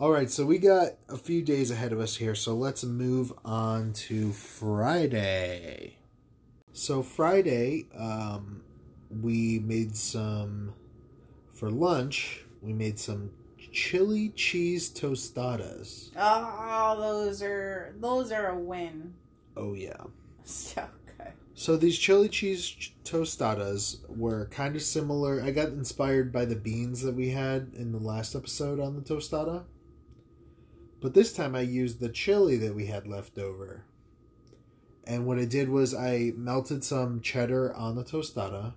All 0.00 0.12
right, 0.12 0.30
so 0.30 0.46
we 0.46 0.58
got 0.58 0.90
a 1.08 1.16
few 1.16 1.42
days 1.42 1.72
ahead 1.72 1.92
of 1.92 1.98
us 1.98 2.14
here, 2.14 2.36
so 2.36 2.54
let's 2.54 2.84
move 2.84 3.32
on 3.44 3.92
to 3.94 4.30
Friday. 4.30 5.96
So 6.72 7.02
Friday, 7.02 7.88
um, 7.98 8.62
we 9.10 9.58
made 9.58 9.96
some 9.96 10.72
for 11.52 11.68
lunch. 11.68 12.44
We 12.62 12.72
made 12.72 13.00
some 13.00 13.32
chili 13.72 14.28
cheese 14.36 14.88
tostadas. 14.88 16.10
oh, 16.16 16.96
those 17.00 17.42
are 17.42 17.92
those 17.98 18.30
are 18.30 18.50
a 18.50 18.56
win. 18.56 19.14
Oh 19.56 19.74
yeah. 19.74 19.96
So 20.44 20.86
good. 21.18 21.32
So 21.54 21.76
these 21.76 21.98
chili 21.98 22.28
cheese 22.28 22.92
tostadas 23.02 23.98
were 24.08 24.46
kind 24.46 24.76
of 24.76 24.82
similar. 24.82 25.42
I 25.42 25.50
got 25.50 25.70
inspired 25.70 26.32
by 26.32 26.44
the 26.44 26.54
beans 26.54 27.02
that 27.02 27.16
we 27.16 27.30
had 27.30 27.72
in 27.74 27.90
the 27.90 27.98
last 27.98 28.36
episode 28.36 28.78
on 28.78 28.94
the 28.94 29.02
tostada. 29.02 29.64
But 31.00 31.14
this 31.14 31.32
time 31.32 31.54
I 31.54 31.60
used 31.60 32.00
the 32.00 32.08
chili 32.08 32.56
that 32.56 32.74
we 32.74 32.86
had 32.86 33.06
left 33.06 33.38
over. 33.38 33.84
And 35.04 35.26
what 35.26 35.38
I 35.38 35.44
did 35.44 35.68
was 35.68 35.94
I 35.94 36.32
melted 36.36 36.84
some 36.84 37.20
cheddar 37.20 37.72
on 37.74 37.94
the 37.94 38.04
tostada 38.04 38.74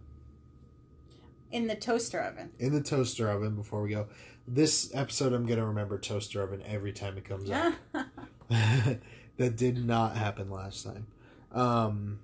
In 1.52 1.68
the 1.68 1.76
toaster 1.76 2.20
oven. 2.22 2.52
in 2.60 2.74
the 2.74 2.82
toaster 2.82 3.30
oven 3.30 3.56
before 3.56 3.82
we 3.82 3.90
go. 3.90 4.08
This 4.48 4.92
episode 4.94 5.34
I'm 5.34 5.46
going 5.46 5.60
to 5.60 5.66
remember 5.66 5.98
toaster 5.98 6.42
oven 6.42 6.64
every 6.66 6.94
time 6.94 7.18
it 7.18 7.26
comes 7.26 7.50
up. 7.50 7.74
that 8.50 9.56
did 9.56 9.86
not 9.86 10.16
happen 10.16 10.50
last 10.50 10.86
time. 10.86 11.08
Um, 11.52 12.20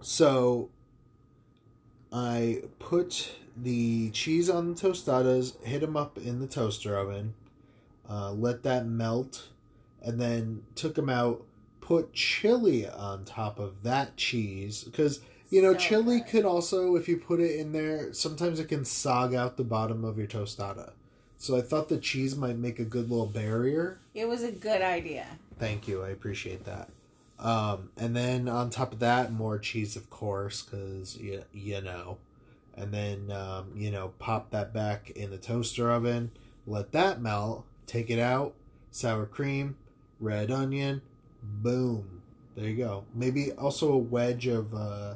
so 0.00 0.70
I 2.12 2.62
put 2.78 3.32
the 3.56 4.10
cheese 4.10 4.48
on 4.48 4.74
the 4.74 4.80
tostadas, 4.80 5.62
hit 5.64 5.80
them 5.80 5.96
up 5.96 6.16
in 6.18 6.40
the 6.40 6.46
toaster 6.46 6.96
oven, 6.96 7.34
uh, 8.12 8.30
let 8.32 8.62
that 8.64 8.86
melt, 8.86 9.48
and 10.02 10.20
then 10.20 10.64
took 10.74 10.94
them 10.94 11.08
out. 11.08 11.44
Put 11.80 12.12
chili 12.12 12.86
on 12.86 13.24
top 13.24 13.58
of 13.58 13.82
that 13.82 14.16
cheese 14.16 14.84
because 14.84 15.20
you 15.50 15.60
know 15.62 15.72
So 15.72 15.78
chili 15.78 16.18
good. 16.18 16.28
could 16.28 16.44
also, 16.44 16.94
if 16.94 17.08
you 17.08 17.16
put 17.16 17.40
it 17.40 17.58
in 17.58 17.72
there, 17.72 18.12
sometimes 18.12 18.60
it 18.60 18.68
can 18.68 18.82
sog 18.82 19.34
out 19.34 19.56
the 19.56 19.64
bottom 19.64 20.04
of 20.04 20.16
your 20.18 20.28
tostada. 20.28 20.92
So 21.38 21.56
I 21.56 21.60
thought 21.60 21.88
the 21.88 21.98
cheese 21.98 22.36
might 22.36 22.56
make 22.56 22.78
a 22.78 22.84
good 22.84 23.10
little 23.10 23.26
barrier. 23.26 23.98
It 24.14 24.28
was 24.28 24.44
a 24.44 24.52
good 24.52 24.80
idea. 24.80 25.26
Thank 25.58 25.88
you. 25.88 26.04
I 26.04 26.10
appreciate 26.10 26.64
that. 26.66 26.88
Um, 27.40 27.90
and 27.96 28.14
then 28.14 28.48
on 28.48 28.70
top 28.70 28.92
of 28.92 29.00
that, 29.00 29.32
more 29.32 29.58
cheese, 29.58 29.96
of 29.96 30.08
course, 30.08 30.62
because 30.62 31.16
you, 31.16 31.42
you 31.52 31.80
know. 31.80 32.18
And 32.76 32.92
then, 32.94 33.32
um, 33.32 33.72
you 33.74 33.90
know, 33.90 34.12
pop 34.20 34.50
that 34.52 34.72
back 34.72 35.10
in 35.10 35.30
the 35.30 35.36
toaster 35.36 35.90
oven, 35.90 36.30
let 36.64 36.92
that 36.92 37.20
melt, 37.20 37.66
take 37.86 38.10
it 38.10 38.18
out, 38.18 38.54
sour 38.90 39.26
cream, 39.26 39.76
red 40.20 40.50
onion, 40.50 41.02
boom. 41.42 42.22
There 42.56 42.66
you 42.68 42.76
go. 42.76 43.04
Maybe 43.14 43.52
also 43.52 43.92
a 43.92 43.98
wedge 43.98 44.46
of 44.46 44.74
uh, 44.74 45.14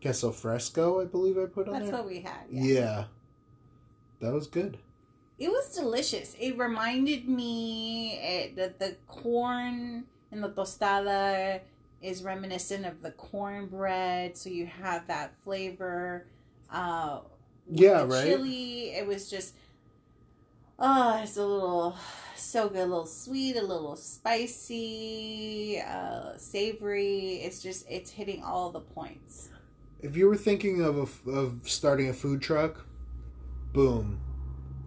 queso 0.00 0.30
fresco, 0.30 1.00
I 1.00 1.04
believe 1.04 1.36
I 1.38 1.46
put 1.46 1.66
on 1.68 1.74
That's 1.74 1.86
there. 1.90 1.96
what 2.00 2.06
we 2.06 2.20
had. 2.20 2.40
yeah. 2.50 3.04
That 4.20 4.32
was 4.34 4.46
good. 4.46 4.76
It 5.38 5.48
was 5.48 5.74
delicious. 5.74 6.36
It 6.38 6.58
reminded 6.58 7.26
me 7.26 8.18
it, 8.18 8.56
that 8.56 8.78
the 8.78 8.96
corn 9.06 10.04
in 10.30 10.42
the 10.42 10.50
tostada 10.50 11.60
is 12.02 12.22
reminiscent 12.22 12.84
of 12.84 13.00
the 13.02 13.12
cornbread, 13.12 14.36
so 14.36 14.50
you 14.50 14.66
have 14.66 15.06
that 15.06 15.32
flavor. 15.42 16.26
Uh, 16.70 17.20
Yeah, 17.70 18.02
the 18.02 18.06
right? 18.08 18.26
Chili. 18.26 18.90
It 18.90 19.06
was 19.06 19.30
just, 19.30 19.54
oh, 20.80 21.20
it's 21.22 21.36
a 21.36 21.44
little 21.44 21.96
so 22.36 22.68
good, 22.68 22.78
a 22.78 22.86
little 22.86 23.06
sweet, 23.06 23.56
a 23.56 23.62
little 23.62 23.96
spicy, 23.96 25.80
uh, 25.86 26.36
savory. 26.36 27.40
It's 27.42 27.62
just 27.62 27.86
it's 27.88 28.10
hitting 28.10 28.42
all 28.42 28.70
the 28.70 28.80
points. 28.80 29.50
If 30.00 30.16
you 30.16 30.26
were 30.26 30.36
thinking 30.36 30.82
of, 30.82 30.96
a 30.96 31.30
of 31.30 31.60
starting 31.64 32.08
a 32.08 32.14
food 32.14 32.40
truck, 32.40 32.86
boom. 33.72 34.20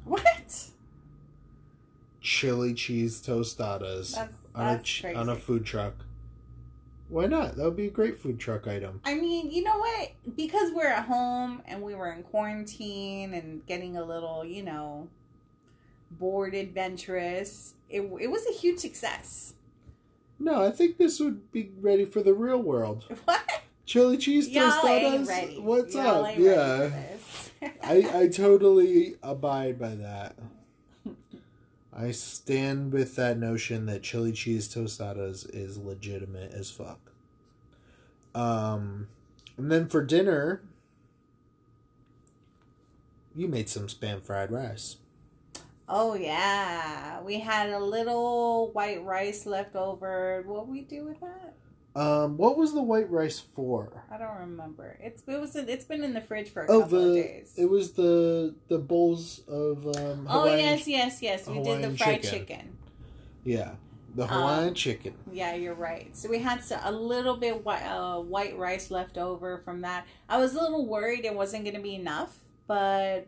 What? 0.03 0.33
chili 2.23 2.73
cheese 2.73 3.21
tostadas 3.21 4.15
That's 4.15 4.33
on 4.55 4.81
a 5.03 5.13
on 5.13 5.29
a 5.29 5.35
food 5.35 5.65
truck. 5.65 5.93
Why 7.09 7.27
not? 7.27 7.57
That 7.57 7.65
would 7.65 7.75
be 7.75 7.87
a 7.87 7.91
great 7.91 8.19
food 8.19 8.39
truck 8.39 8.65
item. 8.65 9.01
I 9.05 9.13
mean, 9.13 9.51
you 9.51 9.61
know 9.61 9.77
what? 9.77 10.13
Because 10.35 10.71
we're 10.71 10.87
at 10.87 11.05
home 11.05 11.61
and 11.67 11.83
we 11.83 11.93
were 11.93 12.11
in 12.11 12.23
quarantine 12.23 13.33
and 13.33 13.63
getting 13.67 13.97
a 13.97 14.03
little, 14.03 14.43
you 14.43 14.63
know, 14.63 15.09
bored 16.17 16.53
adventurous, 16.53 17.73
it, 17.89 18.01
it 18.19 18.27
was 18.27 18.45
a 18.47 18.53
huge 18.53 18.79
success. 18.79 19.53
No, 20.39 20.63
I 20.63 20.71
think 20.71 20.97
this 20.97 21.19
would 21.19 21.51
be 21.51 21.71
ready 21.79 22.05
for 22.05 22.21
the 22.21 22.33
real 22.33 22.61
world. 22.61 23.05
What? 23.25 23.41
Chili 23.85 24.17
cheese 24.17 24.49
tostadas. 24.49 25.61
What's 25.61 25.93
Y'all 25.93 26.25
up? 26.25 26.37
Yeah. 26.37 26.89
I 27.83 28.21
I 28.21 28.27
totally 28.29 29.15
abide 29.21 29.77
by 29.77 29.95
that. 29.95 30.35
I 31.95 32.11
stand 32.11 32.91
with 32.91 33.15
that 33.17 33.37
notion 33.37 33.85
that 33.85 34.01
chili 34.01 34.31
cheese 34.31 34.73
tostadas 34.73 35.47
is 35.53 35.77
legitimate 35.77 36.53
as 36.53 36.71
fuck. 36.71 37.11
Um, 38.33 39.07
and 39.57 39.71
then 39.71 39.87
for 39.87 40.03
dinner, 40.03 40.63
you 43.35 43.47
made 43.47 43.69
some 43.69 43.87
spam 43.87 44.21
fried 44.21 44.51
rice. 44.51 44.97
Oh 45.87 46.13
yeah, 46.15 47.21
we 47.21 47.39
had 47.39 47.69
a 47.69 47.79
little 47.79 48.71
white 48.71 49.03
rice 49.03 49.45
left 49.45 49.75
over. 49.75 50.43
What 50.45 50.67
we 50.67 50.81
do 50.81 51.05
with 51.05 51.19
that? 51.19 51.53
Um, 51.95 52.37
what 52.37 52.57
was 52.57 52.73
the 52.73 52.81
white 52.81 53.11
rice 53.11 53.39
for? 53.39 54.03
I 54.09 54.17
don't 54.17 54.35
remember. 54.39 54.97
It's 55.01 55.21
it 55.27 55.39
was 55.39 55.55
it's 55.55 55.85
been 55.85 56.03
in 56.03 56.13
the 56.13 56.21
fridge 56.21 56.49
for 56.49 56.63
a 56.65 56.71
Oh, 56.71 56.81
couple 56.81 57.09
of 57.09 57.15
days. 57.15 57.53
it 57.57 57.69
was 57.69 57.91
the 57.91 58.55
the 58.67 58.79
bowls 58.79 59.41
of 59.47 59.85
um. 59.97 60.25
oh 60.29 60.45
yes, 60.45 60.87
yes, 60.87 61.21
yes. 61.21 61.45
We 61.47 61.55
did 61.55 61.65
Hawaiian 61.65 61.91
the 61.91 61.97
fried 61.97 62.23
chicken. 62.23 62.39
chicken. 62.47 62.77
yeah, 63.43 63.71
the 64.15 64.25
Hawaiian 64.25 64.69
Um, 64.69 64.73
chicken. 64.73 65.13
Yeah, 65.31 65.53
you're 65.53 65.75
right. 65.75 66.15
So 66.17 66.29
we 66.29 66.39
had 66.39 66.63
a 66.83 66.91
little 66.91 67.35
bit 67.37 67.63
white, 67.63 67.83
uh, 67.83 68.19
white 68.21 68.57
rice 68.57 68.89
left 68.89 69.17
over 69.19 69.59
from 69.59 69.81
that. 69.81 70.07
I 70.29 70.37
was 70.39 70.55
a 70.55 70.61
little 70.61 70.87
worried 70.87 71.25
it 71.25 71.35
wasn't 71.35 71.63
going 71.65 71.75
to 71.75 71.81
be 71.81 71.93
enough, 71.93 72.37
but 72.67 73.27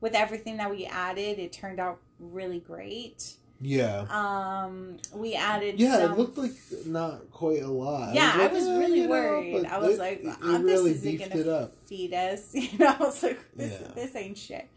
with 0.00 0.14
everything 0.14 0.56
that 0.58 0.70
we 0.70 0.86
added, 0.86 1.38
it 1.38 1.52
turned 1.52 1.80
out 1.80 1.98
really 2.20 2.60
great. 2.60 3.34
Yeah, 3.58 4.00
Um, 4.10 4.98
we 5.14 5.34
added 5.34 5.80
yeah. 5.80 5.98
some 6.00 6.12
It 6.12 6.18
looked 6.18 6.36
like 6.36 6.52
not 6.84 7.30
quite 7.30 7.62
a 7.62 7.70
lot. 7.70 8.14
Yeah, 8.14 8.32
I 8.34 8.38
like, 8.42 8.52
was 8.52 8.66
"Eh, 8.66 8.78
really 8.78 8.98
you 9.00 9.04
know," 9.04 9.10
worried. 9.10 9.64
I 9.64 9.78
was 9.78 9.94
it- 9.94 9.98
like, 9.98 10.20
it 10.24 10.36
"Ah, 10.42 10.58
really 10.62 10.92
this 10.92 11.02
isn't 11.04 11.30
gonna 11.30 11.40
it 11.40 11.48
up. 11.48 11.72
feed 11.86 12.12
us. 12.12 12.50
You 12.54 12.78
know, 12.78 12.94
I 12.98 13.02
was 13.02 13.22
like, 13.22 13.40
this, 13.56 13.80
Yeah. 13.80 13.88
this 13.94 14.14
ain't 14.14 14.36
shit. 14.36 14.68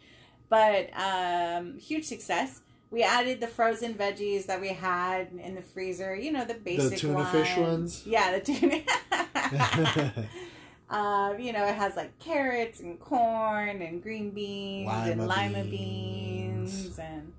But 0.48 0.90
um, 0.98 1.78
huge 1.78 2.06
success. 2.06 2.62
We 2.90 3.04
added 3.04 3.40
the 3.42 3.48
frozen 3.48 3.94
veggies 3.96 4.46
that 4.48 4.60
we 4.62 4.70
had 4.70 5.28
in 5.34 5.54
the 5.56 5.62
freezer. 5.62 6.16
You 6.16 6.32
know, 6.32 6.46
the 6.46 6.56
basic 6.56 7.00
tuna 7.00 7.26
fish 7.26 7.56
ones? 7.58 8.04
Yeah, 8.06 8.40
the 8.40 8.40
tuna. 8.40 8.82
uh, 10.90 11.34
you 11.38 11.54
know, 11.54 11.66
it 11.66 11.76
has 11.76 11.96
like 11.96 12.18
carrots 12.20 12.80
and 12.80 13.00
corn 13.00 13.82
and 13.82 14.02
green 14.02 14.32
beans 14.32 14.90
and 14.92 15.22
Lima 15.22 15.34
lima 15.58 15.64
beans. 15.64 16.82
beans 16.84 17.00
and 17.00 17.34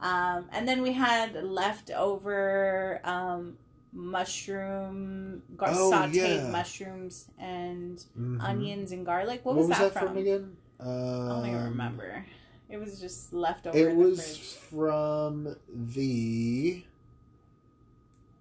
um, 0.00 0.46
and 0.52 0.66
then 0.66 0.82
we 0.82 0.92
had 0.92 1.34
leftover 1.44 3.00
um, 3.04 3.56
mushroom, 3.92 5.42
gar- 5.56 5.68
Oh, 5.72 5.92
sauteed 5.92 6.14
yeah. 6.14 6.48
mushrooms 6.50 7.26
and 7.38 8.02
Mhm. 8.18 8.42
onions 8.42 8.90
and 8.92 9.06
garlic. 9.06 9.44
What, 9.44 9.54
What, 9.56 9.68
was, 9.68 9.78
that, 9.78 9.92
from? 9.92 10.08
from 10.08 10.16
again? 10.16 10.56
Um, 10.80 10.88
I 10.90 11.28
don't 11.28 11.46
even 11.46 11.64
remember. 11.64 12.26
It 12.68 12.78
was 12.80 12.98
just 13.00 13.32
leftover. 13.32 13.78
It 13.78 13.94
was 13.94 14.18
fridge. 14.36 14.54
from 14.70 15.56
the. 15.72 16.82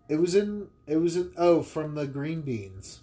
It 0.09 0.15
was 0.15 0.33
in. 0.35 0.69
It 0.87 0.97
was 0.97 1.15
in. 1.15 1.31
Oh, 1.37 1.61
from 1.61 1.93
the 1.95 2.07
green 2.07 2.41
beans. 2.41 3.00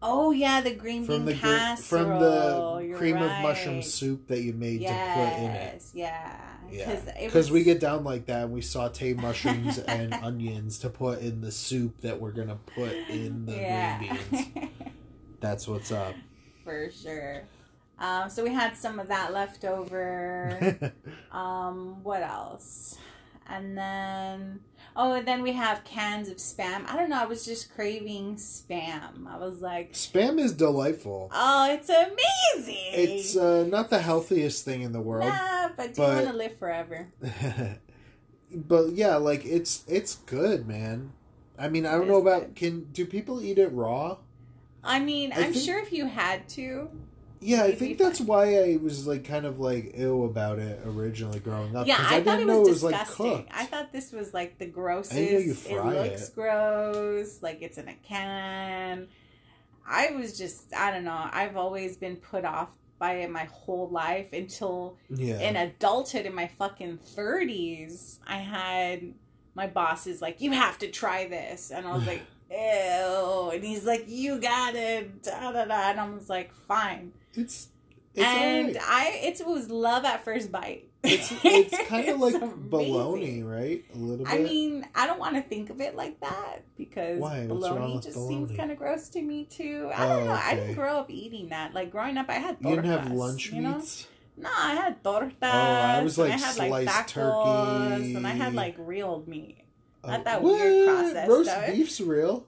Oh 0.00 0.30
yeah, 0.30 0.60
the 0.60 0.74
green 0.74 1.04
From 1.04 1.24
bean 1.24 1.24
the 1.26 1.34
casserole. 1.34 2.04
from 2.04 2.20
the 2.20 2.86
You're 2.86 2.98
cream 2.98 3.16
of 3.16 3.42
mushroom 3.42 3.82
soup 3.82 4.28
that 4.28 4.42
you 4.42 4.52
made 4.52 4.80
to 4.80 4.86
put 4.86 5.38
in 5.38 5.50
it. 5.50 5.72
Yes, 5.74 5.90
yeah. 5.94 6.40
Yeah, 6.70 7.00
because 7.18 7.50
we 7.50 7.64
get 7.64 7.80
down 7.80 8.04
like 8.04 8.26
that, 8.26 8.44
and 8.44 8.52
we 8.52 8.60
saute 8.60 9.14
mushrooms 9.14 9.78
and 9.78 10.12
onions 10.22 10.78
to 10.80 10.90
put 10.90 11.20
in 11.20 11.40
the 11.40 11.50
soup 11.50 12.02
that 12.02 12.20
we're 12.20 12.32
gonna 12.32 12.58
put 12.74 12.92
in 12.92 13.46
the 13.46 13.56
yeah. 13.56 13.98
green 13.98 14.18
beans. 14.30 14.68
That's 15.40 15.66
what's 15.66 15.90
up. 15.90 16.14
for 16.64 16.90
sure. 16.90 17.44
Um, 17.98 18.28
so 18.30 18.44
we 18.44 18.52
had 18.52 18.76
some 18.76 19.00
of 19.00 19.08
that 19.08 19.32
left 19.32 19.64
over. 19.64 20.92
um, 21.32 22.02
what 22.04 22.22
else? 22.22 22.98
And 23.48 23.76
then 23.76 24.60
oh, 25.00 25.12
and 25.14 25.26
then 25.26 25.42
we 25.42 25.52
have 25.52 25.84
cans 25.84 26.28
of 26.28 26.36
spam. 26.36 26.86
I 26.88 26.96
don't 26.96 27.08
know. 27.08 27.20
I 27.22 27.24
was 27.24 27.46
just 27.46 27.72
craving 27.74 28.34
spam. 28.36 29.26
I 29.26 29.38
was 29.38 29.62
like, 29.62 29.92
Spam 29.92 30.38
is 30.38 30.52
delightful. 30.52 31.30
oh, 31.32 31.72
it's 31.72 31.88
amazing. 31.88 32.92
It's 32.92 33.36
uh, 33.36 33.64
not 33.66 33.88
the 33.88 34.00
healthiest 34.00 34.64
thing 34.64 34.82
in 34.82 34.92
the 34.92 35.00
world, 35.00 35.28
nah, 35.32 35.68
but 35.76 35.94
do 35.94 36.02
but- 36.02 36.08
you 36.10 36.14
want 36.16 36.28
to 36.32 36.36
live 36.36 36.58
forever? 36.58 37.08
but 38.52 38.90
yeah, 38.92 39.16
like 39.16 39.44
it's 39.46 39.84
it's 39.88 40.16
good, 40.16 40.66
man. 40.66 41.12
I 41.58 41.68
mean, 41.68 41.86
I 41.86 41.92
don't 41.92 42.06
know 42.08 42.20
about 42.20 42.42
good. 42.42 42.56
can 42.56 42.84
do 42.92 43.04
people 43.06 43.40
eat 43.42 43.58
it 43.58 43.72
raw? 43.72 44.18
I 44.84 45.00
mean, 45.00 45.32
I 45.32 45.44
I'm 45.44 45.52
think- 45.52 45.64
sure 45.64 45.78
if 45.78 45.92
you 45.92 46.06
had 46.06 46.48
to, 46.50 46.88
Yeah, 47.40 47.62
I 47.62 47.72
think 47.72 47.98
that's 47.98 48.20
why 48.20 48.56
I 48.56 48.78
was 48.82 49.06
like 49.06 49.24
kind 49.24 49.46
of 49.46 49.60
like 49.60 49.92
ill 49.94 50.24
about 50.24 50.58
it 50.58 50.80
originally 50.84 51.40
growing 51.40 51.76
up. 51.76 51.86
Yeah, 51.86 51.96
I, 51.98 52.02
thought 52.02 52.16
it 52.16 52.24
didn't 52.24 52.46
know 52.46 52.60
was 52.60 52.80
disgusting. 52.80 53.26
cooked. 53.26 53.50
I 53.52 53.64
thought 53.66 53.92
this 53.92 54.12
was 54.12 54.34
like 54.34 54.58
the 54.58 54.66
grossest. 54.66 55.14
I 55.14 55.20
it 55.20 55.96
looks 55.96 56.28
it. 56.28 56.34
gross, 56.34 57.42
like 57.42 57.62
it's 57.62 57.78
in 57.78 57.88
a 57.88 57.94
can. 57.94 59.08
I 59.86 60.10
was 60.12 60.36
just, 60.36 60.74
I 60.74 60.90
don't 60.90 61.04
know. 61.04 61.28
I've 61.32 61.56
always 61.56 61.96
been 61.96 62.16
put 62.16 62.44
off 62.44 62.68
by 62.98 63.14
it 63.14 63.30
my 63.30 63.44
whole 63.44 63.88
life 63.88 64.32
until 64.32 64.96
yeah, 65.08 65.40
in 65.40 65.56
adulthood 65.56 66.26
in 66.26 66.34
my 66.34 66.48
fucking 66.58 66.98
30s. 67.16 68.18
I 68.26 68.38
had 68.38 69.14
my 69.54 69.66
boss 69.66 70.06
is 70.06 70.20
like, 70.20 70.40
you 70.40 70.52
have 70.52 70.78
to 70.78 70.88
try 70.88 71.26
this. 71.26 71.70
And 71.70 71.86
I 71.86 71.92
was 71.92 72.06
like, 72.06 72.22
ew. 72.50 73.50
And 73.52 73.64
he's 73.64 73.84
like, 73.84 74.04
you 74.08 74.40
got 74.40 74.74
it. 74.74 75.22
Da, 75.22 75.52
da, 75.52 75.64
da. 75.64 75.90
And 75.90 76.00
I 76.00 76.08
was 76.10 76.28
like, 76.28 76.52
fine. 76.52 77.12
It's 77.34 77.68
it's 78.14 78.24
and 78.24 78.68
alright. 78.76 78.82
I, 78.88 79.20
it 79.24 79.40
was 79.46 79.70
love 79.70 80.04
at 80.04 80.24
first 80.24 80.50
bite. 80.50 80.84
It's 81.04 81.32
it's 81.44 81.78
kind 81.88 82.08
of 82.08 82.18
like 82.20 82.34
amazing. 82.34 82.68
bologna, 82.68 83.42
right? 83.44 83.84
A 83.94 83.98
little 83.98 84.24
bit. 84.26 84.34
I 84.34 84.38
mean, 84.38 84.86
I 84.94 85.06
don't 85.06 85.20
want 85.20 85.36
to 85.36 85.42
think 85.42 85.70
of 85.70 85.80
it 85.80 85.94
like 85.94 86.18
that 86.20 86.62
because 86.76 87.20
Why? 87.20 87.46
Bologna 87.46 88.00
just 88.00 88.14
bologna? 88.16 88.46
seems 88.46 88.58
kind 88.58 88.72
of 88.72 88.78
gross 88.78 89.08
to 89.10 89.22
me 89.22 89.44
too. 89.44 89.90
I 89.94 90.06
Oh, 90.06 90.08
don't 90.16 90.26
know. 90.26 90.32
I 90.32 90.54
didn't 90.56 90.74
grow 90.74 90.98
up 90.98 91.10
eating 91.10 91.50
that. 91.50 91.72
Like 91.74 91.90
growing 91.92 92.18
up, 92.18 92.28
I 92.28 92.34
had 92.34 92.56
you 92.60 92.70
didn't 92.70 92.86
have 92.86 93.02
tortas, 93.02 93.14
lunch 93.16 93.52
you 93.52 93.60
know? 93.60 93.76
meats. 93.76 94.08
No, 94.36 94.50
I 94.56 94.74
had 94.74 95.02
tortas. 95.04 95.32
Oh, 95.42 95.46
I 95.48 96.02
was, 96.02 96.18
and 96.18 96.30
like, 96.30 96.40
I 96.40 96.44
had 96.46 96.56
like 96.58 96.68
sliced 96.88 97.14
tacos, 97.14 97.90
turkey. 97.98 98.14
and 98.14 98.26
I 98.26 98.30
had 98.30 98.54
like 98.54 98.74
real 98.78 99.22
meat. 99.26 99.58
Not 100.04 100.24
that 100.24 100.42
weird 100.42 100.86
what? 100.88 100.96
processed 101.02 101.28
Roast 101.30 101.50
stuff. 101.50 101.66
beef's 101.72 102.00
real. 102.00 102.46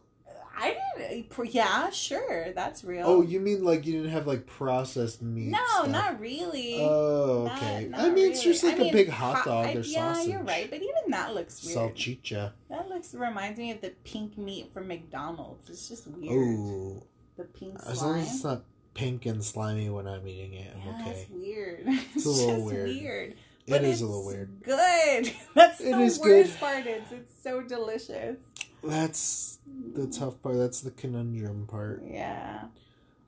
I 0.60 0.76
didn't. 0.98 1.28
Eh, 1.38 1.44
yeah, 1.50 1.90
sure, 1.90 2.52
that's 2.52 2.84
real. 2.84 3.06
Oh, 3.06 3.22
you 3.22 3.40
mean 3.40 3.64
like 3.64 3.86
you 3.86 3.94
didn't 3.94 4.10
have 4.10 4.26
like 4.26 4.46
processed 4.46 5.22
meat? 5.22 5.48
no, 5.48 5.58
stuff. 5.66 5.88
not 5.88 6.20
really. 6.20 6.76
Oh, 6.80 7.50
okay. 7.56 7.86
not 7.90 8.00
I 8.00 8.10
mean, 8.10 8.30
it's 8.30 8.42
just 8.42 8.62
like 8.62 8.74
I 8.74 8.78
a 8.78 8.82
mean, 8.84 8.92
big 8.92 9.08
hot 9.08 9.44
dog 9.44 9.66
I- 9.66 9.72
or 9.74 9.80
yeah, 9.80 10.12
sausage. 10.12 10.28
you're 10.32 10.42
right, 10.42 10.68
but 10.70 10.76
even 10.82 11.10
that 11.10 11.34
looks 11.34 11.64
weird. 11.64 11.94
Salchicha. 11.94 12.52
That 12.68 12.88
looks 12.88 13.14
reminds 13.14 13.58
me 13.58 13.70
of 13.72 13.80
the 13.80 13.90
pink 14.04 14.36
meat 14.38 14.72
from 14.72 14.88
McDonald's. 14.88 15.68
It's 15.70 15.88
just 15.88 16.06
weird. 16.06 16.58
Oh, 16.58 17.02
The 17.36 17.44
pink 17.44 17.78
as 17.86 18.02
long 18.02 18.18
as 18.18 18.26
it's 18.34 18.44
not 18.44 18.62
pink 18.94 19.24
and 19.26 19.42
slimy 19.44 19.88
when 19.88 20.06
I'm 20.06 20.26
eating 20.28 20.54
it, 20.54 20.72
I'm 20.74 20.86
yeah, 20.86 21.00
okay. 21.00 21.10
it's 21.20 21.30
weird. 21.30 21.80
It's, 22.14 22.26
a 22.26 22.28
little 22.30 22.54
just 22.56 22.64
weird. 22.66 22.88
weird. 22.88 23.30
It 23.32 23.72
But 23.72 23.84
is 23.84 23.88
a 23.88 23.92
it's 23.92 24.00
little 24.02 24.26
weird. 24.26 24.62
Good. 24.62 25.32
That's 25.54 25.80
It 25.80 25.92
the 25.92 26.00
is 26.00 26.18
worst 26.18 26.50
good. 26.52 26.58
part. 26.60 26.86
Is 26.86 27.12
it's 27.12 27.42
so 27.42 27.62
delicious. 27.62 28.36
That's 28.82 29.58
the 29.94 30.06
tough 30.06 30.42
part. 30.42 30.56
That's 30.56 30.80
the 30.80 30.90
conundrum 30.90 31.66
part. 31.66 32.02
Yeah. 32.06 32.64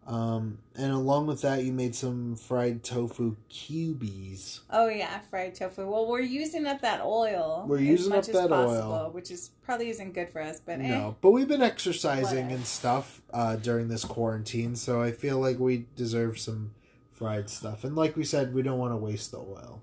Um, 0.05 0.59
and 0.75 0.93
along 0.93 1.29
with 1.29 1.43
that, 1.43 1.63
you 1.63 1.73
made 1.73 1.95
some 1.95 2.35
fried 2.35 2.83
tofu 2.83 3.37
cubies. 3.49 4.61
Oh 4.69 4.89
yeah, 4.89 5.21
fried 5.31 5.55
tofu. 5.55 5.89
Well, 5.89 6.09
we're 6.09 6.21
using 6.21 6.67
up 6.67 6.81
that 6.81 7.03
oil. 7.03 7.65
We're 7.69 7.77
as 7.77 7.83
using 7.85 8.11
much 8.11 8.29
up 8.29 8.35
as 8.35 8.35
that 8.35 8.49
possible, 8.49 8.93
oil. 8.93 9.11
which 9.13 9.31
is 9.31 9.51
probably 9.63 9.91
isn't 9.91 10.13
good 10.13 10.29
for 10.31 10.43
us. 10.43 10.59
But 10.59 10.81
eh. 10.81 10.89
No, 10.89 11.17
but 11.21 11.31
we've 11.31 11.47
been 11.47 11.63
exercising 11.63 12.51
and 12.51 12.67
stuff 12.67 13.23
uh, 13.33 13.57
during 13.57 13.87
this 13.87 14.05
quarantine, 14.05 14.75
so 14.75 15.01
I 15.01 15.13
feel 15.13 15.39
like 15.39 15.61
we 15.61 15.87
deserve 15.95 16.37
some 16.39 16.73
fried 17.13 17.49
stuff. 17.49 17.85
And 17.85 17.95
like 17.95 18.17
we 18.17 18.25
said, 18.25 18.53
we 18.53 18.63
don't 18.63 18.79
want 18.79 18.93
to 18.93 18.97
waste 18.97 19.31
the 19.31 19.39
oil. 19.39 19.83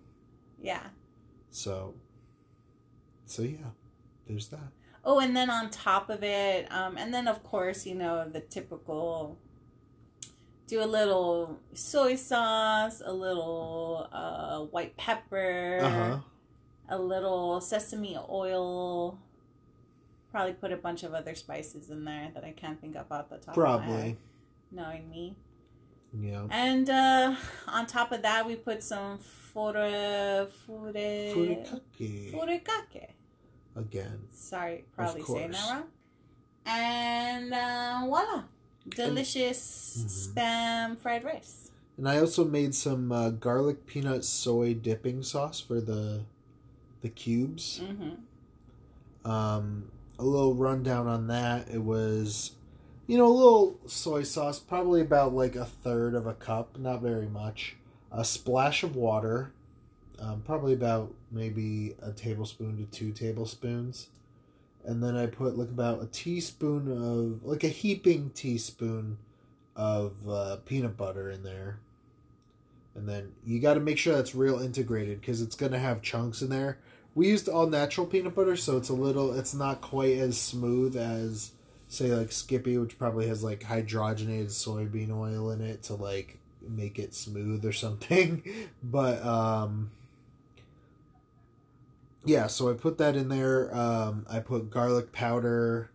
Yeah. 0.61 0.87
So, 1.49 1.93
so 3.25 3.43
yeah, 3.43 3.71
there's 4.27 4.49
that. 4.49 4.73
Oh, 5.05 5.19
and 5.19 5.35
then 5.35 5.49
on 5.49 5.69
top 5.69 6.09
of 6.09 6.23
it, 6.23 6.71
um, 6.71 6.97
and 6.97 7.13
then 7.13 7.27
of 7.27 7.43
course, 7.43 7.85
you 7.85 7.95
know, 7.95 8.27
the 8.27 8.41
typical 8.41 9.37
do 10.67 10.83
a 10.83 10.85
little 10.85 11.59
soy 11.73 12.15
sauce, 12.15 13.01
a 13.03 13.11
little 13.11 14.07
uh, 14.11 14.59
white 14.65 14.95
pepper, 14.97 15.79
Uh 15.81 15.89
huh. 15.89 16.17
a 16.89 16.97
little 16.99 17.59
sesame 17.61 18.17
oil. 18.29 19.17
Probably 20.31 20.53
put 20.53 20.71
a 20.71 20.77
bunch 20.77 21.01
of 21.03 21.13
other 21.15 21.33
spices 21.33 21.89
in 21.89 22.05
there 22.05 22.29
that 22.35 22.43
I 22.43 22.51
can't 22.51 22.79
think 22.79 22.95
of 22.95 23.11
off 23.11 23.29
the 23.29 23.37
top 23.37 23.49
of 23.49 23.57
my 23.57 23.63
Probably. 23.63 23.93
head, 24.01 24.17
knowing 24.71 25.09
me. 25.09 25.35
Yeah. 26.19 26.45
And 26.51 26.87
uh, 26.89 27.35
on 27.67 27.87
top 27.87 28.11
of 28.11 28.21
that, 28.21 28.45
we 28.45 28.55
put 28.55 28.83
some 28.83 29.17
fure, 29.17 30.47
Furikake 30.67 32.31
furikake. 32.31 33.07
Again. 33.75 34.19
Sorry, 34.31 34.85
probably 34.95 35.23
saying 35.23 35.51
that 35.51 35.69
wrong. 35.69 35.83
And 36.65 37.53
uh, 37.53 38.01
voila, 38.05 38.43
delicious 38.87 39.97
Mhm. 40.05 40.33
spam 40.33 40.97
fried 40.97 41.23
rice. 41.23 41.71
And 41.97 42.07
I 42.07 42.19
also 42.19 42.45
made 42.45 42.73
some 42.75 43.11
uh, 43.11 43.29
garlic 43.31 43.85
peanut 43.85 44.23
soy 44.23 44.73
dipping 44.73 45.23
sauce 45.23 45.59
for 45.59 45.81
the 45.81 46.23
the 47.01 47.09
cubes. 47.09 47.79
Mm-hmm. 47.83 49.29
Um, 49.29 49.91
a 50.17 50.23
little 50.23 50.53
rundown 50.53 51.07
on 51.07 51.27
that. 51.27 51.69
It 51.69 51.81
was, 51.83 52.51
you 53.07 53.17
know, 53.17 53.27
a 53.27 53.31
little 53.33 53.79
soy 53.85 54.23
sauce, 54.23 54.59
probably 54.59 55.01
about 55.01 55.33
like 55.33 55.55
a 55.55 55.65
third 55.65 56.13
of 56.15 56.27
a 56.27 56.33
cup, 56.33 56.77
not 56.77 57.01
very 57.01 57.27
much. 57.27 57.77
A 58.11 58.25
splash 58.25 58.83
of 58.83 58.95
water, 58.95 59.53
um, 60.21 60.41
probably 60.41 60.73
about 60.73 61.13
maybe 61.31 61.95
a 62.01 62.11
tablespoon 62.11 62.77
to 62.77 62.85
two 62.85 63.11
tablespoons. 63.11 64.07
And 64.85 65.03
then 65.03 65.15
I 65.15 65.25
put 65.25 65.57
like 65.57 65.69
about 65.69 66.01
a 66.01 66.07
teaspoon 66.07 66.91
of, 66.91 67.45
like 67.45 67.63
a 67.63 67.67
heaping 67.67 68.31
teaspoon 68.31 69.17
of 69.75 70.13
uh, 70.27 70.57
peanut 70.65 70.97
butter 70.97 71.29
in 71.29 71.43
there. 71.43 71.79
And 72.95 73.07
then 73.07 73.33
you 73.45 73.59
got 73.59 73.75
to 73.75 73.79
make 73.79 73.97
sure 73.97 74.15
that's 74.15 74.35
real 74.35 74.59
integrated 74.59 75.21
because 75.21 75.41
it's 75.41 75.55
going 75.55 75.71
to 75.71 75.79
have 75.79 76.01
chunks 76.01 76.41
in 76.41 76.49
there 76.49 76.79
we 77.15 77.27
used 77.27 77.49
all 77.49 77.67
natural 77.67 78.07
peanut 78.07 78.35
butter, 78.35 78.55
so 78.55 78.77
it's 78.77 78.89
a 78.89 78.93
little, 78.93 79.37
it's 79.37 79.53
not 79.53 79.81
quite 79.81 80.17
as 80.17 80.39
smooth 80.39 80.95
as, 80.95 81.51
say, 81.87 82.13
like 82.13 82.31
Skippy, 82.31 82.77
which 82.77 82.97
probably 82.97 83.27
has 83.27 83.43
like 83.43 83.61
hydrogenated 83.61 84.47
soybean 84.47 85.11
oil 85.11 85.51
in 85.51 85.61
it 85.61 85.83
to 85.83 85.95
like 85.95 86.37
make 86.67 86.99
it 86.99 87.13
smooth 87.13 87.65
or 87.65 87.73
something. 87.73 88.43
But 88.83 89.23
um, 89.25 89.91
yeah, 92.25 92.47
so 92.47 92.69
I 92.69 92.73
put 92.73 92.97
that 92.97 93.15
in 93.15 93.29
there. 93.29 93.73
Um, 93.75 94.25
I 94.29 94.39
put 94.39 94.69
garlic 94.69 95.11
powder. 95.11 95.91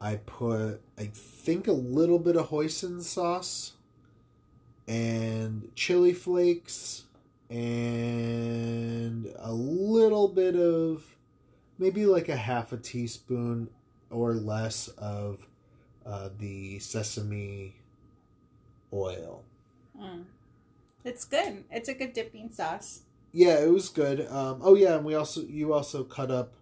I 0.00 0.16
put, 0.16 0.80
I 0.98 1.06
think, 1.06 1.66
a 1.68 1.72
little 1.72 2.18
bit 2.18 2.36
of 2.36 2.48
hoisin 2.48 3.02
sauce 3.02 3.72
and 4.86 5.70
chili 5.74 6.12
flakes 6.12 7.04
and 7.48 9.32
a 9.38 9.52
little 9.52 10.28
bit 10.28 10.56
of 10.56 11.16
maybe 11.78 12.04
like 12.04 12.28
a 12.28 12.36
half 12.36 12.72
a 12.72 12.76
teaspoon 12.76 13.70
or 14.10 14.34
less 14.34 14.88
of 14.88 15.46
uh, 16.04 16.28
the 16.38 16.78
sesame 16.80 17.76
oil. 18.92 19.44
Mm. 19.98 20.24
It's 21.04 21.24
good. 21.24 21.64
It's 21.70 21.88
a 21.88 21.94
good 21.94 22.12
dipping 22.12 22.50
sauce. 22.50 23.02
Yeah, 23.34 23.58
it 23.58 23.70
was 23.70 23.88
good. 23.88 24.30
Um, 24.30 24.60
oh 24.62 24.76
yeah, 24.76 24.94
and 24.94 25.04
we 25.04 25.16
also 25.16 25.42
you 25.42 25.74
also 25.74 26.04
cut 26.04 26.30
up 26.30 26.54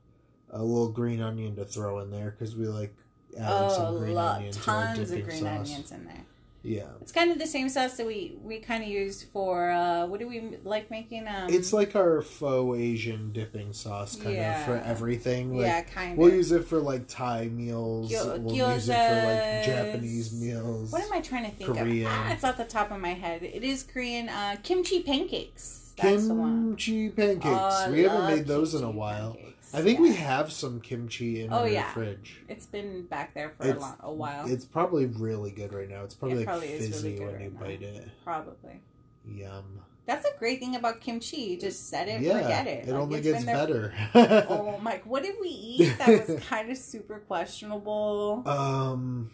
a 0.48 0.62
little 0.62 0.88
green 0.88 1.20
onion 1.20 1.54
to 1.56 1.66
throw 1.66 2.00
in 2.00 2.10
there 2.10 2.30
because 2.30 2.56
we 2.56 2.66
like 2.66 2.94
adding 3.36 3.46
oh, 3.46 3.68
some 3.68 3.98
green 3.98 4.14
lot, 4.14 4.36
onion 4.36 4.52
to 4.52 4.70
our 4.70 4.86
tons 4.86 4.98
of 4.98 5.08
dipping 5.08 5.24
green 5.24 5.40
sauce. 5.40 5.70
onions 5.70 5.92
in 5.92 6.04
there. 6.06 6.24
Yeah, 6.64 6.86
It's 7.00 7.10
kind 7.10 7.32
of 7.32 7.40
the 7.40 7.46
same 7.46 7.68
sauce 7.68 7.96
that 7.96 8.06
we 8.06 8.36
we 8.40 8.58
kind 8.60 8.84
of 8.84 8.88
use 8.88 9.22
for 9.22 9.72
uh 9.72 10.06
what 10.06 10.20
do 10.20 10.28
we 10.28 10.56
like 10.62 10.92
making 10.92 11.26
um 11.26 11.50
it's 11.50 11.72
like 11.72 11.96
our 11.96 12.22
faux 12.22 12.78
Asian 12.78 13.32
dipping 13.32 13.72
sauce 13.72 14.14
kind 14.14 14.38
of 14.38 14.64
for 14.64 14.76
everything. 14.76 15.56
Like, 15.56 15.66
yeah 15.66 15.82
kind 15.82 16.12
of. 16.12 16.18
We'll 16.18 16.32
use 16.32 16.52
it 16.52 16.64
for 16.64 16.78
like 16.78 17.08
Thai 17.08 17.48
meals. 17.48 18.12
Gyo- 18.12 18.38
we'll 18.40 18.54
use 18.74 18.88
it 18.88 18.94
for 18.94 19.26
like. 19.26 19.66
Japanese 19.66 20.32
meals. 20.32 20.92
What 20.92 21.02
am 21.02 21.12
I 21.12 21.20
trying 21.20 21.50
to 21.50 21.50
think 21.50 21.68
Korean. 21.68 22.06
of? 22.06 22.12
Ah, 22.12 22.32
it's 22.32 22.44
off 22.44 22.56
the 22.56 22.64
top 22.64 22.92
of 22.92 23.00
my 23.00 23.14
head. 23.14 23.42
It 23.42 23.64
is 23.64 23.82
Korean 23.82 24.28
uh, 24.28 24.56
kimchi 24.62 25.02
pancakes. 25.02 25.81
That's 25.96 26.26
the. 26.28 26.34
Kimchi 26.34 27.08
pancakes. 27.10 27.46
Oh, 27.46 27.90
we 27.90 28.02
haven't 28.02 28.26
made 28.36 28.46
those 28.46 28.74
in 28.74 28.82
a 28.84 28.90
while. 28.90 29.34
pancakes. 29.34 29.74
I 29.74 29.80
think 29.82 30.00
we 30.00 30.14
have 30.14 30.52
some 30.52 30.80
kimchi 30.80 31.42
in 31.42 31.52
Oh, 31.52 31.58
our 31.60 31.68
yeah. 31.68 31.90
fridge. 31.92 32.40
It's 32.48 32.66
been 32.66 33.04
back 33.06 33.32
there 33.34 33.50
for 33.50 33.70
a, 33.70 33.74
long, 33.78 33.96
a 34.00 34.12
while. 34.12 34.46
It's 34.46 34.64
probably 34.66 35.06
really 35.06 35.50
good 35.50 35.72
right 35.72 35.88
now. 35.88 36.04
It's 36.04 36.14
probably 36.14 36.36
It 36.36 36.40
like 36.40 36.46
probably 36.46 36.68
is 36.68 36.88
fizzy 36.88 37.12
really 37.14 37.24
when 37.24 37.34
right 37.34 37.44
you 37.44 37.50
now. 37.52 37.60
bite 37.60 37.82
it. 37.82 38.08
Probably. 38.24 38.80
Yum. 39.26 39.80
That's 40.04 40.26
a 40.26 40.36
great 40.38 40.58
thing 40.58 40.74
about 40.76 41.00
kimchi. 41.00 41.36
You 41.36 41.60
just 41.60 41.88
set 41.88 42.08
it, 42.08 42.20
yeah, 42.20 42.42
forget 42.42 42.66
it. 42.66 42.88
It 42.88 42.92
Like, 42.92 43.00
only 43.02 43.20
gets 43.20 43.44
better. 43.44 43.94
Oh 44.14 44.76
my! 44.82 45.00
What 45.04 45.22
did 45.22 45.36
we 45.40 45.48
eat 45.48 45.96
that 45.98 46.28
was 46.28 46.40
kind 46.48 46.70
of 46.72 46.76
super 46.76 47.20
questionable? 47.20 48.42
um. 48.44 49.30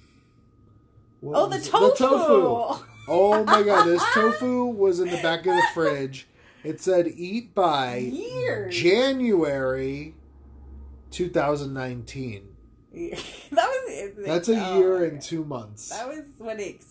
what 1.20 1.36
oh, 1.36 1.48
the 1.48 1.56
was 1.56 1.66
it? 1.66 1.70
tofu. 1.70 2.84
Oh 3.10 3.42
my 3.44 3.62
god, 3.62 3.86
this 3.86 4.04
tofu 4.12 4.66
was 4.66 5.00
in 5.00 5.08
the 5.08 5.16
back 5.22 5.40
of 5.40 5.46
the 5.56 5.62
fridge. 5.72 6.28
It 6.64 6.80
said 6.80 7.06
eat 7.06 7.54
by 7.54 7.96
Years. 7.98 8.74
January 8.76 10.14
2019. 11.10 12.48
that 12.92 13.18
was. 13.52 14.12
That's 14.26 14.48
a 14.48 14.66
Oh, 14.66 14.78
year 14.78 15.04
and 15.04 15.20
two 15.20 15.44
months. 15.44 15.90
That 15.90 16.08
was 16.08 16.24
when 16.38 16.58
it. 16.60 16.84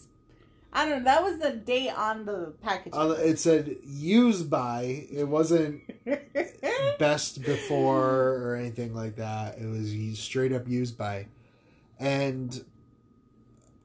I 0.72 0.88
don't 0.88 1.00
know. 1.00 1.06
That 1.06 1.24
was 1.24 1.40
the 1.40 1.52
date 1.52 1.90
on 1.90 2.26
the 2.26 2.54
packaging. 2.62 2.94
Uh, 2.94 3.10
it 3.12 3.40
said 3.40 3.76
used 3.86 4.50
by. 4.50 5.08
It 5.12 5.28
wasn't 5.28 5.82
best 7.00 7.42
before 7.44 8.36
or 8.36 8.56
anything 8.56 8.94
like 8.94 9.16
that. 9.16 9.58
It 9.58 9.66
was 9.66 10.20
straight 10.20 10.54
up 10.54 10.68
used 10.68 10.98
by. 10.98 11.28
And 12.00 12.64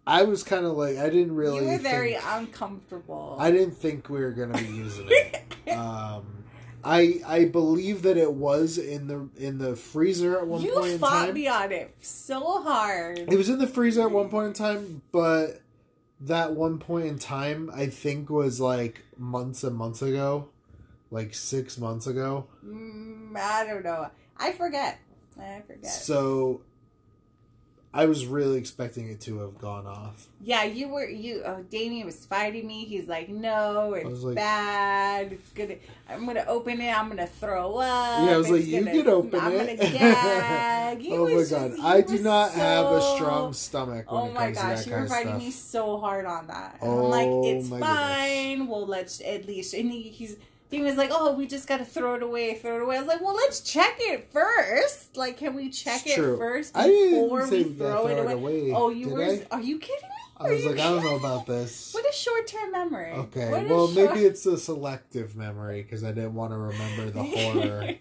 I 0.07 0.25
was 0.25 0.43
kind 0.43 0.67
of 0.67 0.73
like, 0.73 0.97
I 0.97 1.09
didn't 1.11 1.35
really. 1.35 1.65
you 1.65 1.73
were 1.73 1.79
very 1.79 2.13
think- 2.13 2.25
uncomfortable. 2.27 3.37
I 3.39 3.51
didn't 3.51 3.77
think 3.77 4.09
we 4.09 4.21
were 4.21 4.33
gonna 4.33 4.59
be 4.59 4.67
using 4.67 5.07
it. 5.09 5.43
um, 5.77 6.45
I 6.85 7.21
I 7.27 7.45
believe 7.45 8.03
that 8.03 8.17
it 8.17 8.33
was 8.33 8.79
in 8.79 9.07
the 9.07 9.29
in 9.37 9.59
the 9.59 9.77
freezer 9.77 10.39
at 10.39 10.47
one 10.47 10.63
you 10.63 10.73
point 10.73 10.93
in 10.93 10.99
fought 10.99 11.27
time. 11.27 11.35
me 11.35 11.47
on 11.47 11.71
it 11.71 11.95
so 12.03 12.63
hard. 12.63 13.19
It 13.21 13.37
was 13.37 13.49
in 13.49 13.59
the 13.59 13.69
freezer 13.69 14.03
at 14.03 14.11
one 14.11 14.29
point 14.29 14.49
in 14.49 14.53
time, 14.55 15.03
but 15.13 15.61
that 16.21 16.53
one 16.55 16.79
point 16.79 17.07
in 17.07 17.19
time 17.19 17.71
I 17.73 17.87
think 17.87 18.31
was 18.31 18.61
like 18.61 19.05
months 19.17 19.63
and 19.63 19.77
months 19.77 20.03
ago, 20.03 20.49
like 21.13 21.35
six 21.35 21.79
months 21.79 22.09
ago. 22.09 22.49
Mm, 22.65 23.37
I 23.37 23.65
don't 23.65 23.85
know. 23.85 24.11
I 24.37 24.53
forget. 24.53 24.99
I 25.41 25.63
forget. 25.65 25.87
So 25.91 26.63
I 27.95 28.07
was 28.07 28.25
really 28.25 28.59
expecting 28.59 29.09
it 29.11 29.21
to 29.23 29.41
have 29.41 29.59
gone 29.59 29.87
off. 29.87 30.27
Yeah, 30.41 30.65
you 30.65 30.89
were 30.89 31.07
you. 31.07 31.43
Uh, 31.45 31.57
oh, 31.59 31.63
Damien 31.71 32.07
was 32.07 32.25
fighting 32.25 32.67
me. 32.67 32.87
He's 32.87 33.07
like, 33.07 33.29
"No, 33.29 33.93
it's 33.93 34.23
like- 34.23 34.35
bad. 34.35 35.33
It's 35.33 35.51
gonna. 35.51 35.75
I'm 36.09 36.25
gonna 36.25 36.45
open 36.49 36.81
it. 36.81 36.91
I'm 36.99 37.09
gonna 37.11 37.27
throw 37.27 37.77
up. 37.77 38.27
Yeah, 38.27 38.35
I 38.35 38.37
was 38.39 38.49
like, 38.51 38.61
It's 38.61 38.69
you 38.69 38.81
gonna- 38.85 38.93
can 39.03 39.09
open 39.09 39.41
I'm 39.41 39.53
it. 39.53 39.79
gonna 39.79 39.91
gag." 39.91 41.07
Oh 41.11 41.27
my 41.27 41.45
god, 41.45 41.71
just- 41.73 41.81
I 41.83 42.01
do 42.01 42.19
not 42.21 42.53
have 42.53 42.87
a 42.87 43.01
strong 43.17 43.53
stomach 43.53 44.11
when 44.11 44.21
Oh 44.23 44.31
my 44.33 44.51
gosh, 44.53 44.87
you 44.87 44.93
were 44.95 45.07
fighting 45.07 45.39
me 45.39 45.51
so 45.51 45.99
hard 45.99 46.25
on 46.27 46.47
that. 46.47 46.79
And 46.81 46.91
I'm 46.91 46.99
Oh 46.99 47.09
like, 47.09 47.29
it's 47.55 47.69
my 47.69 47.81
fine. 47.81 48.67
Well, 48.69 48.87
let's 48.87 49.21
at 49.21 49.47
least. 49.47 49.75
And 49.75 49.91
he, 49.91 50.03
he's 50.03 50.37
Damien's 50.73 50.97
like, 50.97 51.11
oh, 51.13 51.35
we 51.35 51.47
just 51.47 51.69
gotta 51.69 51.85
throw 51.85 52.15
it 52.15 52.23
away, 52.23 52.55
throw 52.55 52.77
it 52.77 52.83
away. 52.83 52.97
I 52.97 53.01
was 53.01 53.07
like, 53.09 53.21
well, 53.21 53.35
let's 53.35 53.61
check 53.61 53.95
it 53.99 54.31
first. 54.33 55.17
Like, 55.17 55.37
can 55.37 55.55
we 55.55 55.69
check 55.69 56.01
It's 56.07 56.13
it 56.15 56.17
true. 56.17 56.39
first 56.39 56.75
before 56.75 57.49
we 57.49 57.65
throw 57.65 58.07
it 58.09 58.33
away? 58.33 58.73
Oh, 58.75 58.89
you 58.89 59.05
did 59.07 59.13
were? 59.15 59.23
I? 59.23 59.47
Are 59.53 59.61
you 59.61 59.79
kidding 59.79 60.09
me? 60.09 60.17
I 60.39 60.51
was 60.51 60.65
like, 60.65 60.81
I 60.81 60.89
don't 60.91 61.05
know 61.05 61.17
about 61.17 61.47
this. 61.47 61.93
What 61.93 62.05
a 62.09 62.13
short-term 62.13 62.73
memory. 62.73 63.13
Okay, 63.13 63.51
What 63.51 63.69
well, 63.69 63.87
short- 63.93 64.15
maybe 64.15 64.25
it's 64.27 64.45
a 64.47 64.59
selective 64.59 65.37
memory 65.37 65.83
because 65.83 66.03
I 66.03 66.11
didn't 66.13 66.35
want 66.35 66.53
to 66.53 66.57
remember 66.57 67.11
the 67.11 67.23
horror. 67.23 67.95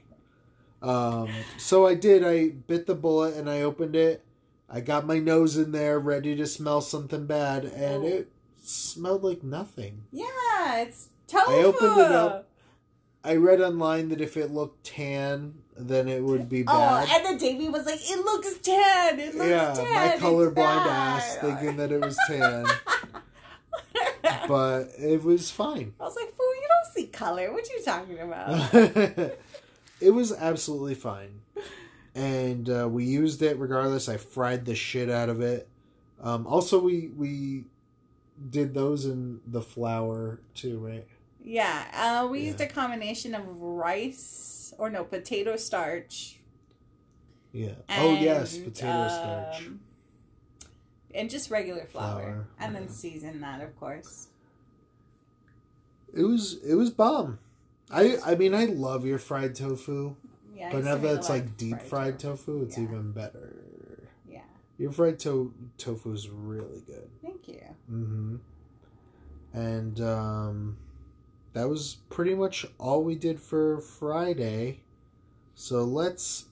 um, 0.81 1.29
so 1.59 1.85
I 1.85 1.93
did. 1.93 2.23
I 2.23 2.49
bit 2.49 2.87
the 2.87 2.95
bullet 2.95 3.35
and 3.35 3.49
I 3.49 3.61
opened 3.61 3.95
it. 3.95 4.23
I 4.69 4.79
got 4.79 5.05
my 5.05 5.19
nose 5.19 5.57
in 5.57 5.71
there, 5.73 5.99
ready 5.99 6.35
to 6.37 6.47
smell 6.47 6.79
something 6.81 7.25
bad, 7.25 7.65
and 7.65 8.03
Oh. 8.03 8.07
it 8.07 8.31
smelled 8.63 9.23
like 9.23 9.43
nothing. 9.43 10.03
yeah, 10.11 10.77
it's 10.77 11.09
tofu. 11.27 11.51
I 11.51 11.63
opened 11.63 11.99
it 11.99 12.11
up. 12.11 12.47
I 13.23 13.35
read 13.35 13.61
online 13.61 14.09
that 14.09 14.21
if 14.21 14.35
it 14.35 14.51
looked 14.51 14.85
tan, 14.85 15.53
then 15.77 16.07
it 16.07 16.23
would 16.23 16.49
be 16.49 16.63
bad. 16.63 16.73
Oh, 16.73 17.05
bad. 17.05 17.17
and 17.17 17.25
then 17.25 17.37
Davey 17.37 17.69
was 17.69 17.85
like, 17.85 17.99
"It 18.01 18.25
looks 18.25 18.57
tan. 18.59 19.19
It 19.19 19.35
looks 19.35 19.49
yeah, 19.49 19.73
tan. 19.73 19.85
my 19.85 20.17
colorblind 20.17 20.85
ass 20.85 21.37
thinking 21.37 21.77
that 21.77 21.91
it 21.91 22.01
was 22.01 22.17
tan, 22.27 22.65
but 24.47 24.89
it 24.97 25.23
was 25.23 25.51
fine. 25.51 25.93
I 25.99 26.03
was 26.03 26.15
like, 26.15 26.35
"Fool, 26.35 26.55
you 26.55 26.67
don't 26.67 26.93
see 26.93 27.07
color. 27.07 27.51
What 27.53 27.63
are 27.69 27.73
you 27.77 27.83
talking 27.83 28.19
about?" 28.19 28.73
it 30.01 30.11
was 30.11 30.33
absolutely 30.33 30.95
fine. 30.95 31.41
And 32.13 32.69
uh, 32.69 32.89
we 32.89 33.05
used 33.05 33.41
it 33.41 33.57
regardless. 33.57 34.09
I 34.09 34.17
fried 34.17 34.65
the 34.65 34.75
shit 34.75 35.09
out 35.09 35.29
of 35.29 35.41
it. 35.41 35.69
Um, 36.21 36.45
also, 36.47 36.79
we 36.79 37.07
we 37.15 37.65
did 38.49 38.73
those 38.73 39.05
in 39.05 39.41
the 39.45 39.61
flour 39.61 40.39
too, 40.55 40.79
right? 40.79 41.07
Yeah, 41.43 41.85
uh, 42.23 42.27
we 42.27 42.41
used 42.41 42.61
a 42.61 42.67
combination 42.67 43.33
of 43.35 43.43
rice 43.61 44.73
or 44.77 44.89
no 44.89 45.03
potato 45.03 45.55
starch. 45.57 46.37
Yeah. 47.53 47.71
oh 47.89 48.13
yes, 48.13 48.55
and, 48.55 48.65
potato 48.65 49.07
starch. 49.09 49.67
um, 49.67 49.79
and 51.13 51.29
just 51.29 51.51
regular 51.51 51.85
flour, 51.85 52.21
Flour, 52.21 52.47
and 52.59 52.75
then 52.75 52.83
yeah. 52.83 52.89
season 52.89 53.41
that, 53.41 53.61
of 53.61 53.77
course. 53.79 54.27
It 56.13 56.23
was 56.23 56.59
it 56.63 56.75
was 56.75 56.89
bomb. 56.89 57.39
I 57.89 58.17
I 58.25 58.35
mean 58.35 58.53
I 58.53 58.65
love 58.65 59.05
your 59.05 59.17
fried 59.19 59.55
tofu, 59.55 60.15
Yeah, 60.55 60.69
but 60.71 60.83
now 60.85 60.95
that 60.95 61.15
it's 61.15 61.29
like 61.29 61.57
deep 61.57 61.81
fried 61.81 62.19
tofu, 62.19 62.61
it's 62.63 62.77
Yeah. 62.77 62.83
even 62.85 63.11
better. 63.11 64.03
Yeah, 64.29 64.41
Your 64.77 64.91
fried 64.91 65.19
to- 65.19 65.53
tofu 65.77 66.13
is 66.13 66.29
really 66.29 66.81
good. 66.87 67.09
thank 67.21 67.47
you. 67.47 67.61
hmm 67.87 68.35
And 69.53 69.99
um, 70.01 70.77
that 71.53 71.69
was 71.69 71.97
pretty 72.09 72.33
much 72.35 72.65
all 72.77 73.03
we 73.03 73.15
did 73.15 73.39
for 73.39 73.79
Friday. 73.79 74.81
So 75.55 75.83
let's 75.83 76.45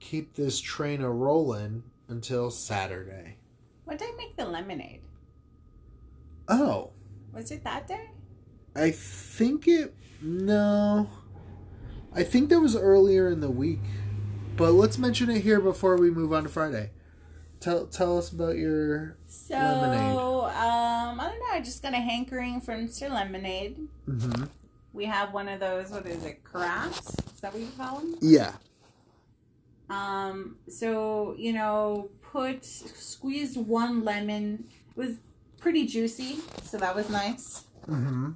keep 0.00 0.34
this 0.34 0.60
train 0.60 1.02
a 1.02 1.10
rolling 1.10 1.82
until 2.08 2.50
Saturday. 2.50 3.36
What 3.84 3.98
did 3.98 4.08
I 4.12 4.16
make 4.16 4.36
the 4.36 4.46
lemonade? 4.46 5.00
Oh, 6.48 6.90
Was 7.32 7.50
it 7.50 7.64
that 7.64 7.86
day? 7.88 8.10
I 8.74 8.90
think 8.90 9.66
it. 9.66 9.94
No. 10.22 11.10
I 12.14 12.22
think 12.22 12.50
that 12.50 12.60
was 12.60 12.76
earlier 12.76 13.28
in 13.28 13.40
the 13.40 13.50
week. 13.50 13.80
But 14.56 14.72
let's 14.72 14.96
mention 14.96 15.28
it 15.28 15.42
here 15.42 15.60
before 15.60 15.96
we 15.96 16.10
move 16.10 16.32
on 16.32 16.44
to 16.44 16.48
Friday. 16.48 16.90
Tell 17.60 17.86
tell 17.86 18.18
us 18.18 18.30
about 18.30 18.56
your. 18.56 19.16
So, 19.26 19.54
Lemonade. 19.54 20.16
um, 20.18 21.20
I 21.20 21.28
don't 21.28 21.38
know. 21.40 21.46
I 21.52 21.60
just 21.60 21.82
got 21.82 21.92
a 21.94 21.98
hankering 21.98 22.60
for 22.60 22.74
Mr. 22.74 23.10
Lemonade. 23.10 23.76
hmm 24.04 24.44
We 24.92 25.06
have 25.06 25.32
one 25.32 25.48
of 25.48 25.60
those. 25.60 25.90
What 25.90 26.06
is 26.06 26.24
it? 26.24 26.42
Carafes? 26.44 27.18
Is 27.34 27.40
that 27.40 27.52
what 27.52 27.62
you 27.62 27.68
call 27.76 27.98
them? 28.00 28.16
Yeah. 28.20 28.52
Um, 29.88 30.56
so 30.68 31.34
you 31.38 31.52
know, 31.52 32.10
put 32.32 32.64
squeezed 32.64 33.56
one 33.56 34.04
lemon. 34.04 34.66
It 34.90 34.96
was 34.98 35.12
pretty 35.60 35.86
juicy, 35.86 36.38
so 36.64 36.76
that 36.78 36.94
was 36.94 37.08
nice. 37.08 37.64
hmm 37.86 38.30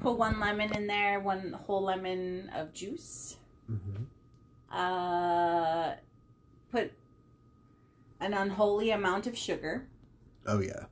Put 0.00 0.16
one 0.16 0.38
lemon 0.38 0.72
in 0.76 0.86
there, 0.86 1.18
one 1.20 1.52
whole 1.52 1.82
lemon 1.82 2.50
of 2.54 2.72
juice. 2.72 3.36
hmm 3.66 4.04
Uh, 4.74 5.94
put 6.70 6.92
an 8.20 8.34
unholy 8.34 8.90
amount 8.90 9.26
of 9.26 9.36
sugar, 9.36 9.86
Oh 10.46 10.60
yeah. 10.60 10.84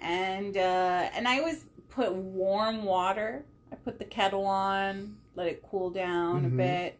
and 0.00 0.56
uh, 0.56 1.08
and 1.14 1.26
I 1.28 1.38
always 1.38 1.64
put 1.90 2.12
warm 2.14 2.84
water. 2.84 3.44
I 3.72 3.76
put 3.76 3.98
the 3.98 4.04
kettle 4.04 4.46
on, 4.46 5.16
let 5.34 5.46
it 5.48 5.62
cool 5.62 5.90
down 5.90 6.42
Mhm. 6.42 6.46
a 6.46 6.56
bit, 6.56 6.98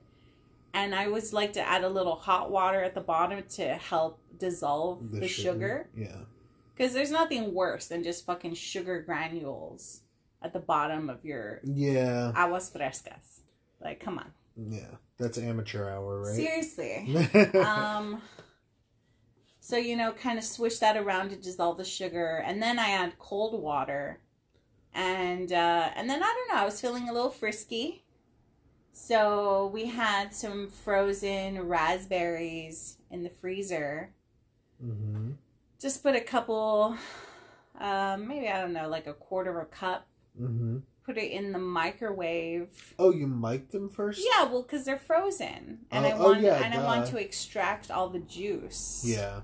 and 0.75 0.95
I 0.95 1.07
always 1.07 1.33
like 1.33 1.53
to 1.55 1.61
add 1.61 1.85
a 1.85 1.89
little 1.89 2.17
hot 2.17 2.51
water 2.51 2.83
at 2.83 2.95
the 2.95 3.01
bottom 3.01 3.43
to 3.51 3.75
help 3.77 4.19
dissolve 4.39 5.11
the, 5.13 5.29
sugar. 5.29 5.89
Yeah. 5.97 6.17
Because 6.77 6.93
there's 6.93 7.11
nothing 7.11 7.55
worse 7.55 7.87
than 7.87 8.03
just 8.03 8.27
fucking 8.27 8.55
sugar 8.55 9.01
granules 9.01 10.03
at 10.43 10.53
the 10.53 10.59
bottom 10.59 11.09
of 11.09 11.25
your 11.25 11.61
Yeah. 11.65 12.33
aguas 12.35 12.71
frescas. 12.71 13.41
Like, 13.81 14.01
come 14.01 14.19
on, 14.19 14.33
Yeah. 14.57 14.97
That's 15.19 15.39
amateur 15.39 15.89
hour, 15.89 16.21
right? 16.21 16.35
seriously. 16.35 17.17
um 17.61 18.21
so 19.67 19.77
you 19.77 19.97
know 19.97 20.13
kind 20.13 20.39
of 20.39 20.45
swish 20.45 20.79
that 20.79 20.97
around 20.97 21.31
to 21.31 21.35
dissolve 21.35 21.77
the 21.77 21.85
sugar 21.85 22.41
and 22.47 22.63
then 22.63 22.79
i 22.79 22.91
add 22.91 23.19
cold 23.19 23.61
water. 23.61 24.21
And 24.95 25.51
uh 25.51 25.91
and 25.97 26.09
then 26.09 26.23
i 26.23 26.27
don't 26.27 26.55
know 26.55 26.63
i 26.63 26.65
was 26.65 26.81
feeling 26.81 27.09
a 27.09 27.13
little 27.13 27.31
frisky. 27.31 28.05
So 28.93 29.69
we 29.75 29.87
had 29.87 30.33
some 30.33 30.69
frozen 30.71 31.67
raspberries 31.67 32.99
in 33.11 33.25
the 33.25 33.29
freezer. 33.29 34.13
Mm-hmm. 34.81 35.33
just 35.81 36.01
put 36.01 36.15
a 36.15 36.21
couple 36.21 36.97
um 37.81 38.29
maybe 38.29 38.47
i 38.47 38.61
don't 38.61 38.73
know 38.73 38.89
like 38.89 39.09
a 39.09 39.15
quarter 39.15 39.59
of 39.59 39.67
a 39.67 39.69
cup. 39.69 40.07
Mm-hmm. 40.41 40.79
Put 41.05 41.19
it 41.19 41.33
in 41.33 41.53
the 41.53 41.59
microwave. 41.59 42.95
Oh, 42.99 43.13
you 43.13 43.27
mic'd 43.27 43.73
them 43.73 43.89
first? 43.89 44.21
yeah 44.25 44.45
well 44.45 44.63
because 44.63 44.85
they're 44.85 44.97
frozen 44.97 45.87
and 45.91 46.05
Oh, 46.05 46.09
i 46.09 46.13
oh, 46.13 46.23
want 46.23 46.43
yeah, 46.43 46.63
and 46.63 46.73
i 46.73 46.85
want 46.85 47.09
to 47.09 47.17
extract 47.17 47.91
all 47.91 48.09
the 48.09 48.21
juice. 48.21 49.03
Yeah. 49.05 49.41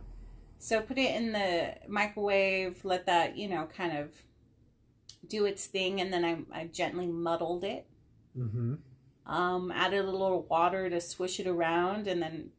So 0.63 0.81
put 0.81 0.97
it 0.97 1.17
in 1.17 1.33
the 1.33 1.75
microwave, 1.89 2.85
let 2.85 3.07
that, 3.07 3.37
you 3.37 3.49
know, 3.49 3.67
kind 3.77 3.99
of 3.99 4.11
do 5.27 5.45
its 5.45 5.67
thing, 5.67 6.01
and 6.01 6.13
then 6.13 6.25
I, 6.25 6.61
I 6.61 6.67
gently 6.67 7.09
muddled 7.09 7.65
it. 7.65 7.85
hmm 8.33 8.75
Um, 9.27 9.73
added 9.73 10.05
a 10.05 10.11
little 10.11 10.43
water 10.49 10.89
to 10.89 11.01
swish 11.01 11.41
it 11.41 11.49
around, 11.49 12.07
and 12.07 12.23
then 12.23 12.51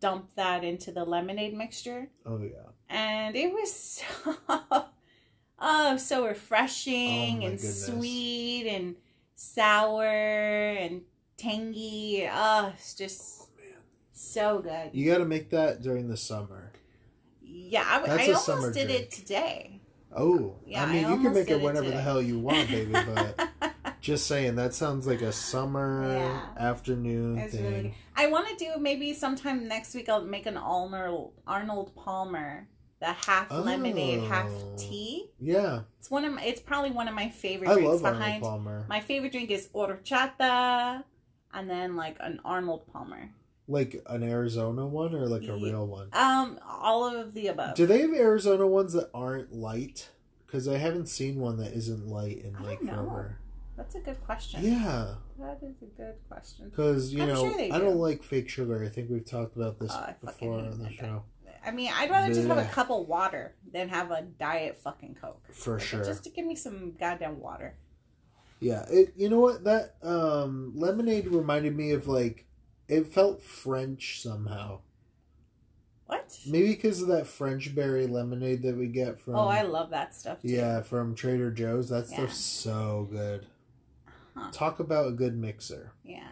dump 0.00 0.34
that 0.34 0.64
into 0.64 0.90
the 0.90 1.04
lemonade 1.04 1.54
mixture. 1.54 2.08
Oh 2.26 2.38
yeah. 2.42 2.70
And 2.88 3.36
it 3.36 3.52
was 3.52 3.72
so, 3.72 4.34
oh, 5.60 5.96
so 5.98 6.26
refreshing 6.26 7.44
Oh, 7.44 7.46
and 7.46 7.56
goodness. 7.58 7.86
sweet 7.86 8.66
and 8.66 8.96
sour 9.36 10.04
and 10.04 11.02
tangy. 11.36 12.28
Oh, 12.28 12.72
it's 12.74 12.94
just 12.96 13.48
so 14.12 14.58
good. 14.58 14.90
You 14.92 15.08
got 15.08 15.18
to 15.18 15.24
make 15.24 15.50
that 15.50 15.80
during 15.80 16.08
the 16.08 16.16
summer. 16.16 16.69
Yeah, 17.52 17.84
I, 17.86 18.06
That's 18.06 18.28
I 18.28 18.32
a 18.32 18.36
summer 18.36 18.58
almost 18.60 18.74
did 18.78 18.90
it 18.90 19.10
today. 19.10 19.80
Oh, 20.14 20.56
Yeah, 20.66 20.84
I 20.84 20.92
mean, 20.92 21.04
I 21.04 21.10
you 21.14 21.22
can 21.22 21.32
make 21.34 21.48
it 21.50 21.62
it 21.62 21.84
the 21.84 22.00
hell 22.00 22.20
you 22.22 22.38
want, 22.38 22.68
baby. 22.68 22.92
But 22.92 23.48
just 24.00 24.26
saying, 24.26 24.56
that 24.56 24.74
sounds 24.74 25.06
like 25.06 25.20
a 25.22 25.32
summer 25.32 26.04
Yeah. 26.14 26.40
afternoon 26.58 27.48
thing. 27.48 27.64
really. 27.64 27.94
I 28.16 28.26
want 28.28 28.48
to 28.48 28.56
do 28.56 28.78
maybe 28.80 29.14
sometime 29.14 29.68
next 29.68 29.94
week. 29.94 30.08
I'll 30.08 30.24
make 30.24 30.46
an 30.46 30.56
Arnold 30.56 31.32
Arnold 31.46 31.94
Palmer, 31.94 32.68
the 33.00 33.12
half 33.12 33.50
lemonade, 33.52 34.22
half 34.24 34.48
Oh. 34.50 34.74
tea. 34.76 35.30
Yeah, 35.38 35.82
It's 35.98 36.10
one 36.10 36.24
of 36.24 36.34
my. 36.34 36.42
It's 36.42 36.60
probably 36.60 36.90
one 36.90 37.08
of 37.08 37.14
my 37.14 37.28
favorite 37.28 37.68
I 37.70 37.74
drinks. 37.74 37.88
love 37.92 38.04
Arnold 38.04 38.18
behind 38.20 38.42
Palmer. 38.42 38.86
my 38.88 39.00
favorite 39.00 39.32
drink 39.32 39.50
is 39.50 39.68
horchata, 39.74 41.04
and 41.54 41.70
then 41.70 41.96
like 41.96 42.16
an 42.20 42.40
Arnold 42.44 42.86
Palmer. 42.92 43.30
Like 43.70 44.02
an 44.06 44.22
Arizona 44.22 44.86
one 44.86 45.14
or 45.14 45.26
like 45.28 45.44
a 45.48 45.54
real 45.56 45.86
one? 45.86 46.08
Um, 46.12 46.58
all 46.68 47.04
of 47.16 47.34
the 47.34 47.46
above. 47.46 47.76
Do 47.76 47.86
they 47.86 48.00
have 48.00 48.12
Arizona 48.12 48.66
ones 48.66 48.92
that 48.94 49.10
aren't 49.14 49.52
light? 49.52 50.08
Because 50.46 50.66
I 50.66 50.78
haven't 50.78 51.06
seen 51.06 51.38
one 51.38 51.58
that 51.58 51.72
isn't 51.72 52.08
light 52.08 52.38
in 52.44 52.56
I 52.56 52.62
like 52.62 52.82
know. 52.82 52.92
forever. 52.94 53.38
That's 53.76 53.94
a 53.94 54.00
good 54.00 54.20
question. 54.26 54.62
Yeah, 54.64 55.14
that 55.38 55.60
is 55.62 55.76
a 55.82 55.86
good 55.96 56.16
question. 56.28 56.68
because 56.68 57.14
you 57.14 57.22
I'm 57.22 57.28
know 57.28 57.48
sure 57.48 57.60
I 57.60 57.78
do. 57.78 57.84
don't 57.84 57.96
like 57.96 58.22
fake 58.22 58.48
sugar. 58.48 58.84
I 58.84 58.88
think 58.88 59.08
we've 59.08 59.24
talked 59.24 59.56
about 59.56 59.78
this 59.78 59.92
Oh, 59.94 59.98
I 60.00 60.14
fucking 60.20 60.26
before 60.26 60.60
hate 60.60 60.66
on 60.72 60.78
the 60.78 60.84
that 60.84 60.92
show. 60.94 61.22
I 61.64 61.70
mean, 61.70 61.90
I'd 61.94 62.10
rather 62.10 62.34
just 62.34 62.48
have 62.48 62.58
a 62.58 62.62
Blech. 62.62 62.72
cup 62.72 62.90
of 62.90 63.06
water 63.06 63.54
than 63.72 63.88
have 63.90 64.10
a 64.10 64.22
diet 64.22 64.78
fucking 64.82 65.16
Coke. 65.20 65.40
For 65.52 65.74
Like, 65.74 65.82
sure. 65.82 66.04
Just 66.04 66.24
to 66.24 66.30
give 66.30 66.44
me 66.46 66.56
some 66.56 66.92
goddamn 66.98 67.38
water. 67.38 67.76
Yeah, 68.60 68.84
it. 68.90 69.12
You 69.16 69.28
know 69.30 69.40
what? 69.40 69.64
That 69.64 69.94
um, 70.02 70.72
lemonade 70.74 71.28
reminded 71.28 71.76
me 71.76 71.92
of 71.92 72.06
like 72.08 72.46
it 72.90 73.06
felt 73.06 73.42
French 73.42 74.20
somehow. 74.22 74.80
What? 76.06 76.36
Maybe 76.46 76.68
because 76.70 77.00
of 77.02 77.08
that 77.08 77.26
French 77.26 77.72
berry 77.74 78.06
lemonade 78.06 78.62
that 78.62 78.76
we 78.76 78.88
get 78.88 79.18
from. 79.20 79.36
oh, 79.36 79.46
I 79.48 79.62
love 79.62 79.90
that 79.90 80.14
stuff. 80.14 80.42
Too. 80.42 80.48
yeah 80.48 80.82
from 80.82 81.14
Trader 81.14 81.50
Joe's. 81.52 81.88
That 81.88 82.08
Yeah. 82.10 82.16
stuff's 82.16 82.38
so 82.38 83.06
good. 83.10 83.46
Huh. 84.36 84.50
Talk 84.52 84.80
about 84.80 85.06
a 85.08 85.12
good 85.12 85.36
mixer. 85.38 85.92
Yeah. 86.04 86.28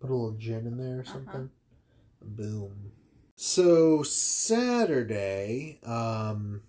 Put 0.00 0.10
a 0.10 0.14
little 0.14 0.32
gin 0.38 0.66
in 0.66 0.76
there 0.76 0.98
or 0.98 1.00
Uh-huh. 1.02 1.12
something. 1.12 1.50
Boom. 2.20 2.90
So 3.36 4.02
Saturday, 4.02 5.78
um, 5.84 6.62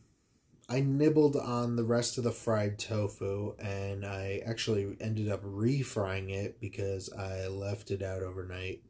I 0.69 0.79
nibbled 0.79 1.35
on 1.35 1.75
the 1.75 1.83
rest 1.83 2.17
of 2.17 2.23
the 2.23 2.31
fried 2.31 2.79
tofu, 2.79 3.55
and 3.59 4.05
I 4.05 4.41
actually 4.45 4.95
ended 5.01 5.29
up 5.29 5.43
refrying 5.43 6.29
it 6.29 6.59
because 6.59 7.11
I 7.11 7.47
left 7.47 7.91
it 7.91 8.01
out 8.01 8.23
overnight. 8.23 8.81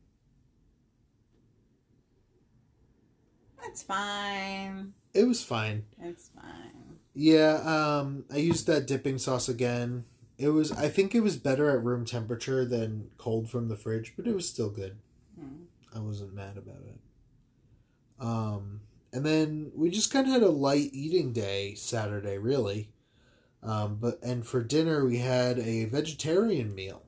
That's 3.62 3.82
fine. 3.82 4.94
It 5.14 5.24
was 5.24 5.44
fine. 5.44 5.86
It's 6.02 6.30
fine. 6.30 7.00
Yeah, 7.14 7.56
um, 7.64 8.26
I 8.32 8.38
used 8.38 8.68
that 8.68 8.88
dipping 8.88 9.18
sauce 9.18 9.50
again. 9.50 10.06
It 10.38 10.50
was, 10.50 10.72
I 10.72 10.90
think 10.90 11.16
it 11.16 11.22
was 11.22 11.38
better 11.38 11.70
at 11.70 11.84
room 11.84 12.06
temperature 12.06 12.66
than 12.66 13.10
cold 13.18 13.50
from 13.50 13.68
the 13.68 13.76
fridge, 13.76 14.14
but 14.16 14.28
it 14.28 14.36
was 14.36 14.48
still 14.48 14.70
good. 14.70 14.98
Hmm. 15.40 15.64
I 15.96 16.00
wasn't 16.00 16.34
mad 16.34 16.58
about 16.58 16.82
it. 16.88 17.00
Um, 18.20 18.82
and 19.14 19.24
then 19.26 19.72
we 19.76 19.90
just 19.90 20.12
kind 20.12 20.26
of 20.26 20.34
had 20.34 20.42
a 20.44 20.50
light 20.50 20.90
eating 20.92 21.32
day 21.32 21.76
Saturday, 21.76 22.38
really. 22.38 22.90
Um, 23.62 23.98
but 24.02 24.20
and 24.22 24.46
for 24.46 24.62
dinner 24.62 25.06
we 25.06 25.20
had 25.20 25.60
a 25.60 25.86
vegetarian 25.86 26.76
meal. 26.76 27.04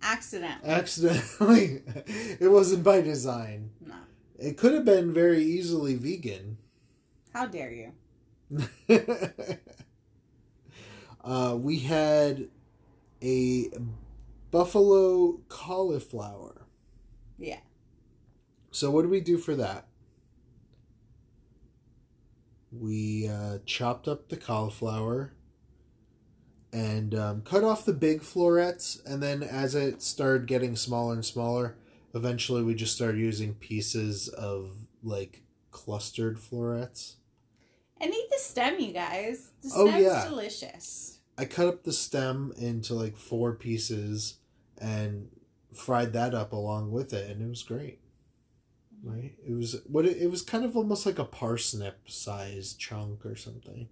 Accident. 0.00 0.62
Accidentally, 0.64 1.82
it 2.40 2.50
wasn't 2.50 2.84
by 2.84 3.00
design. 3.00 3.70
No. 3.84 3.96
It 4.38 4.56
could 4.56 4.72
have 4.72 4.84
been 4.84 5.12
very 5.12 5.42
easily 5.42 5.96
vegan. 5.96 6.58
How 7.32 7.46
dare 7.46 7.72
you? 7.72 7.92
uh, 11.24 11.56
we 11.58 11.80
had 11.80 12.48
a 13.22 13.70
buffalo 14.50 15.40
cauliflower. 15.48 16.66
Yeah. 17.38 17.58
So 18.70 18.90
what 18.90 19.02
do 19.02 19.08
we 19.08 19.20
do 19.20 19.36
for 19.36 19.54
that? 19.56 19.88
We 22.80 23.28
uh, 23.28 23.58
chopped 23.66 24.08
up 24.08 24.28
the 24.28 24.36
cauliflower 24.36 25.32
and 26.72 27.14
um, 27.14 27.42
cut 27.42 27.64
off 27.64 27.84
the 27.84 27.92
big 27.92 28.22
florets, 28.22 29.00
and 29.06 29.22
then 29.22 29.42
as 29.42 29.74
it 29.74 30.02
started 30.02 30.46
getting 30.46 30.76
smaller 30.76 31.14
and 31.14 31.24
smaller, 31.24 31.76
eventually 32.14 32.62
we 32.62 32.74
just 32.74 32.94
started 32.94 33.18
using 33.18 33.54
pieces 33.54 34.28
of 34.28 34.72
like 35.02 35.42
clustered 35.70 36.38
florets. 36.38 37.16
And 37.98 38.12
eat 38.12 38.28
the 38.30 38.38
stem, 38.38 38.78
you 38.78 38.92
guys. 38.92 39.50
The 39.62 39.70
Oh, 39.74 39.86
yeah. 39.86 40.26
delicious. 40.28 41.20
I 41.38 41.44
cut 41.46 41.68
up 41.68 41.84
the 41.84 41.92
stem 41.92 42.52
into 42.58 42.94
like 42.94 43.16
four 43.16 43.54
pieces 43.54 44.36
and 44.78 45.28
fried 45.74 46.12
that 46.12 46.34
up 46.34 46.52
along 46.52 46.92
with 46.92 47.12
it, 47.12 47.30
and 47.30 47.42
it 47.42 47.48
was 47.48 47.62
great. 47.62 48.00
Right? 49.02 49.34
It 49.46 49.54
was 49.54 49.76
what 49.86 50.04
it, 50.06 50.16
it 50.16 50.30
was 50.30 50.42
kind 50.42 50.64
of 50.64 50.76
almost 50.76 51.06
like 51.06 51.18
a 51.18 51.24
parsnip 51.24 52.08
sized 52.08 52.78
chunk 52.78 53.24
or 53.24 53.36
something. 53.36 53.88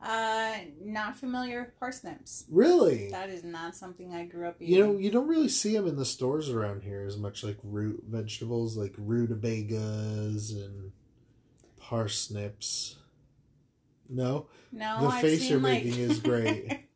Uh, 0.00 0.58
not 0.80 1.16
familiar 1.16 1.60
with 1.62 1.78
parsnips. 1.80 2.44
Really? 2.48 3.08
That 3.10 3.30
is 3.30 3.42
not 3.42 3.74
something 3.74 4.14
I 4.14 4.26
grew 4.26 4.46
up 4.46 4.56
eating. 4.60 4.74
You 4.76 4.84
know, 4.86 4.96
you 4.96 5.10
don't 5.10 5.26
really 5.26 5.48
see 5.48 5.72
them 5.76 5.88
in 5.88 5.96
the 5.96 6.04
stores 6.04 6.48
around 6.50 6.84
here 6.84 7.04
as 7.04 7.16
much, 7.16 7.42
like 7.42 7.56
root 7.64 8.04
vegetables, 8.06 8.76
like 8.76 8.94
rutabagas 8.96 10.52
and 10.52 10.92
parsnips. 11.80 12.96
No, 14.08 14.46
no, 14.70 15.00
the 15.00 15.06
I've 15.08 15.20
face 15.20 15.50
you're 15.50 15.58
like- 15.58 15.84
making 15.84 15.98
is 16.00 16.20
great. 16.20 16.84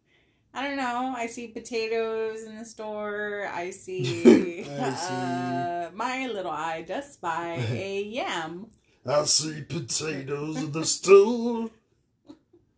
I 0.54 0.68
don't 0.68 0.76
know. 0.76 1.14
I 1.16 1.26
see 1.26 1.48
potatoes 1.48 2.44
in 2.44 2.58
the 2.58 2.64
store. 2.64 3.48
I 3.52 3.70
see, 3.70 4.60
I 4.70 4.94
see. 4.94 5.14
Uh, 5.14 5.90
my 5.94 6.26
little 6.26 6.50
eye 6.50 6.82
does 6.82 7.12
spy 7.14 7.54
a 7.70 8.02
yam. 8.02 8.66
I 9.06 9.24
see 9.24 9.62
potatoes 9.62 10.58
in 10.58 10.72
the 10.72 10.84
store. 10.84 11.70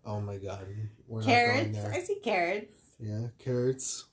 Oh 0.06 0.20
my 0.20 0.36
god, 0.36 0.66
we're 1.08 1.22
Carrots. 1.22 1.78
I 1.78 2.00
see 2.00 2.20
carrots. 2.22 2.74
Yeah, 3.00 3.28
carrots. 3.38 4.04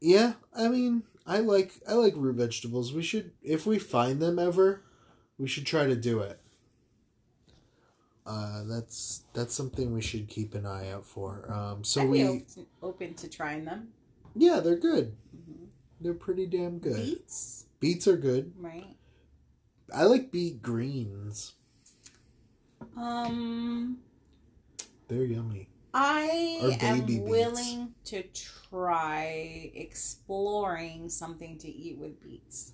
Yeah, 0.00 0.32
I 0.54 0.68
mean, 0.68 1.04
I 1.26 1.38
like 1.38 1.74
I 1.88 1.94
like 1.94 2.14
root 2.16 2.36
vegetables. 2.36 2.92
We 2.92 3.02
should 3.02 3.30
if 3.42 3.64
we 3.64 3.78
find 3.78 4.20
them 4.20 4.38
ever, 4.38 4.82
we 5.38 5.46
should 5.46 5.66
try 5.66 5.86
to 5.86 5.94
do 5.94 6.20
it. 6.20 6.40
Uh, 8.24 8.62
that's 8.64 9.24
that's 9.32 9.52
something 9.54 9.92
we 9.92 10.00
should 10.00 10.28
keep 10.28 10.54
an 10.54 10.64
eye 10.66 10.90
out 10.92 11.04
for. 11.04 11.50
Um, 11.52 11.82
so 11.82 12.02
I'd 12.02 12.08
we 12.08 12.24
open, 12.24 12.66
open 12.82 13.14
to 13.14 13.28
trying 13.28 13.64
them. 13.64 13.88
yeah, 14.36 14.60
they're 14.60 14.76
good. 14.76 15.16
Mhm. 15.36 15.66
They're 16.00 16.14
pretty 16.14 16.46
damn 16.46 16.78
good. 16.78 16.96
Beets, 16.96 17.66
Beets 17.80 18.06
are 18.08 18.16
good. 18.16 18.52
right? 18.58 18.96
I 19.94 20.04
like 20.04 20.30
beet 20.30 20.62
greens. 20.62 21.54
Um, 22.96 23.98
They're 25.08 25.24
yummy. 25.24 25.68
I 25.94 26.76
am 26.80 27.06
willing 27.24 27.94
to 28.06 28.22
try 28.32 29.70
exploring 29.74 31.08
something 31.10 31.58
to 31.58 31.68
eat 31.68 31.98
with 31.98 32.22
beets. 32.22 32.72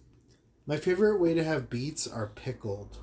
My 0.66 0.76
favorite 0.76 1.18
way 1.18 1.34
to 1.34 1.42
have 1.42 1.68
beets 1.68 2.06
are 2.06 2.28
pickled. 2.28 2.98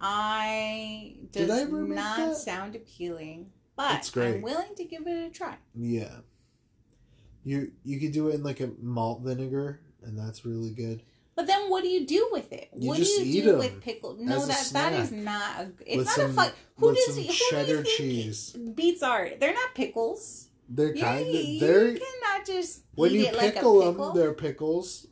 I 0.00 1.16
Did 1.32 1.48
does 1.48 1.62
I 1.62 1.64
not 1.64 2.16
that? 2.18 2.36
sound 2.36 2.74
appealing, 2.76 3.50
but 3.76 3.96
It's 3.96 4.10
great. 4.10 4.36
I'm 4.36 4.42
willing 4.42 4.74
to 4.76 4.84
give 4.84 5.06
it 5.06 5.26
a 5.26 5.30
try. 5.30 5.56
Yeah. 5.74 6.18
You 7.44 7.72
you 7.84 7.98
could 8.00 8.12
do 8.12 8.28
it 8.28 8.34
in 8.36 8.42
like 8.42 8.60
a 8.60 8.70
malt 8.80 9.22
vinegar, 9.22 9.80
and 10.02 10.18
that's 10.18 10.44
really 10.44 10.70
good. 10.70 11.02
But 11.34 11.46
then, 11.46 11.70
what 11.70 11.82
do 11.84 11.88
you 11.88 12.04
do 12.04 12.28
with 12.32 12.52
it? 12.52 12.68
You 12.76 12.88
what 12.88 12.96
just 12.98 13.16
do 13.16 13.24
you 13.24 13.42
eat 13.42 13.44
do 13.44 13.58
with 13.58 13.80
pickled? 13.80 14.18
No, 14.18 14.44
that 14.44 14.70
that 14.72 14.92
is 14.94 15.12
not. 15.12 15.60
A, 15.60 15.70
it's 15.86 15.96
With 15.98 16.06
not 16.06 16.14
some- 16.16 16.30
a 16.30 16.34
fun. 16.34 16.50
Who 16.76 16.94
does 16.94 17.04
some 17.06 17.14
who 17.14 17.22
do 17.22 17.32
cheddar 17.50 17.76
you 17.76 17.84
cheese. 17.84 18.50
Beets 18.74 19.02
are. 19.02 19.30
They're 19.38 19.54
not 19.54 19.74
pickles. 19.74 20.48
They're 20.68 20.94
You, 20.94 21.02
kind 21.02 21.26
of 21.26 21.32
they're 21.60 21.88
you 21.88 21.98
cannot 22.00 22.44
just 22.46 22.82
when 22.94 23.12
eat 23.12 23.20
you 23.20 23.26
it 23.26 23.36
like 23.36 23.54
pickle 23.54 23.92
them, 23.92 24.14
they're 24.16 24.34
pickles. 24.34 25.06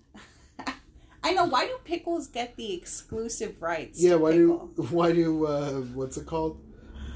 I 1.27 1.33
know. 1.33 1.45
Why 1.45 1.67
do 1.67 1.77
pickles 1.83 2.29
get 2.29 2.57
the 2.57 2.73
exclusive 2.73 3.61
rights? 3.61 4.01
Yeah, 4.01 4.15
why 4.15 4.31
pickle? 4.31 4.71
do 4.77 4.83
why 4.91 5.11
do 5.11 5.47
uh 5.47 5.81
what's 5.95 6.17
it 6.17 6.25
called? 6.25 6.63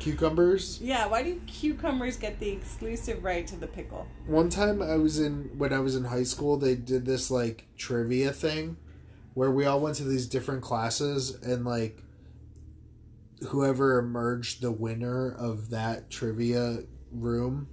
Cucumbers. 0.00 0.80
Yeah, 0.80 1.06
why 1.06 1.22
do 1.22 1.40
cucumbers 1.46 2.16
get 2.16 2.40
the 2.40 2.48
exclusive 2.48 3.22
right 3.22 3.46
to 3.46 3.56
the 3.56 3.68
pickle? 3.68 4.08
One 4.26 4.48
time 4.48 4.82
I 4.82 4.96
was 4.96 5.20
in 5.20 5.50
when 5.56 5.72
I 5.72 5.78
was 5.78 5.94
in 5.94 6.04
high 6.04 6.24
school, 6.24 6.56
they 6.56 6.74
did 6.74 7.06
this 7.06 7.30
like 7.30 7.68
trivia 7.76 8.32
thing 8.32 8.78
where 9.34 9.50
we 9.52 9.64
all 9.64 9.78
went 9.78 9.94
to 9.96 10.04
these 10.04 10.26
different 10.26 10.62
classes 10.62 11.40
and 11.42 11.64
like 11.64 12.02
whoever 13.50 14.00
emerged 14.00 14.60
the 14.60 14.72
winner 14.72 15.30
of 15.38 15.70
that 15.70 16.10
trivia 16.10 16.78
room 17.12 17.68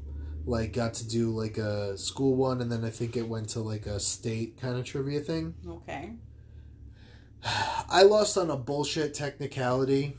like 0.45 0.71
got 0.71 0.93
to 0.93 1.07
do 1.07 1.29
like 1.31 1.57
a 1.57 1.97
school 1.97 2.35
one 2.35 2.61
and 2.61 2.71
then 2.71 2.85
I 2.85 2.89
think 2.89 3.17
it 3.17 3.27
went 3.27 3.49
to 3.49 3.59
like 3.59 3.85
a 3.85 3.99
state 3.99 4.61
kind 4.61 4.77
of 4.77 4.85
trivia 4.85 5.19
thing. 5.21 5.55
Okay. 5.67 6.11
I 7.43 8.03
lost 8.03 8.37
on 8.37 8.49
a 8.49 8.57
bullshit 8.57 9.13
technicality 9.13 10.15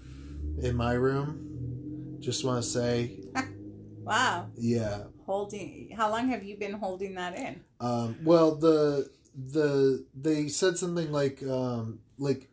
in 0.61 0.77
my 0.77 0.93
room. 0.93 2.16
Just 2.21 2.45
want 2.45 2.62
to 2.62 2.69
say, 2.69 3.21
Wow. 4.03 4.49
yeah. 4.57 5.05
Holding. 5.27 5.91
How 5.97 6.11
long 6.11 6.29
have 6.29 6.43
you 6.43 6.57
been 6.57 6.73
holding 6.73 7.14
that 7.16 7.37
in? 7.37 7.61
Um, 7.81 8.16
well, 8.25 8.55
the 8.55 9.11
the 9.37 10.07
they 10.14 10.49
said 10.49 10.79
something 10.79 11.12
like 11.12 11.43
um, 11.43 12.01
like 12.16 12.49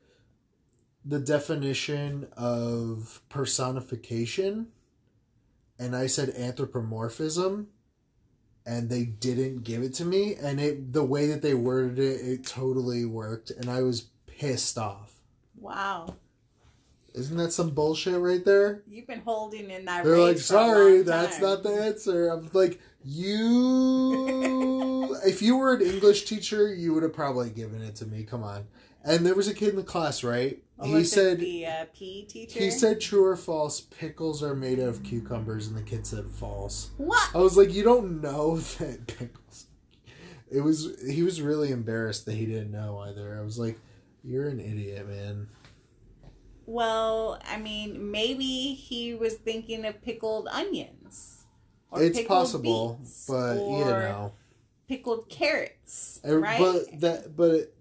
the 1.05 1.19
definition 1.19 2.27
of 2.35 3.21
personification, 3.29 4.67
and 5.79 5.95
I 5.95 6.07
said 6.07 6.29
anthropomorphism, 6.31 7.67
and 8.65 8.89
they 8.89 9.05
didn't 9.05 9.63
give 9.63 9.81
it 9.81 9.93
to 9.95 10.05
me, 10.05 10.35
and 10.35 10.59
it 10.59 10.91
the 10.91 11.05
way 11.05 11.27
that 11.27 11.41
they 11.41 11.53
worded 11.53 11.97
it, 11.99 12.19
it 12.27 12.45
totally 12.45 13.05
worked, 13.05 13.51
and 13.51 13.69
I 13.69 13.81
was 13.83 14.09
pissed 14.37 14.77
off. 14.77 15.13
Wow. 15.59 16.15
Isn't 17.13 17.37
that 17.37 17.53
some 17.53 17.69
bullshit 17.69 18.19
right 18.19 18.43
there? 18.43 18.83
You've 18.87 19.07
been 19.07 19.21
holding 19.21 19.71
in 19.71 19.85
that. 19.85 20.03
They're 20.03 20.17
like, 20.17 20.35
rage 20.35 20.45
for 20.45 20.55
a 20.55 20.57
sorry, 20.57 21.01
that's 21.01 21.37
time." 21.37 21.45
not 21.45 21.63
the 21.63 21.81
answer. 21.81 22.27
I'm 22.27 22.49
like, 22.51 22.81
you. 23.03 24.35
if 25.25 25.41
you 25.41 25.55
were 25.55 25.75
an 25.75 25.81
English 25.81 26.25
teacher, 26.25 26.73
you 26.73 26.93
would 26.93 27.03
have 27.03 27.13
probably 27.13 27.49
given 27.49 27.81
it 27.81 27.95
to 27.95 28.05
me. 28.05 28.23
Come 28.23 28.43
on. 28.43 28.67
And 29.05 29.25
there 29.25 29.35
was 29.35 29.47
a 29.47 29.53
kid 29.53 29.69
in 29.69 29.75
the 29.77 29.83
class, 29.83 30.23
right? 30.23 30.61
Oh, 30.77 30.93
he 30.93 31.05
said 31.05 31.39
the 31.39 31.65
uh, 31.67 31.85
PE 31.97 32.23
teacher. 32.23 32.59
he 32.59 32.69
said 32.69 32.99
true 32.99 33.23
or 33.23 33.37
false. 33.37 33.79
Pickles 33.79 34.43
are 34.43 34.55
made 34.55 34.79
of 34.79 35.03
cucumbers, 35.03 35.67
and 35.67 35.77
the 35.77 35.83
kid 35.83 36.05
said 36.05 36.25
false. 36.25 36.89
what? 36.97 37.29
I 37.33 37.37
was 37.37 37.55
like, 37.55 37.73
you 37.73 37.83
don't 37.83 38.19
know 38.21 38.57
that 38.79 39.07
pickles. 39.07 39.67
It 40.51 40.61
was 40.61 41.01
he 41.09 41.23
was 41.23 41.41
really 41.41 41.71
embarrassed 41.71 42.25
that 42.25 42.35
he 42.35 42.45
didn't 42.45 42.71
know 42.71 42.97
either. 42.99 43.37
I 43.39 43.41
was 43.41 43.57
like, 43.57 43.79
you're 44.25 44.47
an 44.47 44.59
idiot, 44.59 45.07
man. 45.07 45.47
Well, 46.65 47.39
I 47.47 47.57
mean, 47.57 48.11
maybe 48.11 48.73
he 48.73 49.13
was 49.13 49.35
thinking 49.35 49.85
of 49.85 50.01
pickled 50.01 50.47
onions. 50.51 51.43
It's 51.95 52.17
pickled 52.17 52.27
possible, 52.37 52.99
but 53.27 53.55
you 53.55 53.85
know. 53.85 54.33
pickled 54.87 55.29
carrots, 55.29 56.19
Er, 56.25 56.39
right? 56.39 56.59
But 56.59 56.99
that, 57.01 57.35
but 57.37 57.71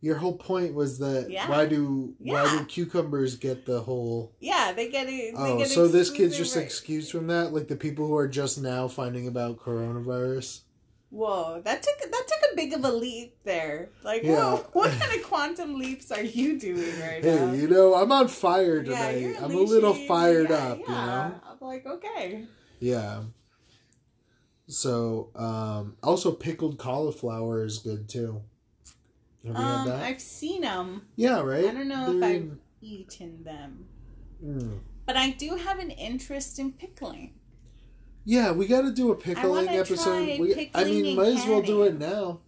your 0.00 0.16
whole 0.16 0.36
point 0.36 0.72
was 0.74 0.98
that 1.00 1.28
Yeah. 1.30 1.48
why 1.50 1.66
do 1.66 2.14
why 2.18 2.44
Yeah. 2.44 2.58
do 2.60 2.64
cucumbers 2.64 3.34
get 3.36 3.66
the 3.66 3.82
whole? 3.82 4.32
yeah, 4.40 4.72
they 4.72 4.88
get 4.88 5.08
it. 5.08 5.34
Oh, 5.36 5.58
get 5.58 5.68
so 5.68 5.88
this 5.88 6.08
kid's 6.10 6.36
just 6.38 6.54
right- 6.56 6.64
excused 6.64 7.10
from 7.10 7.26
that, 7.26 7.52
like 7.52 7.68
the 7.68 7.76
people 7.76 8.06
who 8.06 8.16
are 8.16 8.28
just 8.28 8.58
now 8.62 8.86
finding 8.88 9.26
about 9.26 9.58
coronavirus. 9.58 10.60
Whoa, 11.10 11.60
that 11.64 11.82
took 11.82 11.98
that 12.10 12.24
took 12.28 12.52
a 12.52 12.56
big 12.56 12.72
of 12.72 12.84
a 12.84 12.90
leap 12.92 13.34
there. 13.44 13.90
Like, 14.04 14.22
Yeah. 14.22 14.36
whoa, 14.54 14.56
what 14.72 14.90
kind 14.92 15.12
of 15.20 15.26
quantum 15.26 15.76
leaps 15.78 16.12
are 16.12 16.22
you 16.22 16.58
doing 16.58 17.00
right 17.00 17.22
now? 17.22 17.30
Hey, 17.36 17.46
now? 17.46 17.52
you 17.52 17.66
know, 17.68 17.94
I'm 17.96 18.12
on 18.12 18.28
fire 18.28 18.76
Yeah, 18.76 18.82
tonight. 18.84 19.16
you're 19.20 19.36
I'm 19.44 19.50
a 19.54 19.58
little 19.58 19.94
fired 19.94 20.50
yeah, 20.50 20.56
up, 20.56 20.78
you 20.78 20.84
yeah. 20.88 20.94
know. 20.94 21.40
I'm 21.50 21.56
like, 21.66 21.84
okay. 21.86 22.44
Yeah. 22.78 23.22
So, 24.68 25.30
um, 25.34 25.96
also 26.02 26.30
pickled 26.30 26.78
cauliflower 26.78 27.64
is 27.64 27.78
good 27.78 28.08
too. 28.08 28.42
Have 29.44 29.56
you 29.56 29.60
Um, 29.60 29.78
had 29.78 29.86
that? 29.88 30.02
I've 30.04 30.20
seen 30.20 30.60
them, 30.62 31.06
yeah, 31.16 31.40
right. 31.40 31.64
I 31.64 31.72
don't 31.72 31.88
know 31.88 32.12
if 32.14 32.20
They're 32.20 32.28
I've- 32.30 32.50
eaten 32.80 33.42
them, 33.42 33.88
Mm. 34.44 34.78
but 35.06 35.16
I 35.16 35.30
do 35.30 35.56
have 35.56 35.78
an 35.80 35.90
interest 35.90 36.58
in 36.60 36.72
pickling. 36.72 37.34
Yeah, 38.24 38.52
we 38.52 38.66
got 38.66 38.82
to 38.82 38.92
do 38.92 39.12
a 39.12 39.16
pickling 39.16 39.66
wanna 39.66 39.78
episode. 39.78 40.38
We, 40.38 40.70
I 40.74 40.84
mean, 40.84 41.16
might 41.16 41.28
as 41.28 41.46
well 41.46 41.62
do 41.62 41.82
it 41.82 41.98
now. 41.98 42.40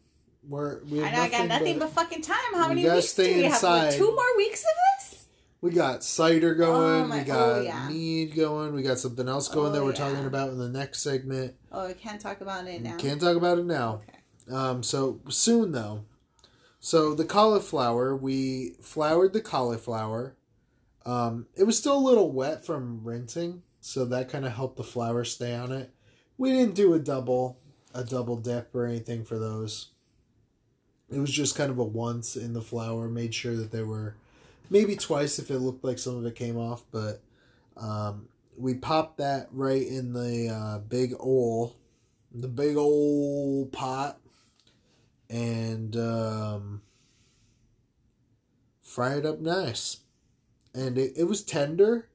We're 0.49 0.83
we 0.85 1.03
I 1.03 1.07
have 1.07 1.17
know 1.17 1.23
I 1.23 1.39
got 1.41 1.49
nothing 1.49 1.79
but, 1.79 1.95
but 1.95 2.03
fucking 2.03 2.23
time. 2.23 2.37
How 2.55 2.69
many 2.69 2.89
weeks 2.89 3.15
do 3.15 3.23
we 3.23 3.43
have? 3.45 3.63
Like, 3.63 3.95
two 3.95 4.13
more 4.13 4.37
weeks 4.37 4.61
of 4.61 4.71
this? 4.99 5.27
we 5.63 5.71
got 5.71 6.03
cider 6.03 6.55
going. 6.55 7.05
Oh 7.05 7.07
my- 7.07 7.19
we 7.21 7.25
got 7.25 7.49
oh, 7.49 7.61
yeah. 7.63 7.89
mead 7.89 8.35
going. 8.35 8.75
We 8.75 8.83
got 8.83 8.99
something 8.99 9.29
else 9.29 9.49
going 9.49 9.69
Oh, 9.69 9.73
that 9.73 9.85
we're 9.85 9.93
yeah. 9.93 10.11
talking 10.11 10.27
about 10.27 10.51
in 10.51 10.59
the 10.59 10.69
next 10.69 11.01
segment. 11.03 11.55
Oh, 11.71 11.87
I 11.87 11.93
can't 11.95 12.21
talk 12.21 12.41
about 12.41 12.67
it 12.67 12.83
now. 12.83 12.97
Can't 12.97 13.21
talk 13.21 13.37
about 13.37 13.59
it 13.59 13.65
now. 13.65 14.03
Okay. 14.03 14.55
Um, 14.55 14.83
so 14.83 15.21
soon 15.29 15.71
though. 15.73 16.05
So 16.81 17.15
the 17.15 17.25
cauliflower, 17.25 18.17
we 18.17 18.75
floured 18.83 19.33
the 19.33 19.41
cauliflower. 19.41 20.37
Um, 21.07 21.47
it 21.57 21.63
was 21.63 21.79
still 21.79 21.97
a 21.97 21.99
little 21.99 22.33
wet 22.33 22.67
from 22.67 23.05
rinsing, 23.05 23.63
so 23.83 24.07
that 24.07 24.31
kind 24.31 24.47
of 24.47 24.53
helped 24.53 24.79
the 24.79 24.83
flour 24.83 25.25
stay 25.25 25.55
on 25.55 25.71
it. 25.71 25.91
We 26.39 26.53
didn't 26.53 26.75
do 26.75 26.95
a 26.95 26.99
double, 26.99 27.59
a 27.93 28.03
double 28.03 28.37
dip 28.37 28.75
or 28.75 28.87
anything 28.87 29.25
for 29.25 29.39
those. 29.39 29.89
It 31.11 31.19
was 31.19 31.31
just 31.31 31.57
kind 31.57 31.71
of 31.71 31.79
a 31.79 31.85
once 31.85 32.35
in 32.35 32.55
the 32.55 32.63
flour. 32.63 33.09
Made 33.09 33.35
sure 33.35 33.55
that 33.57 33.71
they 33.71 33.83
were 33.83 34.15
maybe 34.71 34.97
twice 34.97 35.39
if 35.39 35.51
it 35.51 35.59
looked 35.59 35.85
like 35.85 35.99
some 35.99 36.17
of 36.17 36.25
it 36.25 36.35
came 36.35 36.57
off, 36.57 36.85
but 36.91 37.21
um, 37.77 38.29
we 38.57 38.73
popped 38.73 39.19
that 39.19 39.49
right 39.53 39.87
in 39.87 40.15
the 40.15 40.49
uh, 40.49 40.79
big 40.79 41.13
oil 41.23 41.77
the 42.35 42.49
big 42.49 42.77
old 42.77 43.73
pot 43.73 44.19
and 45.29 45.97
um, 45.97 46.83
fry 48.81 49.17
it 49.17 49.27
up 49.27 49.41
nice. 49.41 49.99
And 50.75 50.97
it, 50.97 51.13
it 51.17 51.25
was 51.25 51.43
tender, 51.43 52.09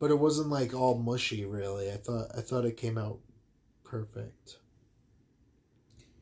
but 0.00 0.10
it 0.10 0.18
wasn't 0.18 0.50
like 0.50 0.74
all 0.74 0.98
mushy 0.98 1.44
really. 1.44 1.92
I 1.92 1.96
thought 1.96 2.28
I 2.36 2.40
thought 2.40 2.64
it 2.64 2.76
came 2.76 2.98
out 2.98 3.20
perfect. 3.84 4.58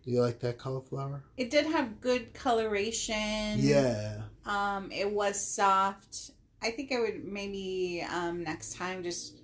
Do 0.04 0.10
you 0.10 0.20
like 0.22 0.40
that 0.40 0.58
cauliflower? 0.58 1.22
It 1.36 1.50
did 1.50 1.66
have 1.66 2.00
good 2.00 2.34
coloration. 2.34 3.58
Yeah. 3.58 4.22
Um, 4.46 4.90
it 4.92 5.10
was 5.10 5.40
soft. 5.40 6.32
I 6.62 6.70
think 6.72 6.92
I 6.92 7.00
would 7.00 7.24
maybe 7.24 8.04
um 8.12 8.42
next 8.44 8.74
time 8.76 9.02
just 9.02 9.40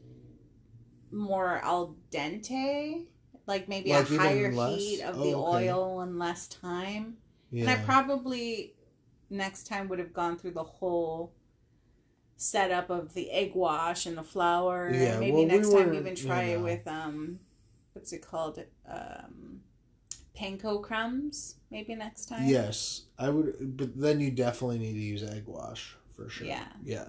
more 1.12 1.58
al 1.62 1.96
dente, 2.10 3.06
like 3.46 3.68
maybe 3.68 3.90
Like 3.90 4.10
a 4.10 4.16
higher 4.18 4.52
less? 4.52 4.78
heat 4.78 5.02
of 5.02 5.16
Oh, 5.18 5.22
the 5.22 5.34
okay. 5.36 5.70
oil 5.70 6.00
and 6.00 6.18
less 6.18 6.48
time. 6.48 7.18
Yeah. 7.50 7.62
And 7.62 7.70
I 7.70 7.84
probably 7.84 8.74
next 9.30 9.66
time 9.66 9.88
would 9.88 9.98
have 9.98 10.12
gone 10.12 10.36
through 10.38 10.52
the 10.52 10.62
whole 10.64 11.32
setup 12.36 12.90
of 12.90 13.14
the 13.14 13.30
egg 13.30 13.52
wash 13.54 14.06
and 14.06 14.16
the 14.18 14.22
flour. 14.22 14.90
Yeah, 14.92 15.12
and 15.12 15.20
maybe 15.20 15.32
well, 15.32 15.42
we 15.42 15.46
next 15.48 15.68
time 15.68 15.74
weren't, 15.74 15.94
even 15.94 16.16
you 16.16 16.22
try 16.22 16.42
it 16.44 16.60
with 16.60 16.86
um 16.86 17.38
what's 17.92 18.12
it 18.12 18.22
called? 18.26 18.62
Um 18.88 19.60
panko 20.38 20.82
crumbs. 20.82 21.56
Maybe 21.70 21.94
next 21.94 22.26
time. 22.26 22.46
Yes, 22.46 23.02
I 23.18 23.30
would, 23.30 23.76
but 23.76 23.98
then 23.98 24.20
you 24.20 24.30
definitely 24.30 24.78
need 24.78 24.94
to 24.94 25.00
use 25.00 25.22
egg 25.22 25.44
wash 25.46 25.96
for 26.14 26.28
sure. 26.28 26.46
Yeah. 26.46 26.66
Yeah. 26.84 27.08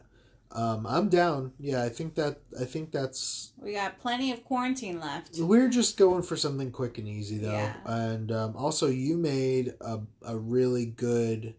Um, 0.51 0.85
I'm 0.87 1.09
down. 1.09 1.51
Yeah, 1.59 1.83
I 1.83 1.89
think 1.89 2.15
that 2.15 2.37
I 2.59 2.63
think 2.63 2.91
that's 2.91 3.51
We 3.57 3.73
got 3.73 3.99
plenty 3.99 4.31
of 4.31 4.45
quarantine 4.45 4.99
left. 5.01 5.37
we're 5.39 5.67
just 5.67 5.97
going 5.97 6.23
for 6.23 6.37
something 6.37 6.71
quick 6.71 6.97
and 6.97 7.07
easy 7.07 7.39
though. 7.39 7.51
Yeah. 7.51 7.73
And 7.85 8.31
um, 8.31 8.55
also, 8.55 8.87
you 8.87 9.17
made 9.17 9.73
a 9.81 9.99
a 10.21 10.37
really 10.37 10.85
good 10.85 11.55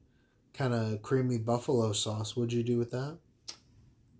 kind 0.54 0.72
of 0.72 1.02
creamy 1.02 1.36
buffalo 1.38 1.92
sauce. 1.92 2.36
What'd 2.36 2.52
you 2.54 2.62
do 2.62 2.78
with 2.78 2.90
that? 2.92 3.18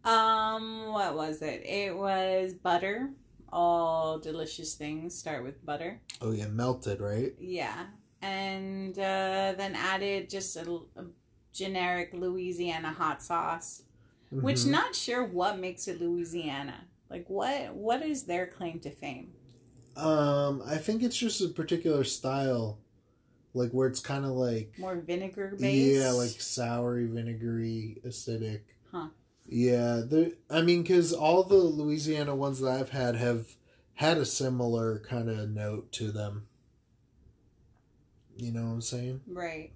Um, 0.07 0.93
what 0.93 1.17
was 1.17 1.43
it? 1.43 1.63
It 1.67 1.97
was 1.97 2.55
butter. 2.55 3.11
All 3.53 4.19
delicious 4.19 4.75
things 4.75 5.17
start 5.19 5.43
with 5.43 5.65
butter. 5.65 6.01
Oh 6.21 6.33
yeah, 6.33 6.47
melted, 6.47 7.01
right? 7.01 7.33
Yeah. 7.39 7.87
And 8.23 8.99
uh, 8.99 9.55
then 9.57 9.75
added 9.75 10.31
just 10.31 10.57
a, 10.57 10.63
a 10.97 11.05
generic 11.53 12.11
Louisiana 12.13 12.91
hot 12.93 13.23
sauce, 13.23 13.83
which 14.31 14.59
Mhm. 14.59 14.71
not 14.71 14.95
sure 14.95 15.25
what 15.25 15.59
makes 15.59 15.89
it 15.89 16.01
Louisiana. 16.01 16.87
Like 17.11 17.29
what 17.29 17.75
what 17.75 18.03
is 18.03 18.25
their 18.25 18.47
claim 18.47 18.81
to 18.81 18.91
fame? 18.91 19.33
Um, 19.97 20.63
I 20.67 20.77
think 20.77 21.03
it's 21.03 21.17
just 21.17 21.41
a 21.41 21.49
particular 21.49 22.05
style, 22.05 22.79
like 23.55 23.71
where 23.71 23.89
it's 23.89 24.01
kind 24.01 24.25
of 24.25 24.33
like 24.33 24.73
More 24.79 24.97
vinegar 24.97 25.55
based? 25.59 26.01
Yeah, 26.03 26.11
like 26.11 26.31
soury, 26.31 27.09
vinegary, 27.09 27.99
acidic. 28.05 28.61
Huh. 28.93 29.09
Yeah, 29.49 30.03
the 30.05 30.37
I 30.51 30.63
mean, 30.63 30.83
because 30.83 31.13
all 31.13 31.43
the 31.43 31.57
Louisiana 31.57 32.35
ones 32.35 32.61
that 32.61 32.69
I've 32.69 32.91
had 32.91 33.17
have 33.17 33.57
had 33.95 34.19
a 34.19 34.25
similar 34.25 34.99
kind 35.01 35.29
of 35.29 35.51
note 35.51 35.93
to 35.93 36.11
them. 36.11 36.47
You 38.37 38.53
know 38.53 38.65
what 38.65 38.73
I'm 38.73 38.81
saying? 38.83 39.21
Right. 39.27 39.73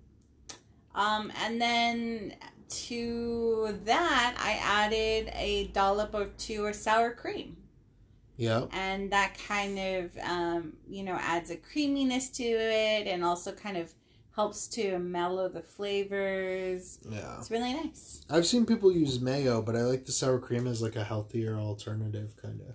Um, 0.94 1.32
and 1.42 1.60
then 1.60 2.34
to 2.68 3.78
that, 3.84 4.36
I 4.38 4.52
added 4.62 5.32
a 5.34 5.68
dollop 5.68 6.14
or 6.14 6.26
two 6.36 6.66
of 6.66 6.74
sour 6.74 7.12
cream. 7.12 7.56
Yeah. 8.36 8.66
And 8.72 9.10
that 9.12 9.36
kind 9.46 9.78
of, 9.78 10.18
um, 10.18 10.74
you 10.88 11.02
know, 11.02 11.18
adds 11.20 11.50
a 11.50 11.56
creaminess 11.56 12.30
to 12.30 12.44
it 12.44 13.06
and 13.06 13.24
also 13.24 13.52
kind 13.52 13.76
of 13.76 13.92
helps 14.36 14.68
to 14.68 14.98
mellow 14.98 15.48
the 15.48 15.60
flavors. 15.62 16.98
Yeah. 17.08 17.36
It's 17.38 17.50
really 17.50 17.72
nice. 17.74 18.22
I've 18.30 18.46
seen 18.46 18.64
people 18.66 18.92
use 18.92 19.20
mayo, 19.20 19.60
but 19.62 19.76
I 19.76 19.82
like 19.82 20.06
the 20.06 20.12
sour 20.12 20.38
cream 20.38 20.66
as 20.66 20.80
like 20.80 20.96
a 20.96 21.04
healthier 21.04 21.56
alternative, 21.56 22.34
kind 22.40 22.60
of. 22.60 22.74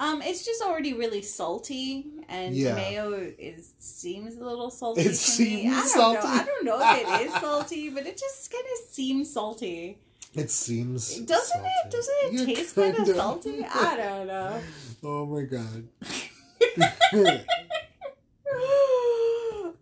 Um, 0.00 0.22
it's 0.22 0.44
just 0.44 0.62
already 0.62 0.92
really 0.94 1.22
salty, 1.22 2.06
and 2.28 2.54
Yeah. 2.54 2.74
mayo 2.76 3.12
is 3.36 3.72
seems 3.80 4.36
a 4.36 4.44
little 4.44 4.70
salty. 4.70 5.00
It 5.00 5.04
to 5.04 5.08
me. 5.10 5.14
seems 5.14 5.74
I 5.74 5.78
don't 5.80 5.88
salty? 5.88 6.26
Know. 6.28 6.32
I 6.34 6.44
don't 6.44 6.64
know 6.64 6.80
if 6.80 6.98
it 7.22 7.26
is 7.26 7.32
salty, 7.40 7.90
but 7.90 8.06
it 8.06 8.16
just 8.16 8.50
kind 8.52 8.64
of 8.64 8.88
seems 8.94 9.32
salty. 9.32 9.98
It 10.34 10.50
seems. 10.52 11.16
Doesn't 11.20 11.48
salty. 11.48 11.68
it? 11.84 11.90
Doesn't 11.90 12.14
it 12.22 12.32
Yeah, 12.32 12.44
taste 12.54 12.74
kind 12.76 12.96
of 12.96 13.06
salty? 13.08 13.64
I 13.64 13.96
don't 13.96 14.26
know. 14.28 14.60
Oh 15.02 15.26
my 15.26 15.42
god. 15.42 15.88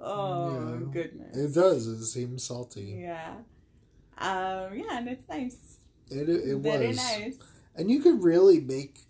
oh 0.07 0.79
Yeah. 0.81 0.93
goodness. 0.93 1.37
It 1.37 1.55
does. 1.55 1.87
It 1.87 2.05
seems 2.07 2.45
salty. 2.45 2.99
Yeah. 3.03 3.35
Um. 4.19 4.75
Yeah, 4.75 4.99
and 4.99 5.09
it's 5.09 5.29
nice. 5.29 5.79
It 6.11 6.29
it, 6.29 6.59
Very 6.59 6.89
was. 6.89 6.97
nice. 6.97 7.39
And 7.75 7.91
you 7.91 8.01
could 8.01 8.23
really 8.23 8.61
make. 8.61 9.01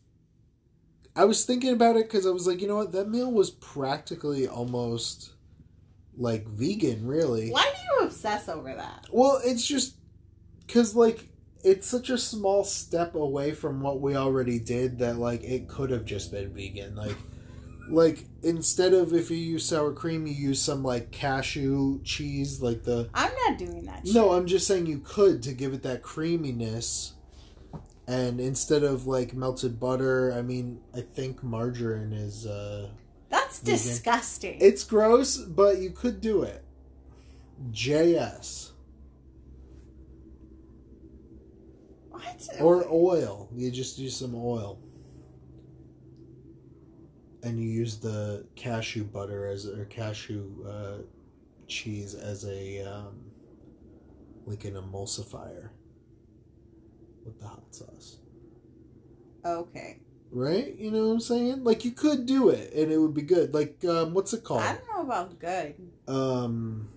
I 1.14 1.24
was 1.24 1.44
thinking 1.44 1.72
about 1.72 1.96
it 1.96 2.04
because 2.06 2.26
I 2.26 2.30
was 2.30 2.46
like, 2.46 2.60
you 2.60 2.68
know 2.68 2.76
what? 2.76 2.92
That 2.92 3.08
meal 3.08 3.30
was 3.32 3.50
practically 3.50 4.46
almost 4.48 5.32
like 6.16 6.46
vegan, 6.46 7.06
really. 7.06 7.50
Why 7.50 7.62
do 7.74 7.78
you 8.02 8.06
obsess 8.06 8.48
over 8.48 8.74
that? 8.74 9.06
Well, 9.10 9.40
it's 9.44 9.66
just 9.66 9.94
because, 10.66 10.94
like, 10.94 11.28
it's 11.64 11.86
such 11.86 12.10
a 12.10 12.18
small 12.18 12.64
step 12.64 13.14
away 13.14 13.52
from 13.52 13.80
what 13.80 14.00
we 14.00 14.14
already 14.16 14.58
did 14.58 14.98
that, 14.98 15.18
like, 15.18 15.42
it 15.42 15.68
could 15.68 15.90
have 15.90 16.04
just 16.04 16.32
been 16.32 16.52
vegan. 16.52 16.96
Like, 16.96 17.16
like 17.88 18.24
instead 18.42 18.92
of 18.92 19.12
if 19.12 19.30
you 19.30 19.36
use 19.36 19.66
sour 19.66 19.92
cream, 19.92 20.26
you 20.26 20.34
use 20.34 20.60
some 20.60 20.82
like 20.82 21.10
cashew 21.10 22.02
cheese, 22.02 22.60
like 22.60 22.84
the. 22.84 23.08
I'm 23.14 23.32
not 23.46 23.58
doing 23.58 23.84
that. 23.86 24.06
Shit. 24.06 24.14
No, 24.14 24.32
I'm 24.32 24.46
just 24.46 24.66
saying 24.66 24.86
you 24.86 24.98
could 24.98 25.42
to 25.44 25.52
give 25.52 25.72
it 25.72 25.82
that 25.82 26.02
creaminess. 26.02 27.14
And 28.08 28.40
instead 28.40 28.84
of 28.84 29.06
like 29.06 29.34
melted 29.34 29.80
butter, 29.80 30.32
I 30.32 30.42
mean, 30.42 30.80
I 30.94 31.00
think 31.00 31.42
margarine 31.42 32.12
is 32.12 32.46
uh 32.46 32.88
that's 33.28 33.58
vegan. 33.58 33.72
disgusting. 33.72 34.58
it's 34.60 34.84
gross, 34.84 35.38
but 35.38 35.78
you 35.78 35.90
could 35.90 36.20
do 36.20 36.42
it. 36.42 36.64
JS 37.70 38.70
what? 42.10 42.48
or 42.60 42.86
oil. 42.90 43.48
You 43.54 43.70
just 43.70 43.98
use 43.98 44.16
some 44.16 44.34
oil. 44.34 44.78
And 47.46 47.60
you 47.60 47.68
use 47.68 47.98
the 47.98 48.44
cashew 48.56 49.04
butter 49.04 49.46
as 49.46 49.66
or 49.66 49.84
cashew 49.84 50.66
uh, 50.68 50.98
cheese 51.68 52.14
as 52.14 52.44
a 52.44 52.82
um, 52.82 53.14
like 54.46 54.64
an 54.64 54.74
emulsifier 54.74 55.70
with 57.24 57.38
the 57.40 57.46
hot 57.46 57.62
sauce. 57.74 58.18
okay. 59.44 59.98
Right? 60.32 60.74
You 60.76 60.90
know 60.90 61.06
what 61.06 61.12
I'm 61.14 61.20
saying? 61.20 61.64
Like 61.64 61.84
you 61.84 61.92
could 61.92 62.26
do 62.26 62.48
it 62.48 62.72
and 62.74 62.90
it 62.90 62.98
would 62.98 63.14
be 63.14 63.22
good. 63.22 63.54
Like 63.54 63.84
um 63.84 64.12
what's 64.12 64.32
it 64.32 64.42
called? 64.42 64.62
I 64.62 64.74
don't 64.74 64.88
know 64.88 65.02
about 65.02 65.38
good. 65.38 65.74
Um 66.08 66.88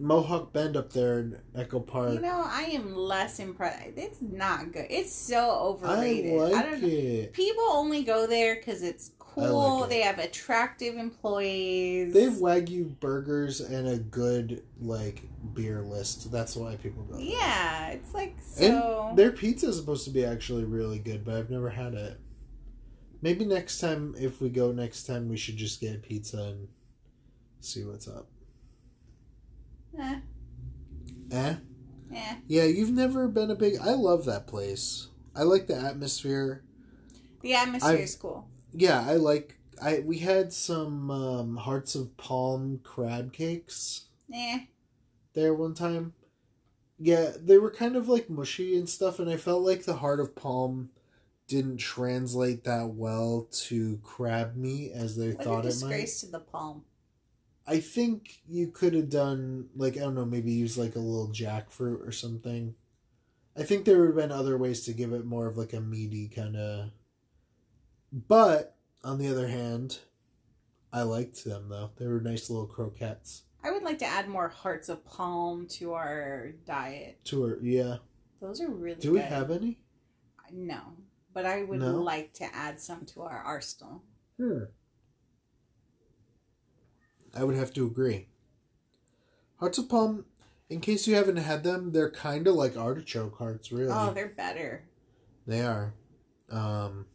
Mohawk 0.00 0.54
Bend 0.54 0.76
up 0.78 0.90
there 0.92 1.20
in 1.20 1.38
Echo 1.54 1.78
Park. 1.78 2.14
You 2.14 2.20
know, 2.20 2.42
I 2.46 2.62
am 2.72 2.96
less 2.96 3.38
impressed. 3.38 3.90
It's 3.96 4.22
not 4.22 4.72
good. 4.72 4.86
It's 4.88 5.12
so 5.12 5.38
I 5.38 5.58
overrated. 5.58 6.40
like 6.40 6.52
don't 6.52 6.82
know. 6.82 7.26
People 7.32 7.64
only 7.68 8.02
go 8.02 8.26
there 8.26 8.56
because 8.56 8.82
it's 8.82 9.10
cool. 9.34 9.80
like. 9.80 9.90
They 9.90 10.00
have 10.00 10.18
attractive 10.18 10.96
employees. 10.96 12.12
They 12.14 12.24
have 12.24 12.34
Wagyu 12.34 12.98
burgers 13.00 13.60
and 13.60 13.88
a 13.88 13.96
good 13.98 14.62
like 14.80 15.22
beer 15.54 15.82
list. 15.82 16.30
That's 16.32 16.56
why 16.56 16.76
people 16.76 17.02
go. 17.04 17.16
there. 17.16 17.24
yeah, 17.24 17.88
it's 17.90 18.12
like 18.14 18.36
so. 18.44 19.08
And 19.10 19.18
their 19.18 19.32
pizza 19.32 19.68
is 19.68 19.76
supposed 19.76 20.04
to 20.04 20.10
be 20.10 20.24
actually 20.24 20.64
really 20.64 20.98
good, 20.98 21.24
but 21.24 21.34
I've 21.34 21.50
never 21.50 21.70
had 21.70 21.94
it. 21.94 22.18
Maybe 23.22 23.44
next 23.44 23.78
time, 23.80 24.14
if 24.18 24.40
we 24.40 24.48
go 24.48 24.72
next 24.72 25.04
time, 25.04 25.28
we 25.28 25.36
should 25.36 25.56
just 25.56 25.80
get 25.80 26.02
pizza 26.02 26.38
and 26.42 26.68
see 27.60 27.84
what's 27.84 28.08
up. 28.08 28.28
eh, 29.98 30.20
Eh? 31.30 31.54
eh. 32.14 32.34
Yeah, 32.48 32.64
you've 32.64 32.90
never 32.92 33.28
been 33.28 33.50
a 33.50 33.54
big. 33.54 33.74
I 33.80 33.92
love 33.92 34.24
that 34.24 34.46
place. 34.46 35.08
I 35.36 35.42
like 35.42 35.66
the 35.66 35.76
atmosphere. 35.76 36.62
The 37.42 37.54
atmosphere 37.54 37.90
I've- 37.92 38.02
is 38.02 38.16
cool. 38.16 38.48
Yeah, 38.72 39.04
I 39.06 39.14
like. 39.14 39.58
I 39.82 40.00
we 40.00 40.18
had 40.18 40.52
some 40.52 41.10
um, 41.10 41.56
hearts 41.56 41.94
of 41.94 42.16
palm 42.16 42.80
crab 42.82 43.32
cakes 43.32 44.06
Eh. 44.32 44.66
there 45.34 45.54
one 45.54 45.74
time. 45.74 46.14
Yeah, 46.98 47.32
they 47.40 47.58
were 47.58 47.70
kind 47.70 47.96
of 47.96 48.08
like 48.08 48.30
mushy 48.30 48.76
and 48.76 48.88
stuff, 48.88 49.18
and 49.18 49.30
I 49.30 49.36
felt 49.36 49.62
like 49.62 49.84
the 49.84 49.96
heart 49.96 50.20
of 50.20 50.36
palm 50.36 50.90
didn't 51.48 51.78
translate 51.78 52.64
that 52.64 52.90
well 52.94 53.48
to 53.50 53.98
crab 54.02 54.56
meat 54.56 54.92
as 54.92 55.16
they 55.16 55.32
What 55.32 55.44
thought 55.44 55.64
a 55.66 55.68
it 55.68 55.80
might. 55.82 56.02
disgrace 56.04 56.20
to 56.20 56.26
the 56.26 56.40
palm. 56.40 56.84
I 57.66 57.80
think 57.80 58.40
you 58.48 58.68
could 58.68 58.94
have 58.94 59.08
done 59.10 59.68
like 59.76 59.96
I 59.96 60.00
don't 60.00 60.14
know, 60.14 60.24
maybe 60.26 60.52
use 60.52 60.76
like 60.78 60.96
a 60.96 61.00
little 61.00 61.28
jackfruit 61.28 62.06
or 62.06 62.12
something. 62.12 62.74
I 63.56 63.62
think 63.64 63.84
there 63.84 63.98
would 64.00 64.08
have 64.08 64.16
been 64.16 64.32
other 64.32 64.56
ways 64.58 64.82
to 64.84 64.92
give 64.92 65.12
it 65.12 65.24
more 65.26 65.46
of 65.46 65.56
like 65.56 65.72
a 65.72 65.80
meaty 65.80 66.28
kind 66.28 66.56
of. 66.56 66.90
But 68.12 68.76
on 69.04 69.18
the 69.18 69.28
other 69.28 69.48
hand, 69.48 69.98
I 70.92 71.02
liked 71.02 71.44
them 71.44 71.68
though. 71.68 71.90
They 71.96 72.06
were 72.06 72.20
nice 72.20 72.50
little 72.50 72.66
croquettes. 72.66 73.42
I 73.62 73.70
would 73.70 73.82
like 73.82 73.98
to 73.98 74.06
add 74.06 74.28
more 74.28 74.48
hearts 74.48 74.88
of 74.88 75.04
palm 75.04 75.66
to 75.68 75.92
our 75.92 76.52
diet. 76.66 77.18
To 77.26 77.42
her, 77.44 77.58
yeah. 77.60 77.96
Those 78.40 78.60
are 78.60 78.70
really 78.70 79.00
Do 79.00 79.12
we 79.12 79.18
good. 79.18 79.28
have 79.28 79.50
any? 79.50 79.78
No, 80.50 80.80
but 81.34 81.44
I 81.46 81.62
would 81.62 81.78
No? 81.80 82.00
like 82.00 82.32
to 82.34 82.44
add 82.54 82.80
some 82.80 83.04
to 83.06 83.22
our 83.22 83.38
arsenal. 83.42 84.02
Hmm. 84.38 84.64
I 87.34 87.44
would 87.44 87.54
have 87.54 87.72
to 87.74 87.86
agree. 87.86 88.28
Hearts 89.58 89.78
of 89.78 89.88
palm. 89.88 90.24
In 90.68 90.80
case 90.80 91.06
you 91.06 91.14
haven't 91.16 91.36
had 91.36 91.62
them, 91.64 91.92
they're 91.92 92.10
kind 92.10 92.46
of 92.48 92.54
like 92.54 92.76
artichoke 92.76 93.36
hearts, 93.38 93.70
really. 93.70 93.92
Oh, 93.92 94.12
they're 94.12 94.28
better. 94.28 94.84
They 95.46 95.60
are. 95.60 95.94
Um. 96.50 97.06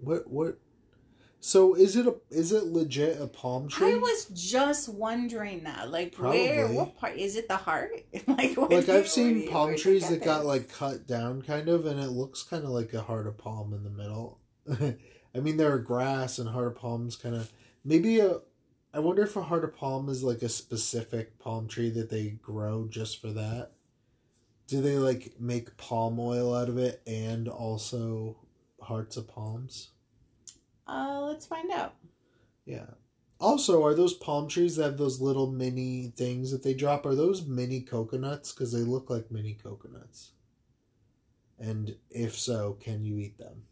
What 0.00 0.28
what? 0.28 0.58
So 1.40 1.74
is 1.74 1.94
it 1.94 2.06
a 2.06 2.16
is 2.30 2.52
it 2.52 2.64
legit 2.64 3.20
a 3.20 3.26
palm 3.26 3.68
tree? 3.68 3.92
I 3.92 3.96
was 3.96 4.26
just 4.26 4.88
wondering 4.88 5.64
that, 5.64 5.90
like, 5.90 6.16
where, 6.16 6.66
what 6.66 6.96
part 6.96 7.16
is 7.16 7.36
it? 7.36 7.46
The 7.46 7.56
heart? 7.56 7.92
like, 8.26 8.56
like 8.56 8.88
I've 8.88 9.08
seen 9.08 9.48
palm 9.48 9.76
trees 9.76 10.08
that 10.08 10.24
got 10.24 10.44
like 10.44 10.68
cut 10.68 11.06
down 11.06 11.42
kind 11.42 11.68
of, 11.68 11.86
and 11.86 12.00
it 12.00 12.10
looks 12.10 12.42
kind 12.42 12.64
of 12.64 12.70
like 12.70 12.92
a 12.92 13.02
heart 13.02 13.26
of 13.26 13.38
palm 13.38 13.72
in 13.72 13.84
the 13.84 13.90
middle. 13.90 14.40
I 15.34 15.40
mean, 15.40 15.58
there 15.58 15.72
are 15.72 15.78
grass 15.78 16.38
and 16.38 16.48
heart 16.48 16.66
of 16.68 16.76
palms 16.76 17.14
kind 17.16 17.36
of. 17.36 17.52
Maybe 17.84 18.18
a. 18.18 18.38
I 18.92 19.00
wonder 19.00 19.22
if 19.22 19.36
a 19.36 19.42
heart 19.42 19.64
of 19.64 19.76
palm 19.76 20.08
is 20.08 20.24
like 20.24 20.42
a 20.42 20.48
specific 20.48 21.38
palm 21.38 21.68
tree 21.68 21.90
that 21.90 22.10
they 22.10 22.30
grow 22.42 22.88
just 22.88 23.20
for 23.20 23.28
that. 23.28 23.72
Do 24.66 24.80
they 24.80 24.96
like 24.96 25.34
make 25.38 25.76
palm 25.76 26.18
oil 26.18 26.54
out 26.54 26.68
of 26.68 26.78
it 26.78 27.00
and 27.06 27.48
also 27.48 28.36
hearts 28.88 29.16
of 29.16 29.28
palms? 29.28 29.90
Uh, 30.86 31.20
let's 31.20 31.46
find 31.46 31.70
out. 31.70 31.94
Yeah. 32.64 32.86
Also, 33.40 33.84
are 33.84 33.94
those 33.94 34.14
palm 34.14 34.48
trees 34.48 34.76
that 34.76 34.84
have 34.84 34.98
those 34.98 35.20
little 35.20 35.52
mini 35.52 36.12
things 36.16 36.50
that 36.50 36.62
they 36.62 36.74
drop? 36.74 37.06
Are 37.06 37.14
those 37.14 37.46
mini 37.46 37.82
coconuts? 37.82 38.52
Because 38.52 38.72
they 38.72 38.80
look 38.80 39.10
like 39.10 39.30
mini 39.30 39.54
coconuts. 39.62 40.32
And 41.58 41.96
if 42.10 42.36
so, 42.36 42.78
can 42.80 43.04
you 43.04 43.18
eat 43.18 43.38
them? 43.38 43.64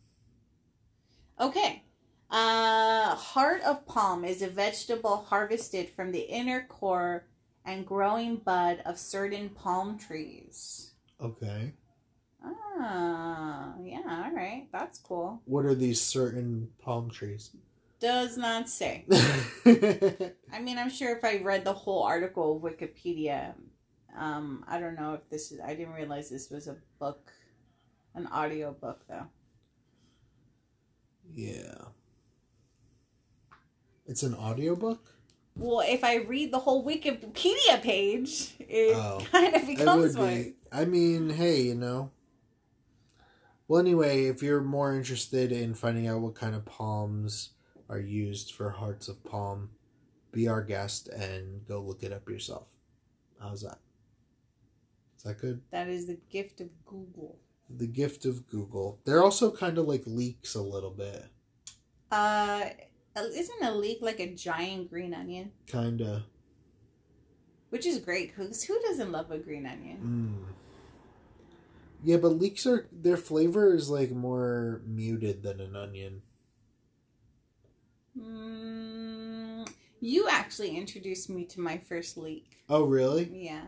Okay. 1.41 1.83
Uh, 2.31 3.15
heart 3.15 3.63
of 3.63 3.87
palm 3.87 4.25
is 4.25 4.43
a 4.43 4.49
vegetable 4.49 5.17
harvested 5.17 5.89
from 5.89 6.13
the 6.13 6.21
inner 6.21 6.67
core 6.69 7.27
and 7.65 7.87
growing 7.87 8.37
bud 8.37 8.83
of 8.85 8.99
certain 8.99 9.49
palm 9.49 9.99
trees. 9.99 10.93
Okay. 11.21 11.73
Ah, 12.47 13.75
yeah, 13.83 14.25
all 14.27 14.33
right. 14.35 14.69
That's 14.73 14.99
cool. 14.99 15.41
What 15.47 15.65
are 15.65 15.75
these 15.75 16.01
certain 16.01 16.69
palm 16.81 17.11
trees? 17.11 17.51
Does 17.99 18.37
not 18.37 18.69
say. 18.69 19.05
I 19.67 20.61
mean, 20.61 20.79
I'm 20.79 20.91
sure 20.91 21.17
if 21.17 21.25
I 21.25 21.39
read 21.43 21.65
the 21.65 21.73
whole 21.73 22.03
article 22.03 22.57
of 22.57 22.63
Wikipedia, 22.63 23.55
um, 24.17 24.65
I 24.69 24.79
don't 24.79 24.95
know 24.95 25.15
if 25.15 25.29
this 25.31 25.51
is, 25.51 25.61
I 25.61 25.75
didn't 25.75 25.95
realize 25.95 26.29
this 26.29 26.51
was 26.51 26.69
a 26.69 26.77
book, 26.99 27.33
an 28.15 28.27
audio 28.29 28.73
book, 28.73 29.01
though. 29.09 29.27
yeah. 31.35 31.75
It's 34.07 34.23
an 34.23 34.35
audiobook? 34.35 35.13
Well, 35.57 35.81
if 35.81 36.05
I 36.05 36.17
read 36.17 36.53
the 36.53 36.59
whole 36.61 36.85
Wikipedia 36.87 37.83
page, 37.83 38.55
it 38.61 38.95
Oh. 38.95 39.21
kind 39.33 39.55
of 39.57 39.63
It 39.69 39.79
becomes 39.79 40.17
one. 40.17 40.43
be. 40.43 40.55
I 40.71 40.85
mean, 40.85 41.31
hey, 41.31 41.63
you 41.63 41.75
know. 41.75 42.11
Well, 43.69 43.81
anyway, 43.81 44.27
if 44.27 44.43
you're 44.43 44.61
more 44.61 44.95
interested 44.95 45.51
in 45.51 45.75
finding 45.75 46.07
out 46.07 46.21
what 46.21 46.37
kind 46.37 46.55
of 46.55 46.65
palms 46.65 47.51
are 47.89 47.99
used 47.99 48.55
for 48.55 48.71
hearts 48.71 49.09
of 49.09 49.23
palm, 49.25 49.71
be 50.31 50.47
our 50.47 50.63
guest 50.63 51.09
and 51.09 51.67
go 51.67 51.81
look 51.81 52.03
it 52.03 52.13
up 52.13 52.29
yourself. 52.29 52.69
How's 53.41 53.63
that? 53.63 53.79
Is 55.17 55.25
that 55.25 55.39
good? 55.39 55.61
That 55.73 55.89
is 55.89 56.07
the 56.07 56.19
gift 56.31 56.61
of 56.61 56.69
Google. 56.85 57.39
The 57.69 57.87
gift 57.87 58.25
of 58.25 58.47
Google. 58.47 59.01
They're 59.05 59.23
also 59.23 59.51
kind 59.51 59.79
of 59.79 59.87
like 59.87 60.03
leeks 60.07 60.55
a 60.55 60.63
little 60.63 60.91
bit. 60.91 61.25
Uh, 62.13 62.67
isn't 63.17 63.63
a 63.63 63.75
leek 63.75 63.99
like 64.01 64.21
a 64.21 64.33
giant 64.33 64.91
green 64.91 65.13
onion? 65.13 65.51
Kind 65.67 66.03
of. 66.03 66.23
Which 67.71 67.85
is 67.85 67.99
great 67.99 68.35
because 68.37 68.63
who 68.63 68.81
doesn't 68.83 69.11
love 69.11 69.33
a 69.33 69.39
green 69.39 69.67
onion? 69.67 70.47
Mm. 70.49 70.53
Yeah, 72.07 72.19
but 72.19 72.39
leeks 72.39 72.69
are 72.69 72.87
their 72.93 73.17
flavor 73.17 73.75
is 73.75 73.91
like 73.91 74.13
more 74.13 74.81
muted 74.87 75.43
than 75.43 75.61
an 75.61 75.75
onion. 75.75 76.23
Mm, 78.17 79.69
you 79.99 80.29
actually 80.31 80.77
introduced 80.77 81.29
me 81.29 81.45
to 81.47 81.61
my 81.61 81.79
first 81.79 82.17
leek. 82.17 82.59
Oh, 82.69 82.85
really? 82.85 83.29
Yeah. 83.35 83.65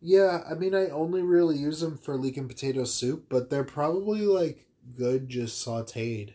Yeah, 0.00 0.44
I 0.48 0.54
mean, 0.54 0.72
I 0.72 0.90
only 0.90 1.22
really 1.22 1.56
use 1.56 1.80
them 1.80 1.98
for 1.98 2.16
leek 2.16 2.36
and 2.36 2.48
potato 2.48 2.84
soup, 2.84 3.26
but 3.28 3.50
they're 3.50 3.64
probably 3.64 4.20
like 4.20 4.68
good 4.96 5.28
just 5.28 5.66
sauteed. 5.66 6.34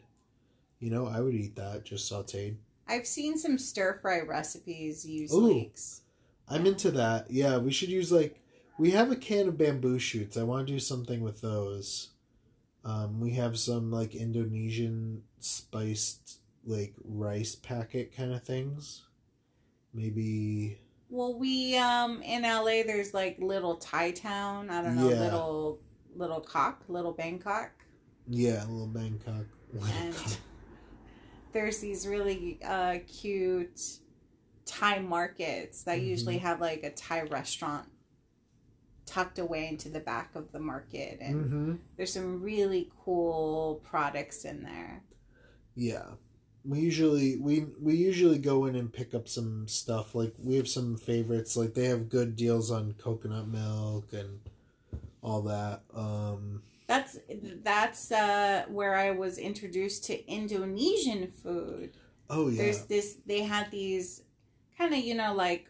You 0.82 0.90
know, 0.90 1.08
I 1.08 1.22
would 1.22 1.36
eat 1.36 1.56
that 1.56 1.86
just 1.86 2.12
sauteed. 2.12 2.58
I've 2.86 3.08
seen 3.08 3.38
some 3.38 3.58
stir 3.58 3.98
fry 4.02 4.20
recipes 4.20 5.06
use 5.06 5.34
Ooh. 5.34 5.38
leeks. 5.38 6.02
I'm 6.50 6.66
into 6.66 6.92
that. 6.92 7.32
Yeah, 7.32 7.60
we 7.60 7.72
should 7.72 7.88
use 7.88 8.12
like 8.12 8.43
we 8.78 8.92
have 8.92 9.12
a 9.12 9.16
can 9.16 9.48
of 9.50 9.58
bamboo 9.58 10.00
shoots. 10.00 10.38
I 10.38 10.44
want 10.44 10.68
to 10.68 10.74
do 10.74 10.80
something 10.80 11.22
with 11.22 11.42
those. 11.42 12.10
Um, 12.86 13.20
we 13.20 13.32
have 13.32 13.58
some 13.58 13.92
like 13.92 14.14
Indonesian 14.16 15.24
spiced 15.40 16.40
like 16.66 16.94
rice 17.04 17.56
packet 17.56 18.16
kind 18.16 18.34
of 18.34 18.44
things. 18.44 19.04
Maybe 19.94 20.80
Well, 21.10 21.38
we 21.38 21.78
um 21.78 22.22
in 22.24 22.42
LA 22.44 22.84
there's 22.84 23.14
like 23.14 23.38
little 23.40 23.76
Thai 23.76 24.12
town. 24.12 24.70
I 24.70 24.82
don't 24.82 24.96
know, 24.96 25.10
Yeah. 25.10 25.20
little 25.20 25.80
little 26.16 26.42
cock, 26.42 26.84
little 26.88 27.12
Bangkok. 27.14 27.72
yeah, 28.28 28.62
little 28.66 28.88
Bangkok. 28.88 29.46
and 30.02 30.16
there's 31.52 31.80
these 31.80 32.08
really 32.08 32.60
uh, 32.66 32.98
cute 33.08 33.82
Thai 34.66 35.00
markets 35.00 35.84
that 35.84 36.00
Mhm. 36.00 36.08
usually 36.08 36.38
have 36.40 36.60
like 36.62 36.84
a 36.84 36.92
Thai 36.92 37.24
restaurant 37.24 37.88
tucked 39.06 39.40
away 39.40 39.68
into 39.68 39.90
the 39.90 40.00
back 40.00 40.36
of 40.36 40.52
the 40.52 40.60
market, 40.60 41.18
and 41.22 41.46
mm-hmm. 41.46 41.76
there's 41.98 42.14
some 42.14 42.42
really 42.42 42.90
cool 43.04 43.82
products 43.84 44.46
in 44.46 44.64
there. 44.64 45.04
Yeah. 45.76 46.06
We 46.66 46.80
usually 46.80 47.36
we 47.38 47.66
we 47.82 47.96
usually 47.96 48.38
go 48.38 48.66
in 48.66 48.76
and 48.76 48.92
pick 48.92 49.14
up 49.14 49.28
some 49.28 49.68
stuff. 49.68 50.16
Like 50.16 50.34
we 50.42 50.56
have 50.56 50.68
some 50.68 50.96
favorites. 50.96 51.58
Like 51.58 51.74
they 51.74 51.86
have 51.86 52.08
good 52.08 52.38
deals 52.38 52.72
on 52.72 52.94
coconut 52.94 53.50
milk 53.50 54.14
and 54.14 54.40
all 55.22 55.42
that. 55.42 55.82
Um 55.94 56.62
That's 56.88 57.18
that's 57.64 58.12
uh, 58.14 58.64
where 58.70 58.96
I 58.96 59.12
was 59.12 59.38
introduced 59.38 60.06
to 60.06 60.26
Indonesian 60.26 61.28
food. 61.28 61.92
oh 62.30 62.48
yeah. 62.48 62.62
There's 62.62 62.86
this. 62.86 63.18
They 63.26 63.42
had 63.42 63.70
these 63.70 64.22
kind 64.78 64.94
of 64.94 65.00
you 65.00 65.16
know 65.16 65.34
like 65.34 65.68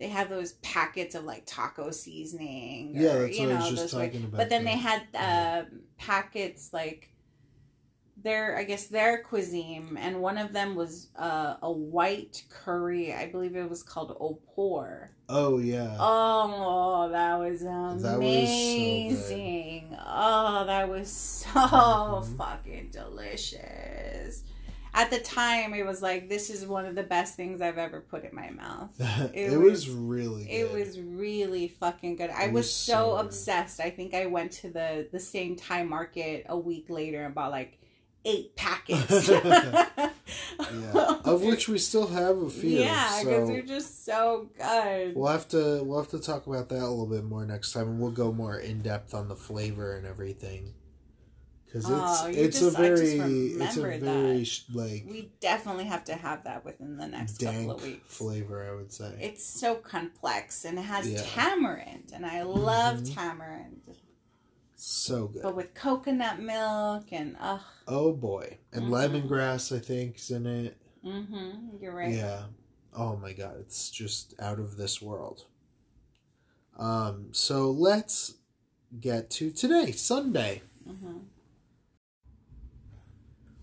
they 0.00 0.08
have 0.08 0.28
those 0.30 0.52
packets 0.54 1.14
of 1.14 1.24
like 1.24 1.44
taco 1.46 1.90
seasoning. 1.92 2.92
Yeah, 2.94 3.18
that's 3.18 3.38
you 3.38 3.46
what 3.48 3.56
I 3.56 3.58
know, 3.60 3.70
was 3.70 3.80
just 3.80 3.94
way- 3.94 4.06
talking 4.06 4.24
about. 4.24 4.38
But 4.38 4.48
then 4.48 4.64
that. 4.64 4.70
they 4.72 4.78
had 4.78 5.02
Yeah. 5.12 5.64
uh, 5.70 5.74
packets 5.98 6.72
like 6.72 7.08
their 8.22 8.56
I 8.58 8.64
guess 8.64 8.86
their 8.88 9.22
cuisine, 9.22 9.96
and 9.98 10.20
one 10.20 10.36
of 10.36 10.52
them 10.52 10.74
was 10.74 11.08
uh, 11.18 11.54
a 11.62 11.72
white 11.72 12.42
curry. 12.50 13.14
I 13.14 13.30
believe 13.30 13.56
it 13.56 13.68
was 13.70 13.82
called 13.82 14.14
opor. 14.20 15.10
Oh 15.28 15.58
yeah. 15.58 15.96
Oh, 15.98 17.08
that 17.10 17.38
was 17.38 17.62
amazing. 17.62 19.90
That 19.90 19.96
was 19.96 19.96
so 19.96 20.04
oh, 20.06 20.64
that 20.66 20.88
was 20.88 21.10
so 21.10 21.48
Mhm. 21.50 22.36
fucking 22.36 22.90
delicious. 22.90 24.44
At 24.92 25.10
the 25.10 25.18
time, 25.18 25.72
it 25.74 25.86
was 25.86 26.02
like 26.02 26.28
this 26.28 26.50
is 26.50 26.66
one 26.66 26.84
of 26.84 26.94
the 26.94 27.02
best 27.02 27.36
things 27.36 27.60
I've 27.60 27.78
ever 27.78 28.00
put 28.00 28.24
in 28.24 28.34
my 28.34 28.50
mouth. 28.50 28.90
it, 29.34 29.52
it 29.52 29.58
was, 29.58 29.86
was- 29.86 29.90
really 29.90 30.44
good. 30.44 30.50
It 30.50 30.72
was 30.72 31.00
really 31.00 31.68
fucking 31.68 32.16
good. 32.16 32.30
I 32.30 32.46
was, 32.46 32.54
was 32.54 32.72
so, 32.72 33.16
obsessed. 33.16 33.80
I 33.80 33.90
think 33.90 34.14
I 34.14 34.26
went 34.26 34.52
to 34.52 34.70
the 34.70 35.08
the 35.10 35.20
same 35.20 35.56
Thai 35.56 35.84
market 35.84 36.46
a 36.48 36.58
week 36.58 36.86
later 36.88 37.24
and 37.24 37.34
bought 37.34 37.50
like 37.50 37.78
eight 38.24 38.56
packets. 38.56 39.28
yeah. 39.28 40.08
Of 41.24 41.42
which 41.42 41.68
we 41.68 41.78
still 41.78 42.06
have 42.08 42.38
a 42.38 42.50
few. 42.50 42.80
Yeah, 42.80 43.22
because 43.22 43.46
so 43.48 43.52
they're 43.52 43.62
just 43.62 44.04
so 44.04 44.48
good. 44.58 45.14
we'll 45.14 45.28
have 45.28 45.48
to 45.48 45.82
we'll 45.84 45.98
have 45.98 46.10
to 46.10 46.20
talk 46.20 46.46
about 46.46 46.68
that 46.68 46.78
a 46.78 46.88
little 46.88 47.06
bit 47.06 47.24
more 47.24 47.44
next 47.44 47.72
time, 47.72 47.88
and 47.88 48.00
we'll 48.00 48.10
go 48.10 48.32
more 48.32 48.58
in 48.58 48.82
depth 48.82 49.14
on 49.14 49.28
the 49.28 49.36
flavor 49.36 49.96
and 49.96 50.06
everything. 50.06 50.74
Because 51.72 51.84
it's 51.84 51.92
Oh, 51.94 52.26
it's 52.26 52.58
just- 52.58 52.74
a 52.74 52.76
very 52.76 53.18
it's 53.60 53.76
a 53.76 53.80
very 53.80 53.98
that. 54.00 54.44
sh- 54.44 54.62
like 54.74 55.04
We 55.08 55.30
definitely 55.38 55.84
have 55.84 56.02
to 56.06 56.14
have 56.16 56.42
that 56.42 56.64
within 56.64 56.96
the 56.96 57.06
next 57.06 57.38
couple 57.38 57.70
of 57.70 57.82
weeks. 57.84 58.12
flavor, 58.12 58.68
I 58.68 58.74
would 58.74 58.92
say. 58.92 59.16
It's 59.20 59.44
so 59.44 59.76
complex 59.76 60.64
and 60.64 60.78
it 60.80 60.82
has 60.82 61.08
Yeah. 61.08 61.22
tamarind, 61.22 62.10
and 62.12 62.26
I 62.26 62.42
love 62.42 62.98
Mhm. 63.02 63.14
tamarind. 63.14 63.82
so 64.82 65.28
good. 65.28 65.42
But 65.42 65.54
with 65.54 65.74
coconut 65.74 66.40
milk 66.40 67.12
and 67.12 67.36
ugh, 67.38 67.60
Oh 67.86 68.14
boy, 68.14 68.56
and 68.72 68.84
Mhm. 68.86 68.88
lemongrass 69.28 69.76
I 69.76 69.78
think 69.78 70.16
is 70.16 70.30
in 70.30 70.46
it. 70.46 70.76
Mm-hmm. 71.04 71.76
You're 71.82 71.94
right. 71.94 72.14
Yeah. 72.14 72.46
Oh 72.94 73.14
my 73.16 73.34
god, 73.34 73.58
it's 73.60 73.90
just 73.90 74.32
out 74.40 74.58
of 74.58 74.76
this 74.78 75.02
world. 75.02 75.44
Um, 76.78 77.28
so 77.32 77.70
let's 77.70 78.34
get 78.98 79.28
to 79.32 79.50
today, 79.50 79.92
Sunday. 79.92 80.62
Mm-hmm. 80.88 81.18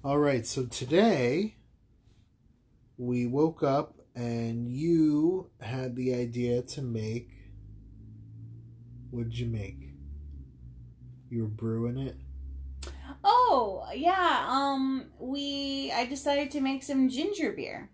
All 0.04 0.20
right, 0.20 0.46
so 0.46 0.66
today 0.66 1.56
we 2.98 3.26
woke 3.26 3.64
up 3.64 3.96
and 4.16 4.68
you 4.68 5.50
had 5.62 5.96
the 5.96 6.14
idea 6.16 6.62
to 6.62 6.82
make. 6.82 7.32
What 9.12 9.24
did 9.30 9.38
you 9.40 9.48
make? 9.48 9.94
You 11.30 11.44
were 11.44 11.50
brewing 11.50 11.98
it. 11.98 12.16
Oh 13.24 13.86
yeah. 13.94 14.46
Um, 14.48 15.08
we 15.20 15.92
I 15.94 16.06
decided 16.06 16.52
to 16.52 16.62
make 16.62 16.84
some 16.84 17.10
ginger 17.10 17.52
beer 17.52 17.90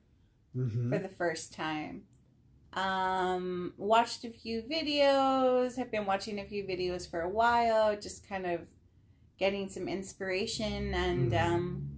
Mm-hmm. 0.56 0.92
for 0.94 1.00
the 1.00 1.10
first 1.10 1.52
time. 1.52 2.04
Um, 2.74 3.74
watched 3.76 4.24
a 4.24 4.30
few 4.30 4.62
videos. 4.62 5.78
Have 5.78 5.90
been 5.90 6.06
watching 6.06 6.40
a 6.40 6.46
few 6.46 6.64
videos 6.64 7.10
for 7.10 7.22
a 7.22 7.30
while. 7.30 8.00
Just 8.00 8.28
kind 8.30 8.46
of 8.46 8.62
getting 9.40 9.68
some 9.68 9.88
inspiration, 9.88 10.94
and 10.94 11.32
Mhm. 11.32 11.42
um, 11.42 11.93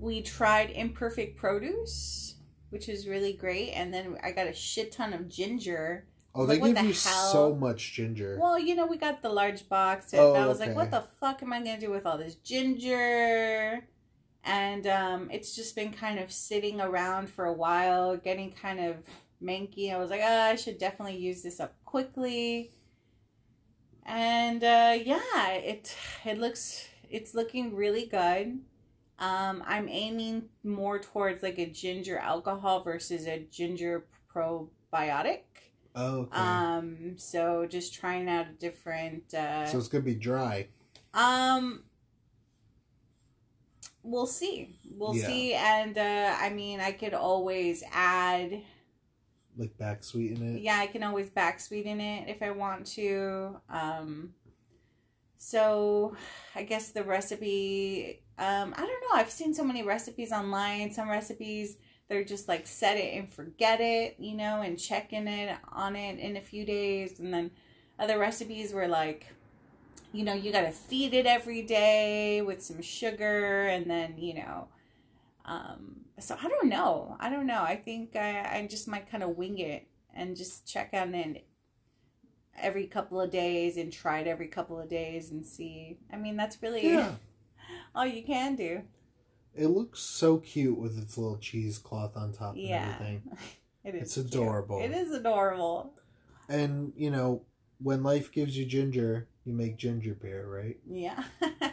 we 0.00 0.22
tried 0.22 0.70
imperfect 0.70 1.36
produce, 1.36 2.36
which 2.70 2.88
was 2.88 3.06
really 3.06 3.32
great. 3.34 3.70
And 3.72 3.92
then 3.94 4.16
I 4.22 4.32
got 4.32 4.46
a 4.46 4.52
shit 4.54 4.92
ton 4.92 5.12
of 5.12 5.28
ginger. 5.28 6.06
Oh, 6.34 6.42
Like, 6.44 6.60
they 6.62 6.68
give 6.68 6.76
the 6.76 6.82
you 6.82 6.94
hell? 6.94 7.32
so 7.32 7.54
much 7.56 7.92
ginger. 7.92 8.38
Well, 8.40 8.58
you 8.58 8.74
know, 8.76 8.86
we 8.86 8.96
got 8.96 9.20
the 9.22 9.28
large 9.28 9.68
box, 9.68 10.12
and 10.12 10.22
Oh, 10.22 10.34
I 10.34 10.46
was 10.46 10.60
okay. 10.60 10.68
like, 10.68 10.76
"What 10.76 10.90
the 10.92 11.02
fuck 11.20 11.42
am 11.42 11.52
I 11.52 11.58
gonna 11.58 11.80
do 11.80 11.90
with 11.90 12.06
all 12.06 12.18
this 12.18 12.36
ginger?" 12.36 13.86
And 14.44 14.86
um, 14.86 15.28
it's 15.30 15.54
just 15.54 15.74
been 15.76 15.92
kind 15.92 16.18
of 16.18 16.32
sitting 16.32 16.80
around 16.80 17.28
for 17.30 17.44
a 17.46 17.52
while, 17.52 18.16
getting 18.16 18.52
kind 18.52 18.80
of 18.80 18.96
manky. 19.42 19.92
I 19.92 19.98
was 19.98 20.10
like, 20.10 20.22
oh, 20.24 20.40
"I 20.42 20.54
should 20.56 20.78
definitely 20.78 21.18
use 21.18 21.42
this 21.42 21.58
up 21.60 21.74
quickly." 21.84 22.70
And 24.06 24.62
uh, 24.64 24.96
yeah, 25.04 25.48
it 25.52 25.94
it 26.24 26.38
looks 26.38 26.86
it's 27.10 27.34
looking 27.34 27.74
really 27.74 28.06
good. 28.06 28.60
Um, 29.20 29.62
I'm 29.66 29.88
aiming 29.88 30.48
more 30.64 30.98
towards 30.98 31.42
like 31.42 31.58
a 31.58 31.66
ginger 31.66 32.18
alcohol 32.18 32.82
versus 32.82 33.26
a 33.26 33.40
ginger 33.50 34.06
probiotic. 34.34 35.40
oh, 35.94 36.20
okay. 36.20 36.38
Um, 36.38 37.16
so 37.18 37.66
just 37.66 37.94
trying 37.94 38.28
out 38.28 38.46
a 38.48 38.52
different 38.52 39.34
uh 39.34 39.66
so 39.66 39.78
it's 39.78 39.88
gonna 39.88 40.04
be 40.04 40.14
dry. 40.14 40.68
um 41.14 41.84
we'll 44.02 44.26
see. 44.26 44.76
We'll 44.96 45.14
Yeah. 45.14 45.26
see 45.26 45.54
and 45.54 45.96
uh 45.98 46.36
I 46.38 46.50
mean 46.50 46.80
I 46.80 46.92
could 46.92 47.14
always 47.14 47.82
add 47.92 48.62
Like 49.56 49.76
back 49.76 50.02
sweeten 50.04 50.42
it. 50.56 50.62
yeah, 50.62 50.78
I 50.78 50.86
can 50.86 51.02
always 51.02 51.28
back 51.30 51.60
sweeten 51.60 52.00
it 52.00 52.28
if 52.28 52.42
I 52.42 52.50
want 52.50 52.86
to. 52.98 53.60
Um 53.68 54.34
so 55.36 56.16
I 56.54 56.62
guess 56.64 56.90
the 56.90 57.02
recipe 57.04 58.22
um 58.40 58.74
I 58.76 58.80
don't 58.86 59.02
know, 59.02 59.14
I've 59.14 59.30
seen 59.30 59.54
so 59.54 59.64
many 59.64 59.84
recipes 59.84 60.32
online, 60.32 60.92
some 60.92 61.08
recipes 61.10 61.78
they're 62.08 62.24
just 62.24 62.48
like 62.48 62.66
set 62.66 62.96
it 62.98 63.14
and 63.16 63.28
forget 63.32 63.80
it, 63.80 64.16
you 64.18 64.36
know, 64.36 64.62
and 64.62 64.78
checking 64.78 65.28
it 65.28 65.56
on 65.72 65.94
it 65.96 66.18
in 66.18 66.36
a 66.36 66.40
few 66.40 66.64
days 66.66 67.20
and 67.20 67.32
then 67.34 67.52
other 68.00 68.18
recipes 68.18 68.72
were 68.72 68.88
like 68.88 69.28
you 70.12 70.24
know, 70.24 70.34
you 70.34 70.52
got 70.52 70.62
to 70.62 70.72
feed 70.72 71.14
it 71.14 71.26
every 71.26 71.62
day 71.62 72.42
with 72.42 72.62
some 72.62 72.82
sugar 72.82 73.66
and 73.68 73.90
then, 73.90 74.16
you 74.18 74.34
know, 74.34 74.68
um 75.44 76.02
so 76.18 76.36
I 76.42 76.48
don't 76.48 76.68
know. 76.68 77.16
I 77.20 77.30
don't 77.30 77.46
know. 77.46 77.62
I 77.62 77.76
think 77.76 78.16
I 78.16 78.40
I 78.58 78.66
just 78.70 78.88
might 78.88 79.10
kind 79.10 79.22
of 79.22 79.36
wing 79.36 79.58
it 79.58 79.88
and 80.14 80.36
just 80.36 80.66
check 80.66 80.90
on 80.92 81.14
it 81.14 81.46
every 82.58 82.86
couple 82.86 83.20
of 83.20 83.30
days 83.30 83.76
and 83.76 83.92
try 83.92 84.20
it 84.20 84.26
every 84.26 84.48
couple 84.48 84.78
of 84.78 84.88
days 84.88 85.30
and 85.30 85.44
see. 85.46 85.98
I 86.12 86.16
mean, 86.16 86.36
that's 86.36 86.62
really 86.62 86.82
Yeah. 86.82 87.12
All 87.94 88.02
oh, 88.02 88.04
you 88.04 88.22
can 88.22 88.56
do. 88.56 88.82
It 89.54 89.66
looks 89.66 90.00
so 90.00 90.38
cute 90.38 90.78
with 90.78 90.98
its 90.98 91.18
little 91.18 91.38
cheesecloth 91.38 92.16
on 92.16 92.32
top 92.32 92.54
Yeah. 92.56 92.84
and 92.84 92.92
everything. 92.94 93.22
It 93.84 93.94
is 93.94 94.02
It's 94.02 94.14
cute. 94.14 94.26
adorable. 94.26 94.80
It 94.82 94.90
is 94.90 95.10
adorable. 95.10 95.94
And 96.50 96.92
you 96.96 97.10
know, 97.10 97.42
when 97.78 98.02
life 98.02 98.30
gives 98.30 98.56
you 98.56 98.66
ginger, 98.66 99.26
you 99.44 99.54
make 99.54 99.78
ginger 99.78 100.14
beer, 100.14 100.46
right? 100.46 100.76
Yeah. 100.86 101.24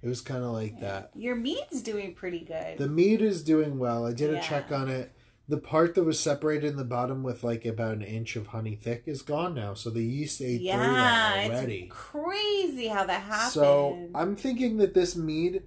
It 0.00 0.08
was 0.08 0.20
kind 0.20 0.44
of 0.44 0.52
like 0.52 0.78
that. 0.78 1.10
Your 1.16 1.34
meat's 1.34 1.82
doing 1.82 2.14
pretty 2.14 2.38
good. 2.40 2.78
The 2.78 2.86
meat 2.86 3.20
is 3.20 3.42
doing 3.42 3.80
well. 3.80 4.06
I 4.06 4.12
did 4.12 4.32
a 4.32 4.40
check 4.40 4.70
on 4.70 4.88
it. 4.88 5.12
The 5.48 5.56
part 5.56 5.94
that 5.94 6.04
was 6.04 6.20
separated 6.20 6.66
in 6.66 6.76
the 6.76 6.84
bottom 6.84 7.22
with 7.22 7.42
like 7.42 7.64
about 7.64 7.92
an 7.92 8.02
inch 8.02 8.36
of 8.36 8.48
honey 8.48 8.76
thick 8.76 9.04
is 9.06 9.22
gone 9.22 9.54
now. 9.54 9.74
So 9.74 9.88
the 9.88 10.04
yeast 10.04 10.42
ate 10.42 10.58
through 10.58 10.66
that 10.66 11.50
already. 11.50 11.84
it's 11.84 11.94
crazy 11.94 12.88
how 12.88 13.04
that 13.04 13.22
happened. 13.22 13.52
So 13.52 14.08
I'm 14.14 14.36
thinking 14.36 14.76
that 14.78 14.92
this 14.94 15.16
mead, 15.16 15.62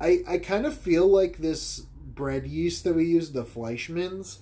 I 0.00 0.20
I 0.28 0.38
kind 0.38 0.66
of 0.66 0.76
feel 0.76 1.06
like 1.06 1.38
this 1.38 1.86
bread 2.04 2.46
yeast 2.46 2.84
that 2.84 2.94
we 2.94 3.04
use, 3.06 3.30
the 3.30 3.44
Fleischmann's, 3.44 4.40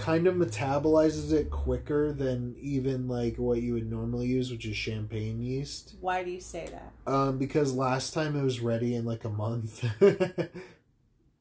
kind 0.00 0.26
of 0.26 0.34
metabolizes 0.34 1.30
it 1.32 1.50
quicker 1.50 2.12
than 2.12 2.56
even 2.58 3.06
like 3.06 3.36
what 3.36 3.60
you 3.60 3.74
would 3.74 3.90
normally 3.90 4.26
use, 4.26 4.50
which 4.50 4.64
is 4.64 4.76
champagne 4.76 5.38
yeast. 5.40 5.94
Why 6.00 6.24
do 6.24 6.30
you 6.30 6.40
say 6.40 6.66
that? 6.70 7.12
Um, 7.12 7.36
because 7.38 7.74
last 7.74 8.14
time 8.14 8.34
it 8.34 8.42
was 8.42 8.60
ready 8.60 8.94
in 8.94 9.04
like 9.04 9.24
a 9.24 9.28
month, 9.28 9.84
and 10.00 10.48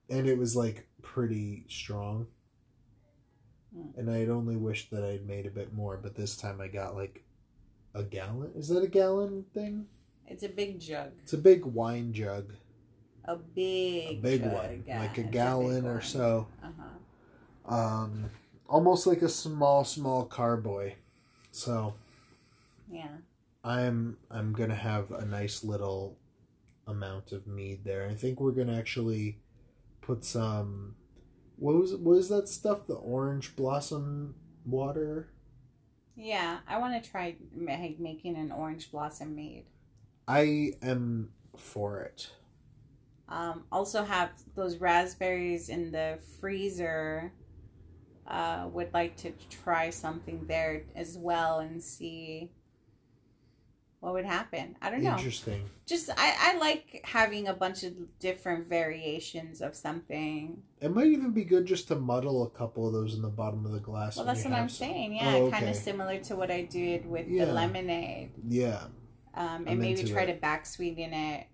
it 0.09 0.37
was 0.37 0.55
like 0.55 0.87
pretty 1.01 1.63
strong. 1.69 2.27
Hmm. 3.73 3.99
And 3.99 4.09
I 4.09 4.17
had 4.19 4.29
only 4.29 4.55
wished 4.55 4.91
that 4.91 5.03
I 5.03 5.11
had 5.11 5.27
made 5.27 5.45
a 5.45 5.51
bit 5.51 5.73
more, 5.73 5.97
but 5.97 6.15
this 6.15 6.35
time 6.35 6.59
I 6.61 6.67
got 6.67 6.95
like 6.95 7.23
a 7.93 8.03
gallon. 8.03 8.51
Is 8.55 8.67
that 8.69 8.83
a 8.83 8.87
gallon 8.87 9.45
thing? 9.53 9.85
It's 10.27 10.43
a 10.43 10.49
big 10.49 10.79
jug. 10.79 11.11
It's 11.23 11.33
a 11.33 11.37
big 11.37 11.65
wine 11.65 12.13
jug, 12.13 12.53
A 13.25 13.35
big, 13.35 14.19
a 14.19 14.21
big 14.21 14.43
jug, 14.43 14.53
one, 14.53 14.83
yeah, 14.87 14.99
like 15.01 15.17
a 15.17 15.23
gallon 15.23 15.81
big 15.81 15.85
or 15.89 15.93
one. 15.93 16.01
so. 16.01 16.47
Uh-huh. 16.63 17.75
Um, 17.75 18.29
almost 18.67 19.07
like 19.07 19.21
a 19.21 19.29
small, 19.29 19.83
small 19.83 20.25
carboy. 20.25 20.93
So 21.51 21.93
Yeah. 22.91 23.07
I'm 23.63 24.17
I'm 24.31 24.53
gonna 24.53 24.75
have 24.75 25.11
a 25.11 25.25
nice 25.25 25.63
little 25.63 26.17
amount 26.87 27.31
of 27.31 27.45
mead 27.47 27.83
there. 27.83 28.07
I 28.07 28.13
think 28.13 28.39
we're 28.39 28.51
gonna 28.51 28.77
actually 28.77 29.39
put 30.01 30.23
some. 30.25 30.95
What 31.59 31.75
was 31.75 31.95
what 31.95 32.17
is 32.17 32.29
that 32.29 32.47
stuff? 32.47 32.87
The 32.87 32.93
orange 32.93 33.55
blossom 33.55 34.35
water. 34.65 35.29
Yeah, 36.15 36.59
I 36.67 36.79
want 36.79 37.01
to 37.01 37.09
try 37.09 37.35
making 37.53 38.37
an 38.37 38.51
orange 38.51 38.91
blossom 38.91 39.35
mead. 39.35 39.65
I 40.27 40.73
am 40.81 41.31
for 41.57 42.01
it. 42.01 42.29
Um, 43.27 43.65
also 43.71 44.03
have 44.03 44.31
those 44.55 44.77
raspberries 44.77 45.69
in 45.69 45.91
the 45.91 46.19
freezer. 46.39 47.31
Uh, 48.25 48.67
would 48.71 48.93
like 48.93 49.17
to 49.17 49.31
try 49.49 49.89
something 49.89 50.45
there 50.45 50.83
as 50.95 51.17
well 51.17 51.59
and 51.59 51.81
see 51.81 52.51
what 53.99 54.13
would 54.13 54.25
happen. 54.25 54.75
I 54.81 54.89
don't 54.89 55.03
know. 55.03 55.11
Interesting. 55.15 55.61
Just 55.85 56.09
I, 56.15 56.53
I 56.53 56.57
like 56.57 57.01
having 57.03 57.47
a 57.47 57.53
bunch 57.53 57.83
of 57.83 57.93
different 58.19 58.67
variations 58.67 59.61
of 59.61 59.75
something. 59.75 60.61
It 60.79 60.93
might 60.93 61.07
even 61.07 61.31
be 61.31 61.43
good 61.43 61.65
just 61.65 61.87
to 61.89 61.95
muddle 61.95 62.43
a 62.43 62.49
couple 62.49 62.87
of 62.87 62.93
those 62.93 63.13
in 63.15 63.21
the 63.21 63.27
bottom 63.29 63.65
of 63.65 63.71
the 63.73 63.79
glass. 63.79 64.15
Well, 64.15 64.25
that's 64.25 64.43
what 64.45 64.53
I'm 64.53 64.69
some. 64.69 64.87
saying. 64.87 65.15
Yeah, 65.15 65.35
Oh, 65.35 65.51
kind 65.51 65.67
of 65.67 65.75
similar 65.75 66.17
to 66.19 66.35
what 66.35 66.49
I 66.49 66.61
did 66.61 67.05
with 67.05 67.27
Yeah. 67.27 67.45
the 67.45 67.53
lemonade. 67.53 68.31
Yeah. 68.47 68.83
Um, 69.33 69.47
I'm 69.63 69.67
and 69.67 69.79
maybe 69.79 70.03
try 70.03 70.23
it. 70.23 70.27
to 70.33 70.39
back 70.39 70.65
sweeten 70.65 71.13
it 71.13 71.47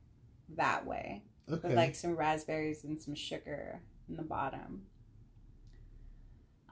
that 0.55 0.85
way 0.85 1.23
Okay. 1.51 1.67
with 1.67 1.75
like 1.77 1.95
some 1.95 2.15
raspberries 2.15 2.83
and 2.83 3.01
some 3.01 3.15
sugar 3.15 3.81
in 4.07 4.17
the 4.17 4.23
bottom. 4.23 4.83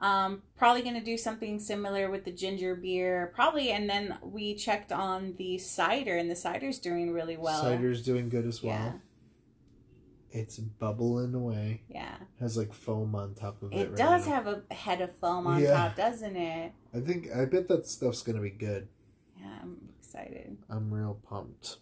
Um, 0.00 0.42
probably 0.56 0.82
gonna 0.82 1.02
do 1.02 1.16
something 1.16 1.58
similar 1.58 2.10
with 2.10 2.24
the 2.24 2.32
ginger 2.32 2.74
beer, 2.74 3.30
probably. 3.34 3.70
And 3.70 3.88
then 3.88 4.18
we 4.22 4.54
checked 4.54 4.92
on 4.92 5.34
the 5.36 5.56
cider, 5.58 6.16
and 6.16 6.30
the 6.30 6.36
cider's 6.36 6.78
doing 6.78 7.12
really 7.12 7.36
well. 7.36 7.62
Cider's 7.62 8.02
doing 8.02 8.28
good 8.28 8.44
as 8.46 8.62
well. 8.62 9.00
Yeah, 10.32 10.40
It's 10.40 10.58
bubbling 10.58 11.34
away. 11.34 11.82
yeah. 11.88 12.16
Has 12.40 12.56
like 12.56 12.72
foam 12.74 13.14
on 13.14 13.34
top 13.34 13.62
of 13.62 13.72
it. 13.72 13.76
It 13.76 13.88
right 13.90 13.96
does 13.96 14.26
now. 14.26 14.34
have 14.34 14.46
a 14.68 14.74
head 14.74 15.00
of 15.00 15.14
foam 15.16 15.46
on 15.46 15.62
Yeah. 15.62 15.70
top, 15.74 15.96
doesn't 15.96 16.36
it? 16.36 16.72
I 16.92 17.00
think 17.00 17.28
I 17.34 17.44
bet 17.44 17.68
that 17.68 17.86
stuff's 17.86 18.22
gonna 18.22 18.40
be 18.40 18.50
good. 18.50 18.88
Yeah, 19.40 19.58
I'm 19.62 19.88
excited. 19.98 20.58
I'm 20.68 20.92
real 20.92 21.18
pumped. 21.22 21.78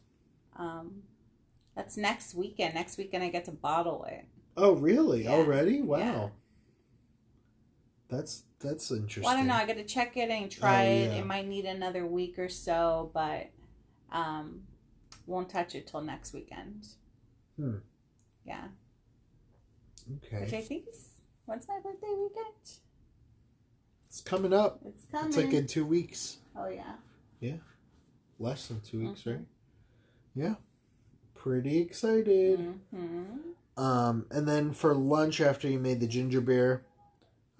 Um, 0.57 1.05
that's 1.75 1.97
next 1.97 2.35
weekend. 2.35 2.75
Next 2.75 2.99
weekend, 2.99 3.25
I 3.25 3.31
get 3.31 3.47
to 3.47 3.53
bottle 3.53 4.05
it. 4.05 4.27
Oh 4.57 4.73
really? 4.75 5.25
Yeah. 5.25 5.31
Already? 5.33 5.81
Wow. 5.81 6.33
That's 8.13 8.43
that's 8.61 8.91
interesting. 8.91 9.23
Well, 9.25 9.33
I 9.33 9.37
don't 9.39 9.47
know. 9.47 9.55
I 9.55 9.67
got 9.67 9.77
to 9.77 9.85
check 9.85 10.17
it 10.19 10.29
and 10.29 10.51
try 10.51 10.87
Oh, 10.87 10.91
it. 10.91 11.05
yeah. 11.13 11.19
It 11.21 11.27
might 11.27 11.49
need 11.49 11.65
another 11.65 12.07
week 12.07 12.39
or 12.39 12.49
so, 12.51 13.11
but 13.15 13.49
um, 14.13 14.65
won't 15.27 15.49
touch 15.49 15.75
it 15.75 15.87
till 15.87 16.03
next 16.03 16.35
weekend. 16.35 16.87
Hmm. 17.57 17.77
Yeah, 18.45 18.65
which 20.07 20.33
Okay. 20.33 20.57
I 20.59 20.61
think 20.61 20.87
is 20.89 21.09
When's 21.47 21.67
my 21.67 21.81
birthday 21.83 22.09
weekend? 22.11 22.79
It's 24.09 24.21
coming 24.21 24.53
up. 24.53 24.81
It's 24.87 25.05
coming. 25.11 25.29
It's 25.29 25.37
like 25.37 25.53
in 25.55 25.67
two 25.67 25.87
weeks. 25.87 26.37
oh 26.55 26.69
yeah. 26.69 26.95
Yeah. 27.41 27.57
Less 28.39 28.67
than 28.69 28.81
two 28.81 29.09
weeks, 29.09 29.23
Mhm. 29.23 29.27
right? 29.37 29.47
Yeah. 30.35 30.55
Pretty 31.35 31.79
excited. 31.79 32.59
hmm 32.95 33.25
Um, 33.77 34.27
and 34.31 34.47
then 34.47 34.73
for 34.73 34.95
lunch 34.95 35.41
after 35.41 35.67
you 35.69 35.79
made 35.79 35.99
the 36.01 36.07
ginger 36.07 36.41
beer, 36.43 36.85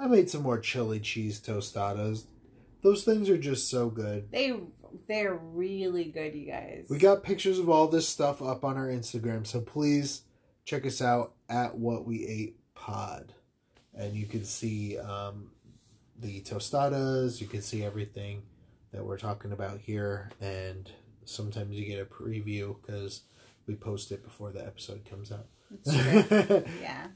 I 0.03 0.09
made 0.09 0.29
some 0.29 0.43
more 0.43 0.59
chili 0.59 0.99
cheese 0.99 1.41
tostadas. 1.41 2.25
Those 2.83 3.05
things 3.05 3.31
are 3.31 3.39
just 3.39 3.71
so 3.71 3.89
good. 3.89 4.33
They 4.33 4.53
they're 5.07 5.35
really 5.35 6.05
good, 6.07 6.35
you 6.35 6.47
guys. 6.47 6.87
We 6.91 6.99
got 6.99 7.23
pictures 7.23 7.61
of 7.61 7.71
all 7.71 7.87
this 7.87 8.09
stuff 8.09 8.43
up 8.43 8.65
on 8.65 8.77
our 8.77 8.89
Instagram, 8.89 9.47
so 9.47 9.61
please 9.61 10.23
check 10.65 10.85
us 10.85 11.01
out 11.01 11.35
at 11.49 11.77
What 11.77 12.05
We 12.05 12.27
Ate 12.27 12.57
Pod, 12.75 13.33
and 13.95 14.15
you 14.17 14.27
can 14.27 14.45
see 14.45 14.99
um, 14.99 15.53
the 16.19 16.41
tostadas. 16.41 17.41
You 17.41 17.47
can 17.47 17.63
see 17.63 17.85
everything 17.85 18.43
that 18.91 19.05
we're 19.05 19.19
talking 19.19 19.53
about 19.53 19.79
here, 19.79 20.33
and 20.41 20.91
sometimes 21.25 21.77
you 21.77 21.87
get 21.87 22.03
a 22.03 22.05
preview 22.05 22.75
because 22.83 23.23
we 23.69 23.77
post 23.77 24.11
it 24.11 24.25
before 24.25 24.51
the 24.51 24.67
episode 24.67 25.05
comes 25.09 25.31
out. 25.31 25.47
Yeah. 26.83 27.07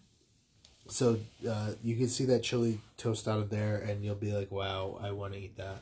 So 0.88 1.18
uh, 1.48 1.72
you 1.82 1.96
can 1.96 2.08
see 2.08 2.24
that 2.26 2.42
chili 2.42 2.80
toast 2.96 3.26
out 3.26 3.38
of 3.40 3.50
there, 3.50 3.76
and 3.76 4.04
you'll 4.04 4.14
be 4.14 4.32
like, 4.32 4.50
"Wow, 4.50 4.98
I 5.02 5.10
want 5.12 5.32
to 5.34 5.38
eat 5.40 5.56
that." 5.56 5.78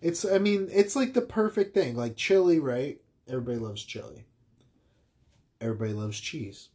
It's, 0.00 0.24
I 0.24 0.38
mean, 0.38 0.68
it's 0.70 0.94
like 0.94 1.14
the 1.14 1.22
perfect 1.22 1.72
thing. 1.72 1.96
Like 1.96 2.14
chili, 2.16 2.58
right? 2.58 3.00
Everybody 3.26 3.58
loves 3.58 3.82
chili. 3.82 4.26
Everybody 5.60 5.94
loves 5.94 6.20
cheese. 6.20 6.68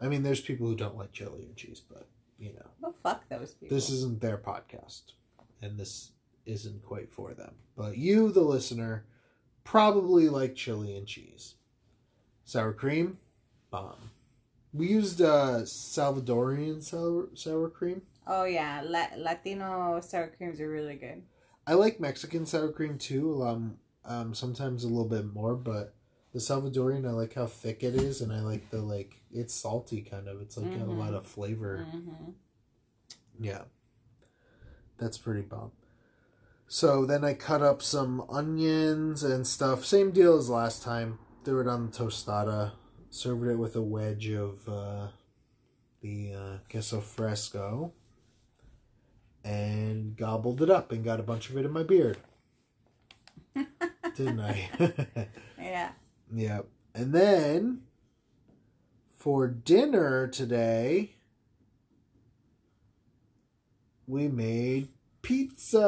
I 0.00 0.08
mean, 0.08 0.22
there's 0.22 0.40
people 0.40 0.66
who 0.66 0.76
don't 0.76 0.96
like 0.96 1.12
chili 1.12 1.46
or 1.50 1.54
cheese, 1.54 1.80
but 1.86 2.08
you 2.38 2.52
know, 2.54 2.66
Well, 2.80 2.94
fuck 3.02 3.28
those 3.28 3.52
people. 3.52 3.74
this 3.76 3.90
isn't 3.90 4.20
their 4.20 4.38
podcast, 4.38 5.12
and 5.60 5.78
this 5.78 6.12
isn't 6.46 6.82
quite 6.82 7.10
for 7.10 7.34
them. 7.34 7.54
But 7.76 7.98
you, 7.98 8.30
the 8.32 8.40
listener, 8.42 9.04
probably 9.64 10.28
like 10.28 10.54
chili 10.54 10.96
and 10.96 11.06
cheese. 11.06 11.56
Sour 12.44 12.72
cream, 12.72 13.18
bomb. 13.70 14.10
We 14.72 14.88
used 14.88 15.20
uh, 15.20 15.60
Salvadorian 15.64 16.82
sour 16.82 17.28
sour 17.34 17.68
cream. 17.70 18.02
Oh 18.26 18.44
yeah, 18.44 18.82
La- 18.84 19.16
Latino 19.16 20.00
sour 20.00 20.32
creams 20.36 20.60
are 20.60 20.68
really 20.68 20.96
good. 20.96 21.22
I 21.66 21.74
like 21.74 22.00
Mexican 22.00 22.46
sour 22.46 22.70
cream 22.72 22.98
too. 22.98 23.42
Um, 23.42 23.78
um, 24.04 24.34
sometimes 24.34 24.84
a 24.84 24.88
little 24.88 25.08
bit 25.08 25.32
more, 25.32 25.54
but 25.54 25.94
the 26.32 26.38
Salvadorian, 26.38 27.06
I 27.06 27.12
like 27.12 27.34
how 27.34 27.46
thick 27.46 27.82
it 27.82 27.94
is, 27.94 28.20
and 28.20 28.32
I 28.32 28.40
like 28.40 28.70
the 28.70 28.82
like 28.82 29.22
it's 29.32 29.54
salty 29.54 30.02
kind 30.02 30.28
of. 30.28 30.40
It's 30.42 30.56
like 30.56 30.74
got 30.74 30.88
a 30.88 30.92
lot 30.92 31.14
of 31.14 31.26
flavor. 31.26 31.86
hmm 31.90 32.30
Yeah, 33.38 33.62
that's 34.98 35.18
pretty 35.18 35.42
bomb. 35.42 35.72
So 36.66 37.06
then 37.06 37.24
I 37.24 37.32
cut 37.32 37.62
up 37.62 37.80
some 37.82 38.24
onions 38.28 39.22
and 39.22 39.46
stuff. 39.46 39.84
Same 39.86 40.10
deal 40.10 40.36
as 40.36 40.50
last 40.50 40.82
time. 40.82 41.18
Threw 41.44 41.60
it 41.62 41.68
on 41.68 41.86
the 41.86 41.92
tostada. 41.96 42.72
Served 43.10 43.46
it 43.46 43.56
with 43.56 43.74
a 43.74 43.82
wedge 43.82 44.28
of 44.30 44.68
uh, 44.68 45.08
the 46.00 46.32
uh, 46.34 46.58
queso 46.70 47.00
fresco. 47.00 47.92
And 49.44 50.16
gobbled 50.16 50.60
it 50.62 50.70
up 50.70 50.92
and 50.92 51.04
got 51.04 51.20
a 51.20 51.22
bunch 51.22 51.48
of 51.48 51.56
it 51.56 51.64
in 51.64 51.72
my 51.72 51.82
beard. 51.82 52.18
Didn't 54.14 54.40
I? 54.40 54.68
Yeah. 55.58 55.90
Yep. 56.32 56.66
And 56.94 57.12
then 57.12 57.82
for 59.16 59.48
dinner 59.48 60.28
today, 60.28 61.16
we 64.06 64.28
made 64.28 64.88
pizza. 65.22 65.84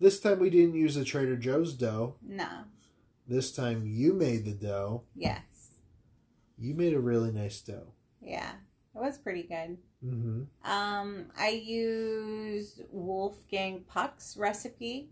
This 0.00 0.20
time 0.20 0.38
we 0.38 0.50
didn't 0.50 0.74
use 0.74 0.94
the 0.94 1.04
Trader 1.04 1.36
Joe's 1.36 1.72
dough. 1.74 2.14
No. 2.26 2.48
This 3.28 3.52
time 3.52 3.82
you 3.86 4.12
made 4.12 4.44
the 4.44 4.52
dough. 4.52 5.02
Yes. 5.14 5.42
You 6.58 6.74
made 6.74 6.94
a 6.94 7.00
really 7.00 7.32
nice 7.32 7.60
dough. 7.60 7.92
Yeah. 8.20 8.52
It 8.94 9.00
was 9.00 9.18
pretty 9.18 9.42
good. 9.42 9.78
Mm-hmm. 10.04 10.70
Um, 10.70 11.26
I 11.38 11.48
used 11.48 12.82
Wolfgang 12.90 13.84
Puck's 13.88 14.36
recipe 14.36 15.10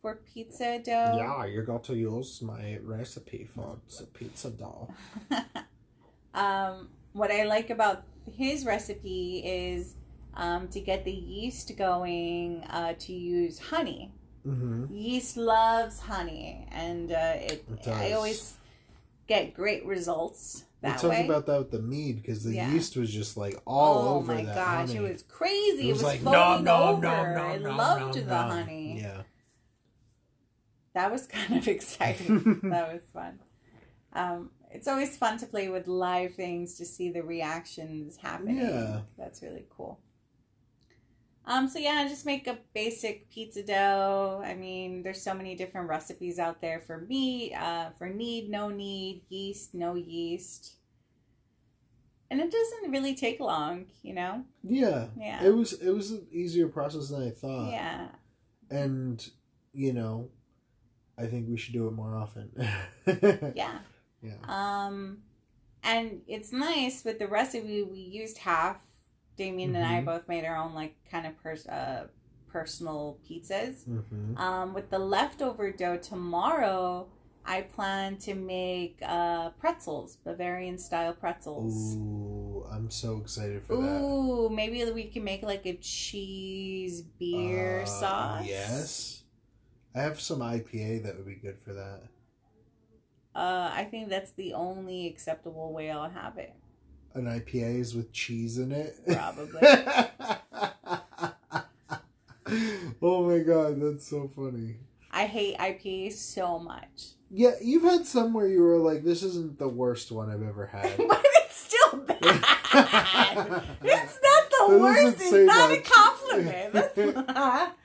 for 0.00 0.16
pizza 0.32 0.78
dough. 0.78 1.16
Yeah, 1.16 1.44
you're 1.46 1.64
going 1.64 1.82
to 1.82 1.94
use 1.94 2.40
my 2.40 2.78
recipe 2.82 3.48
for 3.54 3.78
pizza 4.12 4.50
dough. 4.50 4.94
um, 6.34 6.88
what 7.12 7.30
I 7.30 7.44
like 7.44 7.70
about 7.70 8.04
his 8.30 8.64
recipe 8.64 9.42
is 9.44 9.96
um, 10.34 10.68
to 10.68 10.80
get 10.80 11.04
the 11.04 11.12
yeast 11.12 11.72
going, 11.76 12.64
uh, 12.70 12.94
to 13.00 13.12
use 13.12 13.58
honey. 13.58 14.12
Mm-hmm. 14.46 14.92
Yeast 14.92 15.36
loves 15.36 16.00
honey, 16.00 16.66
and 16.70 17.10
uh, 17.12 17.32
it. 17.36 17.64
It 17.84 17.88
I 17.88 18.12
always 18.12 18.54
get 19.26 19.54
great 19.54 19.86
results 19.86 20.64
We 20.82 20.88
that 20.90 20.98
talked 21.00 21.14
way. 21.14 21.24
about 21.24 21.46
that 21.46 21.58
with 21.58 21.70
the 21.70 21.80
mead 21.80 22.16
because 22.20 22.44
the 22.44 22.52
Yeah. 22.54 22.70
yeast 22.70 22.94
was 22.96 23.10
just 23.12 23.36
like 23.38 23.56
all 23.66 24.06
oh 24.08 24.14
over 24.16 24.34
that. 24.34 24.40
Oh 24.42 24.44
my 24.46 24.54
gosh, 24.54 24.88
honey. 24.88 24.96
it 24.96 25.00
was 25.12 25.22
crazy. 25.22 25.88
It 25.88 25.92
was 25.92 26.02
it 26.02 26.04
was 26.04 26.12
like, 26.12 26.20
foaming 26.20 26.64
nom, 26.64 26.64
nom, 26.64 26.88
over. 26.96 27.00
nom, 27.06 27.32
nom, 27.62 27.72
I 27.72 27.76
loved 27.76 28.00
nom, 28.00 28.12
the 28.12 28.20
nom. 28.34 28.50
honey. 28.50 29.00
Yeah. 29.00 29.22
That 30.94 31.10
was 31.10 31.26
kind 31.26 31.56
of 31.56 31.66
exciting. 31.66 32.60
that 32.64 32.92
was 32.92 33.02
fun. 33.12 33.38
Um, 34.12 34.50
it's 34.70 34.86
always 34.88 35.16
fun 35.16 35.38
to 35.38 35.46
play 35.46 35.68
with 35.68 35.86
live 35.88 36.34
things 36.34 36.74
to 36.74 36.84
see 36.84 37.10
the 37.10 37.22
reactions 37.22 38.16
happening. 38.18 38.58
Yeah. 38.58 39.00
That's 39.16 39.42
really 39.42 39.64
cool. 39.70 39.98
Um, 41.46 41.68
so 41.68 41.78
yeah, 41.78 42.06
just 42.08 42.24
make 42.24 42.46
a 42.46 42.58
basic 42.74 43.30
pizza 43.30 43.62
dough. 43.62 44.42
I 44.44 44.54
mean, 44.54 45.02
there's 45.02 45.20
so 45.22 45.34
many 45.34 45.54
different 45.54 45.88
recipes 45.88 46.38
out 46.38 46.60
there 46.62 46.80
for 46.80 46.98
meat, 46.98 47.52
uh, 47.54 47.90
for 47.98 48.08
need, 48.08 48.48
no 48.50 48.68
need, 48.70 49.22
yeast, 49.28 49.74
no 49.74 49.94
yeast. 49.94 50.76
And 52.30 52.40
it 52.40 52.50
doesn't 52.50 52.90
really 52.90 53.14
take 53.14 53.40
long, 53.40 53.86
you 54.02 54.14
know? 54.14 54.44
Yeah. 54.62 55.08
Yeah. 55.18 55.44
It 55.44 55.54
was 55.54 55.74
it 55.74 55.90
was 55.90 56.10
an 56.12 56.26
easier 56.32 56.68
process 56.68 57.08
than 57.10 57.22
I 57.22 57.30
thought. 57.30 57.70
yeah. 57.70 58.08
And 58.70 59.24
you 59.72 59.92
know, 59.92 60.30
I 61.18 61.26
think 61.26 61.48
we 61.48 61.56
should 61.58 61.74
do 61.74 61.86
it 61.88 61.92
more 61.92 62.16
often. 62.16 62.50
Yeah. 63.54 63.78
Yeah. 64.22 64.36
Um, 64.48 65.18
and 65.82 66.22
it's 66.26 66.50
nice 66.50 67.04
with 67.04 67.18
the 67.18 67.26
recipe. 67.28 67.82
We 67.82 67.98
used 67.98 68.38
half. 68.38 68.78
Damien 69.36 69.74
and 69.74 69.84
I 69.84 70.00
Mhm. 70.00 70.04
both 70.04 70.28
made 70.28 70.44
our 70.44 70.56
own 70.56 70.74
like 70.74 70.94
kind 71.10 71.26
of 71.26 71.36
pers- 71.42 71.66
uh, 71.66 72.08
personal 72.48 73.18
pizzas. 73.28 73.84
hmm 73.84 74.36
Um, 74.36 74.74
with 74.74 74.90
the 74.90 74.98
leftover 74.98 75.72
dough 75.72 75.96
tomorrow, 75.98 77.08
I 77.44 77.62
plan 77.62 78.16
to 78.18 78.34
make 78.34 78.98
uh, 79.02 79.50
pretzels, 79.50 80.16
Bavarian 80.24 80.78
style 80.78 81.12
pretzels. 81.14 81.96
Ooh, 81.96 82.64
I'm 82.70 82.90
so 82.90 83.18
excited 83.18 83.62
for 83.64 83.76
that. 83.76 84.00
Ooh, 84.00 84.48
maybe 84.48 84.84
we 84.92 85.04
can 85.04 85.24
make 85.24 85.42
like 85.42 85.66
a 85.66 85.74
cheese 85.76 87.02
beer 87.02 87.82
Uh, 87.82 87.86
sauce. 87.86 88.46
Yes. 88.46 89.24
I 89.94 90.00
have 90.02 90.20
some 90.20 90.40
IPA 90.42 90.98
that 91.04 91.16
would 91.16 91.26
be 91.26 91.34
good 91.36 91.58
for 91.58 91.72
that. 91.74 92.04
Uh, 93.34 93.68
I 93.72 93.84
think 93.84 94.08
that's 94.08 94.30
the 94.32 94.54
only 94.54 95.06
acceptable 95.08 95.72
way 95.72 95.90
I'll 95.90 96.08
have 96.10 96.38
it. 96.38 96.54
An 97.14 97.26
IPA 97.26 97.80
is 97.80 97.94
with 97.94 98.12
cheese 98.12 98.58
in 98.58 98.72
it. 98.72 98.96
Probably. 99.06 99.60
oh 103.02 103.28
my 103.28 103.38
god, 103.38 103.80
that's 103.80 104.08
so 104.08 104.28
funny. 104.34 104.76
I 105.12 105.26
hate 105.26 105.56
IPAs 105.58 106.14
so 106.14 106.58
much. 106.58 107.12
Yeah, 107.30 107.52
you've 107.62 107.84
had 107.84 108.04
some 108.06 108.32
where 108.34 108.48
you 108.48 108.62
were 108.62 108.78
like, 108.78 109.04
"This 109.04 109.22
isn't 109.22 109.58
the 109.58 109.68
worst 109.68 110.10
one 110.10 110.28
I've 110.30 110.42
ever 110.42 110.66
had." 110.66 110.96
but 111.08 111.20
it's 111.24 111.56
still 111.56 112.00
bad. 112.00 112.18
it's 113.82 114.18
not 114.22 114.50
the 114.50 114.66
That 114.68 114.80
worst. 114.80 115.16
It's 115.20 115.32
not 115.46 115.70
much. 115.70 115.78
a 115.78 115.82
compliment. 115.82 116.72
That's 116.72 116.96
not- 117.28 117.76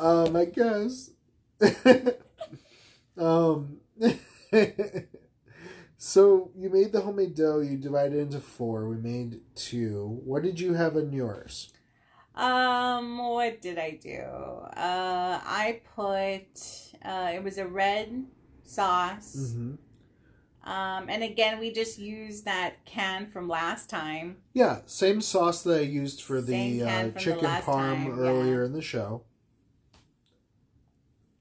um, 0.00 0.36
I 0.36 0.44
guess. 0.44 1.10
um, 3.16 3.78
so 5.98 6.50
you 6.56 6.70
made 6.70 6.92
the 6.92 7.02
homemade 7.02 7.34
dough. 7.34 7.60
You 7.60 7.76
divided 7.76 8.14
it 8.14 8.22
into 8.22 8.40
four. 8.40 8.88
We 8.88 8.96
made 8.96 9.40
two. 9.54 10.20
What 10.24 10.42
did 10.42 10.58
you 10.58 10.72
have 10.74 10.96
in 10.96 11.12
yours? 11.12 11.70
um, 12.38 13.18
what 13.18 13.60
did 13.60 13.78
I 13.78 13.98
do? 14.00 14.20
Uh, 14.20 15.40
I 15.44 15.80
put 15.94 16.46
uh, 17.04 17.32
it 17.34 17.42
was 17.42 17.58
a 17.58 17.66
red 17.66 18.24
sauce. 18.62 19.36
Mm-hmm. 19.36 20.70
Um, 20.70 21.08
and 21.08 21.22
again, 21.22 21.58
we 21.58 21.72
just 21.72 21.98
used 21.98 22.44
that 22.44 22.84
can 22.84 23.26
from 23.26 23.48
last 23.48 23.90
time. 23.90 24.36
Yeah, 24.52 24.80
same 24.86 25.20
sauce 25.20 25.62
that 25.62 25.78
I 25.78 25.82
used 25.82 26.22
for 26.22 26.40
the 26.40 26.82
uh, 26.82 27.10
chicken 27.18 27.44
parm 27.44 27.64
time, 27.64 28.20
earlier 28.20 28.60
yeah. 28.60 28.66
in 28.66 28.72
the 28.72 28.82
show. 28.82 29.22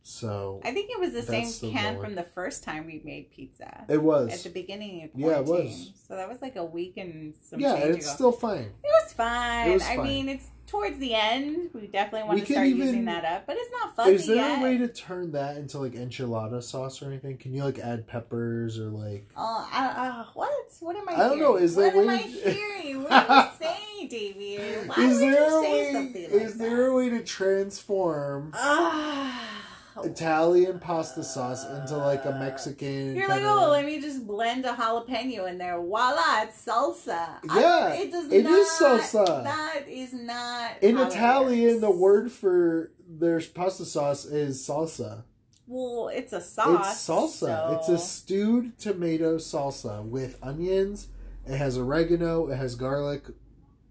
So 0.09 0.61
I 0.63 0.71
think 0.71 0.89
it 0.89 0.97
was 1.01 1.11
the 1.11 1.21
same 1.21 1.47
still 1.47 1.69
can 1.69 1.95
going. 1.95 2.05
from 2.05 2.15
the 2.15 2.23
first 2.23 2.63
time 2.63 2.85
we 2.85 3.01
made 3.03 3.29
pizza. 3.29 3.83
it 3.89 4.01
was. 4.01 4.31
At 4.31 4.39
the 4.39 4.49
beginning 4.49 5.03
of 5.03 5.09
Yeah, 5.13 5.39
it 5.39 5.45
quarantine. 5.45 5.65
was. 5.65 5.91
So 6.07 6.15
that 6.15 6.29
was 6.29 6.41
like 6.41 6.55
a 6.55 6.63
week 6.63 6.93
and 6.95 7.33
some 7.41 7.59
yeah, 7.59 7.75
it's 7.75 8.05
ago. 8.07 8.15
still 8.15 8.31
fine. 8.31 8.71
It 8.83 9.03
was 9.03 9.11
fine. 9.11 9.69
It 9.69 9.73
was 9.73 9.83
I 9.83 9.97
fine. 9.97 10.07
mean, 10.07 10.29
it's 10.29 10.45
towards 10.65 10.97
the 10.99 11.13
end. 11.13 11.71
We 11.73 11.87
definitely 11.87 12.25
want 12.25 12.39
We 12.39 12.45
to 12.45 12.51
start 12.53 12.67
even- 12.67 12.87
using 12.87 13.05
that 13.05 13.25
up, 13.25 13.47
but 13.47 13.57
it's 13.59 13.69
not 13.69 13.97
fuzzy 13.97 14.13
Is 14.15 14.27
there 14.27 14.35
yet. 14.37 14.59
a 14.59 14.63
way 14.63 14.77
to 14.77 14.87
turn 14.87 15.31
that 15.33 15.57
into 15.57 15.77
like 15.79 15.91
enchilada 15.91 16.63
sauce 16.63 17.01
or 17.01 17.07
anything? 17.07 17.35
Can 17.37 17.53
you 17.53 17.65
like 17.65 17.77
add 17.79 18.07
peppers 18.07 18.79
or 18.79 18.85
like? 18.89 19.27
Oh, 19.35 19.69
I, 19.73 19.87
uh, 19.87 20.25
what? 20.35 20.49
What 20.79 20.95
am 20.95 21.09
I? 21.09 21.15
I 21.15 21.17
don't 21.27 21.39
know, 21.39 21.51
hearing? 21.55 21.63
is 21.65 21.75
there 21.75 21.87
what 21.87 21.95
a 21.97 21.99
am 21.99 22.07
way 22.07 22.13
I 22.15 22.17
hearing? 22.49 23.03
What 23.03 23.11
are 23.29 23.43
you 23.59 23.65
saying, 23.67 24.07
David? 24.07 24.87
Why 24.87 25.03
is 25.03 25.13
would 25.15 25.21
there 25.21 25.49
you 25.49 25.59
a 25.59 25.63
say 25.63 25.71
way? 25.73 25.91
something 25.93 26.23
like 26.23 26.41
is 26.43 26.57
there 26.57 26.77
that? 26.77 26.85
a 26.91 26.93
way 26.93 27.09
to 27.09 27.23
transform 27.25 28.51
Ah. 28.55 29.66
Italian 30.03 30.79
pasta 30.79 31.23
sauce 31.23 31.65
into 31.65 31.97
like 31.97 32.25
a 32.25 32.31
Mexican? 32.31 33.15
You're 33.15 33.27
like, 33.27 33.43
oh, 33.43 33.69
let 33.71 33.85
me 33.85 33.99
just 34.01 34.25
blend 34.27 34.65
a 34.65 34.73
jalapeno 34.73 35.49
in 35.49 35.57
there. 35.57 35.79
Voila, 35.79 36.43
it's 36.43 36.65
salsa. 36.65 37.39
Yeah, 37.45 37.93
it 37.93 38.11
does 38.11 38.31
it 38.31 38.43
not. 38.43 38.53
is 38.59 38.67
salsa. 38.69 39.43
That 39.43 39.83
is 39.87 40.13
not 40.13 40.81
In 40.81 40.97
Italian, 40.97 41.81
the 41.81 41.91
word 41.91 42.31
for 42.31 42.91
their 43.07 43.41
pasta 43.41 43.85
sauce 43.85 44.25
is 44.25 44.65
salsa. 44.65 45.23
Well, 45.67 46.09
it's 46.09 46.31
a 46.33 46.41
sauce. 46.41 46.91
It's 46.91 47.07
salsa. 47.09 47.77
It's 47.77 47.89
a 47.89 47.97
stewed 47.97 48.77
tomato 48.79 49.37
salsa 49.37 50.03
with 50.03 50.37
onions. 50.41 51.07
It 51.45 51.57
has 51.57 51.77
oregano. 51.77 52.47
It 52.49 52.55
has 52.57 52.75
garlic. 52.75 53.23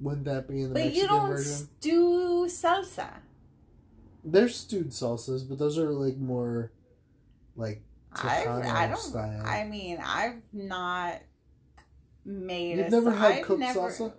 Wouldn't 0.01 0.25
that 0.27 0.47
be 0.49 0.63
in 0.63 0.69
the 0.71 0.75
But 0.75 0.85
Mexican 0.85 1.03
you 1.03 1.09
don't 1.09 1.29
version? 1.29 1.69
stew 1.81 2.47
salsa. 2.49 3.09
There's 4.29 4.57
stewed 4.57 4.89
salsas, 4.91 5.49
but 5.49 5.59
those 5.59 5.79
are 5.79 5.91
like 5.93 6.17
more 6.19 6.73
like 7.55 7.83
I, 8.13 8.19
Tejano 8.45 8.67
I 8.67 8.87
don't. 8.89 8.99
style. 8.99 9.43
I 9.47 9.65
mean, 9.65 9.99
I've 10.05 10.43
not 10.53 11.21
made. 12.25 12.79
You've 12.79 12.87
a 12.89 12.91
never 12.91 13.11
had 13.13 13.33
I've 13.33 13.45
cooked 13.45 13.61
never- 13.61 13.81
salsa? 13.81 14.13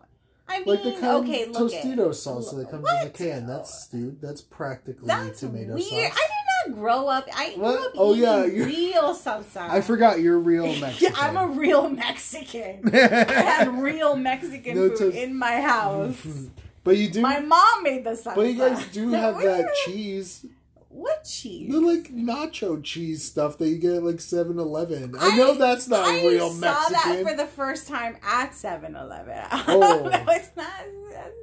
I 0.49 0.59
mean, 0.59 0.67
like 0.69 0.81
the 0.83 0.91
kind 0.93 1.25
okay, 1.29 1.43
of 1.43 1.49
Tostito 1.49 2.07
salsa 2.11 2.55
that 2.55 2.71
comes 2.71 2.87
in 3.01 3.07
a 3.07 3.09
can. 3.09 3.47
That's 3.47 3.83
stewed. 3.83 4.21
That's 4.21 4.41
practically 4.41 5.05
That's 5.05 5.41
tomato 5.41 5.73
weird. 5.73 5.83
sauce. 5.83 5.93
I 5.93 6.27
did 6.69 6.71
not 6.73 6.79
grow 6.81 7.07
up. 7.09 7.27
I 7.35 7.53
grew 7.55 7.65
up 7.65 7.91
Oh, 7.95 8.13
eating 8.13 8.23
yeah, 8.23 8.45
you're- 8.45 8.65
real 8.65 9.13
salsa. 9.13 9.57
I 9.69 9.81
forgot 9.81 10.21
you're 10.21 10.39
real 10.39 10.67
Yeah, 10.73 10.79
Mexican. 10.79 11.15
I'm 11.17 11.35
a 11.35 11.47
real 11.47 11.89
Mexican. 11.89 12.89
I 12.93 12.97
had 13.41 13.73
real 13.81 14.15
Mexican 14.15 14.75
No 14.77 14.87
food 14.87 14.97
toast- 14.97 15.17
in 15.17 15.35
my 15.37 15.59
house. 15.59 16.25
but 16.87 16.97
you 16.97 17.09
do. 17.09 17.21
My 17.21 17.41
mom 17.41 17.83
made 17.83 18.05
the 18.05 18.11
salsa. 18.11 18.35
but 18.35 18.47
you 18.47 18.57
guys 18.57 18.87
do 18.87 19.09
have 19.11 19.37
that 19.39 19.67
cheese. 19.85 20.45
What 20.87 21.25
cheese? 21.25 21.69
The 21.69 21.81
like 21.81 22.13
nacho 22.13 22.81
cheese 22.81 23.23
stuff 23.23 23.57
that 23.57 23.67
you 23.67 23.77
get 23.77 23.95
at 23.95 24.03
like 24.03 24.15
7-Eleven. 24.15 25.15
I 25.19 25.35
know 25.35 25.53
that's 25.55 25.89
not 25.89 26.07
I 26.07 26.25
real 26.25 26.53
Mexican. 26.53 26.65
I 26.65 27.01
saw 27.01 27.13
that 27.13 27.23
for 27.23 27.35
the 27.35 27.45
first 27.45 27.89
time 27.89 28.17
at 28.23 28.51
7-Eleven. 28.51 29.43
Oh. 29.67 30.09
no, 30.09 30.23
it's 30.33 30.49
not. 30.55 30.71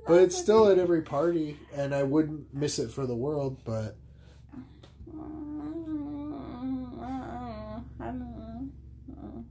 but 0.06 0.22
it's 0.22 0.36
still 0.36 0.68
at 0.68 0.78
every 0.78 1.02
party, 1.02 1.58
and 1.76 1.94
I 1.94 2.04
wouldn't 2.04 2.52
miss 2.54 2.78
it 2.78 2.90
for 2.90 3.06
the 3.06 3.14
world. 3.14 3.58
But 3.64 3.96
I 8.00 8.06
don't 8.06 8.18
know. 8.18 9.44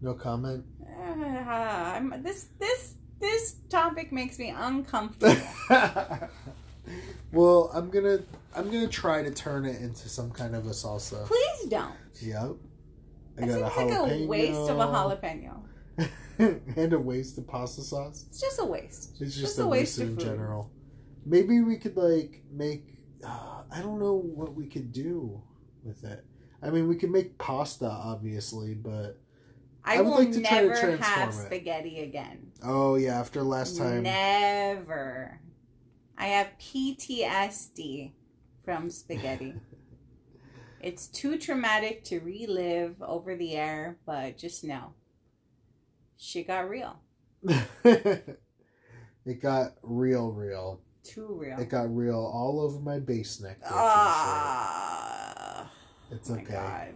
no 0.00 0.14
comment. 0.14 0.64
Uh, 0.80 1.50
I'm, 1.50 2.22
this 2.22 2.48
this 2.58 2.94
this 3.22 3.54
topic 3.70 4.12
makes 4.12 4.38
me 4.38 4.50
uncomfortable. 4.50 5.40
well, 7.32 7.70
I'm 7.72 7.90
gonna 7.90 8.20
I'm 8.54 8.66
gonna 8.70 8.88
try 8.88 9.22
to 9.22 9.30
turn 9.30 9.64
it 9.64 9.80
into 9.80 10.08
some 10.08 10.30
kind 10.30 10.54
of 10.54 10.66
a 10.66 10.70
salsa. 10.70 11.26
Please 11.26 11.68
don't. 11.70 11.94
Yep. 12.20 12.56
I 13.38 13.42
It 13.42 13.46
got 13.46 13.72
seems 13.74 13.92
a 13.92 14.02
like 14.02 14.10
a 14.22 14.26
waste 14.26 14.68
of 14.68 14.78
a 14.78 14.86
jalapeno. 14.86 15.60
and 16.38 16.92
a 16.92 16.98
waste 16.98 17.38
of 17.38 17.46
pasta 17.46 17.82
sauce. 17.82 18.24
It's 18.28 18.40
just 18.40 18.60
a 18.60 18.64
waste. 18.64 19.10
It's 19.20 19.34
just, 19.34 19.40
Just 19.40 19.58
a 19.58 19.66
waste, 19.66 19.98
waste 19.98 20.10
in 20.10 20.18
general. 20.18 20.70
Maybe 21.24 21.60
we 21.60 21.76
could 21.76 21.96
like 21.96 22.42
make. 22.50 22.98
Uh, 23.24 23.62
I 23.70 23.80
don't 23.80 24.00
know 24.00 24.14
what 24.14 24.54
we 24.54 24.66
could 24.66 24.92
do 24.92 25.40
with 25.84 26.04
it. 26.04 26.24
I 26.62 26.70
mean, 26.70 26.88
we 26.88 26.96
could 26.96 27.10
make 27.10 27.38
pasta, 27.38 27.88
obviously, 27.88 28.74
but 28.74 29.18
I, 29.84 29.96
I 29.96 30.00
would 30.00 30.10
will 30.10 30.18
like 30.18 30.32
to 30.32 30.42
try 30.42 30.60
to 30.62 30.68
never 30.68 30.80
transform 30.80 31.00
have 31.02 31.28
it. 31.30 31.32
spaghetti 31.46 32.00
again. 32.00 32.51
Oh 32.64 32.96
yeah, 32.96 33.18
after 33.18 33.42
last 33.42 33.76
time, 33.76 34.02
Never. 34.02 35.40
I 36.16 36.26
have 36.26 36.48
PTSD 36.60 38.12
from 38.64 38.90
spaghetti. 38.90 39.54
it's 40.80 41.08
too 41.08 41.38
traumatic 41.38 42.04
to 42.04 42.20
relive 42.20 43.02
over 43.02 43.36
the 43.36 43.56
air, 43.56 43.98
but 44.06 44.38
just 44.38 44.64
know. 44.64 44.94
She 46.16 46.44
got 46.44 46.68
real. 46.68 47.00
it 47.84 49.42
got 49.42 49.72
real, 49.82 50.30
real. 50.30 50.80
Too 51.02 51.36
real. 51.40 51.58
It 51.58 51.68
got 51.68 51.94
real 51.94 52.14
all 52.14 52.60
over 52.60 52.78
my 52.78 53.00
base 53.00 53.40
neck. 53.40 53.58
Ah. 53.68 55.68
t-shirt. 56.08 56.18
It's 56.18 56.30
okay. 56.30 56.52
God. 56.52 56.88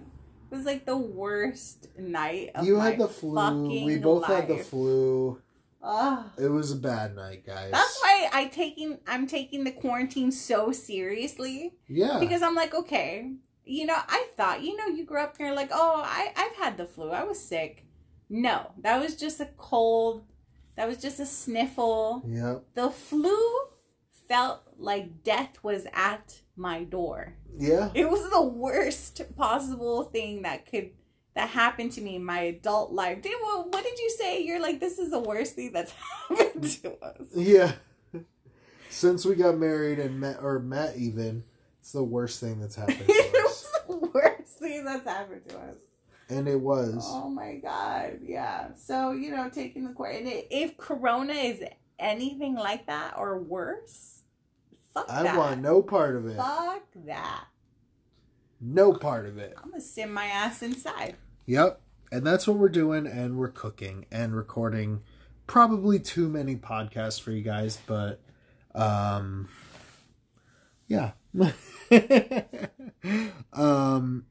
It 0.51 0.55
was 0.55 0.65
like 0.65 0.87
the 0.87 0.97
worst 0.97 1.89
night 1.99 2.51
of 2.55 2.65
You 2.65 2.77
my 2.77 2.91
had 2.91 2.99
the 2.99 3.09
flu. 3.09 3.35
fucking 3.35 3.85
We 3.85 3.97
both 3.97 4.27
had 4.27 4.47
the 4.47 4.59
flu. 4.59 5.43
Ugh. 5.87 6.25
It 6.37 6.49
was 6.49 6.73
a 6.73 6.77
bad 6.77 7.15
night, 7.15 7.47
guys. 7.47 7.71
That's 7.71 8.01
why 8.03 8.29
I 8.33 8.47
taking 8.47 8.99
I'm 9.07 9.27
taking 9.29 9.63
the 9.65 9.71
quarantine 9.71 10.33
so 10.33 10.73
seriously 10.73 11.75
Yeah. 11.87 12.19
because 12.19 12.43
I'm 12.43 12.57
like, 12.57 12.75
okay, 12.75 13.33
you 13.65 13.87
know, 13.87 13.97
I 13.97 14.27
thought, 14.37 14.63
you 14.63 14.77
know, 14.77 14.87
you 14.89 15.05
grew 15.05 15.21
up 15.21 15.37
here 15.39 15.55
like, 15.55 15.71
oh, 15.73 16.03
I 16.05 16.33
I've 16.37 16.57
had 16.57 16.77
the 16.77 16.87
flu. 16.87 17.11
I 17.11 17.23
was 17.23 17.39
sick. 17.39 17.85
No, 18.29 18.73
that 18.83 19.01
was 19.01 19.15
just 19.15 19.39
a 19.41 19.49
cold. 19.57 20.25
That 20.77 20.89
was 20.89 20.99
just 20.99 21.21
a 21.21 21.27
sniffle. 21.27 22.23
Yep. 22.27 22.65
The 22.75 22.91
flu 22.91 23.37
felt 24.29 24.63
like 24.77 25.23
death 25.23 25.63
was 25.63 25.87
at 25.95 26.41
my 26.57 26.83
door. 26.83 27.37
Yeah. 27.57 27.91
It 27.95 28.11
was 28.11 28.29
the 28.31 28.43
worst 28.43 29.23
possible 29.37 30.03
thing 30.03 30.43
that 30.43 30.69
could 30.69 30.91
that 31.37 31.51
happened 31.51 31.93
to 31.93 32.01
me 32.01 32.17
in 32.17 32.25
my 32.25 32.41
adult 32.41 32.93
life. 32.93 33.21
Did 33.21 33.35
what, 33.43 33.71
what 33.71 33.85
did 33.85 33.99
you 33.99 34.11
say? 34.19 34.43
You're 34.43 34.61
like 34.61 34.81
this 34.81 34.99
is 34.99 35.11
the 35.11 35.21
worst 35.21 35.55
thing 35.55 35.71
that's 35.71 35.93
happened 36.29 36.65
to 36.83 36.97
us. 37.05 37.27
Yeah. 37.35 37.73
Since 38.89 39.27
we 39.27 39.35
got 39.35 39.59
married 39.59 39.99
and 39.99 40.19
met, 40.19 40.39
or 40.41 40.59
met 40.59 40.97
even, 40.97 41.45
it's 41.79 41.93
the 41.93 42.03
worst 42.03 42.41
thing 42.41 42.59
that's 42.59 42.75
happened 42.75 43.01
to 43.01 43.05
it 43.09 43.35
us. 43.45 43.71
was 43.87 44.01
the 44.01 44.07
worst 44.09 44.59
thing 44.59 44.85
that's 44.87 45.07
happened 45.07 45.43
to 45.51 45.59
us. 45.59 45.77
And 46.31 46.49
it 46.49 46.59
was. 46.59 47.05
Oh 47.07 47.29
my 47.29 47.57
god, 47.57 48.21
yeah. 48.23 48.69
So 48.75 49.13
you 49.13 49.31
know, 49.31 49.51
taking 49.51 49.87
the 49.87 49.93
court, 49.93 50.15
and 50.15 50.27
if 50.27 50.79
Corona 50.79 51.35
is 51.35 51.63
anything 51.99 52.55
like 52.55 52.87
that 52.87 53.15
or 53.19 53.39
worse, 53.39 54.23
fuck 54.95 55.07
that. 55.09 55.19
I 55.19 55.23
that. 55.25 55.37
want 55.37 55.61
no 55.61 55.83
part 55.83 56.17
of 56.17 56.27
it. 56.27 56.37
Fuck 56.37 56.87
that. 57.05 57.45
No 58.59 58.95
part 58.95 59.27
of 59.27 59.37
it. 59.37 59.55
I'm 59.63 59.71
gonna 59.71 59.83
sit 59.83 60.09
my 60.11 60.25
ass 60.25 60.63
inside. 60.63 61.17
Yep. 61.47 61.81
And 62.13 62.25
that's 62.27 62.47
what 62.47 62.57
we're 62.57 62.69
doing, 62.69 63.07
and 63.07 63.37
we're 63.37 63.49
cooking 63.51 64.07
and 64.13 64.35
recording 64.37 65.01
probably 65.47 65.99
too 65.99 66.29
many 66.29 66.57
podcasts 66.57 67.21
for 67.21 67.31
you 67.33 67.43
guys, 67.43 67.79
but 67.87 68.21
um 68.75 69.49
yeah. 70.89 71.13
um 73.53 74.27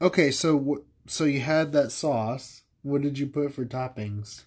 okay, 0.00 0.30
so 0.30 0.58
wh- 0.58 1.10
so 1.10 1.24
you 1.24 1.40
had 1.40 1.72
that 1.72 1.90
sauce. 1.92 2.62
What 2.82 3.02
did 3.02 3.18
you 3.18 3.26
put 3.26 3.52
for 3.54 3.64
toppings? 3.64 4.44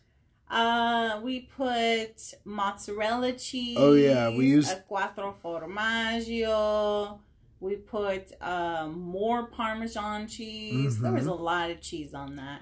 Uh, 0.49 1.19
we 1.23 1.41
put 1.41 2.33
mozzarella 2.45 3.33
cheese. 3.33 3.77
Oh, 3.79 3.93
yeah, 3.93 4.29
we 4.29 4.47
used- 4.47 4.71
a 4.71 4.75
quattro 4.81 5.35
formaggio. 5.43 7.19
We 7.63 7.77
put 7.77 8.33
um, 8.41 8.99
more 8.99 9.45
Parmesan 9.45 10.27
cheese. 10.27 10.99
There 10.99 11.13
was 11.13 11.27
a 11.27 11.33
lot 11.33 11.71
of 11.71 11.79
cheese 11.79 12.13
on 12.13 12.35
that. 12.35 12.61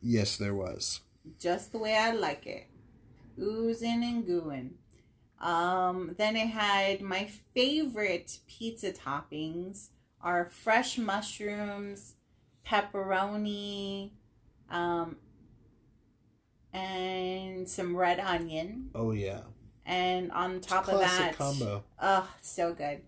Yes, 0.00 0.36
there 0.36 0.54
was. 0.54 1.00
Just 1.40 1.72
the 1.72 1.78
way 1.78 1.96
I 1.96 2.12
like 2.12 2.46
it. 2.46 2.68
Oozing 3.36 4.04
and 4.04 4.24
gooing. 4.24 4.74
Um, 5.40 6.14
then 6.18 6.36
it 6.36 6.46
had 6.46 7.00
my 7.00 7.28
favorite 7.52 8.38
pizza 8.46 8.92
toppings 8.92 9.88
are 10.20 10.44
fresh 10.44 10.98
mushrooms, 10.98 12.14
pepperoni, 12.64 14.12
um, 14.70 15.16
and 16.72 17.68
some 17.68 17.96
red 17.96 18.20
onion. 18.20 18.90
Oh 18.94 19.10
yeah. 19.10 19.40
And 19.84 20.30
on 20.30 20.60
top 20.60 20.86
of 20.88 21.00
that, 21.00 21.36
combo. 21.36 21.82
oh, 22.00 22.30
so 22.40 22.72
good. 22.72 23.00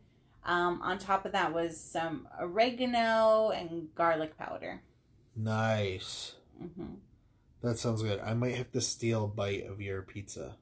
Um, 0.45 0.81
on 0.83 0.99
top 0.99 1.27
of 1.27 1.33
that 1.33 1.53
was 1.53 1.79
some 1.79 2.27
oregano 2.41 3.51
and 3.51 3.95
garlic 3.95 4.39
powder. 4.39 4.83
Nice. 5.37 6.35
hmm 6.59 6.95
That 7.63 7.79
sounds 7.79 8.03
good. 8.03 8.21
I 8.21 8.35
might 8.35 8.55
have 8.57 8.73
to 8.73 8.81
steal 8.81 9.25
a 9.25 9.29
bite 9.29 9.67
of 9.67 9.81
your 9.81 10.03
pizza. 10.03 10.57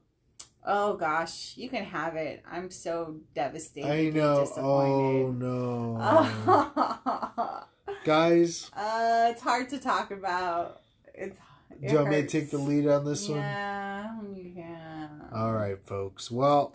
Oh 0.65 0.97
gosh, 0.97 1.53
you 1.55 1.69
can 1.69 1.85
have 1.85 2.15
it. 2.15 2.43
I'm 2.49 2.69
so 2.69 3.21
devastated. 3.33 3.89
I 3.89 4.09
know. 4.09 4.45
Oh 4.57 5.31
no, 5.31 5.97
uh, 6.01 7.61
guys. 8.03 8.69
it's 8.77 9.41
hard 9.41 9.69
to 9.69 9.79
talk 9.79 10.11
about. 10.11 10.81
It's. 11.13 11.37
Do 11.79 11.85
it 11.85 11.91
you 11.91 11.97
want 11.97 12.09
me 12.09 12.21
to 12.23 12.27
take 12.27 12.51
the 12.51 12.57
lead 12.57 12.87
on 12.87 13.05
this 13.05 13.29
one? 13.29 13.39
yeah, 13.39 14.13
Yeah. 14.33 15.07
All 15.33 15.53
right, 15.53 15.77
folks. 15.85 16.29
Well, 16.29 16.73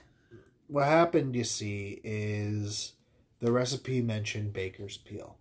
what 0.75 0.87
happened, 0.87 1.37
you 1.37 1.45
see, 1.45 2.01
is 2.05 2.93
the 3.41 3.53
recipe 3.53 4.01
mentioned 4.03 4.53
baker's 4.53 4.97
peel. 4.97 5.39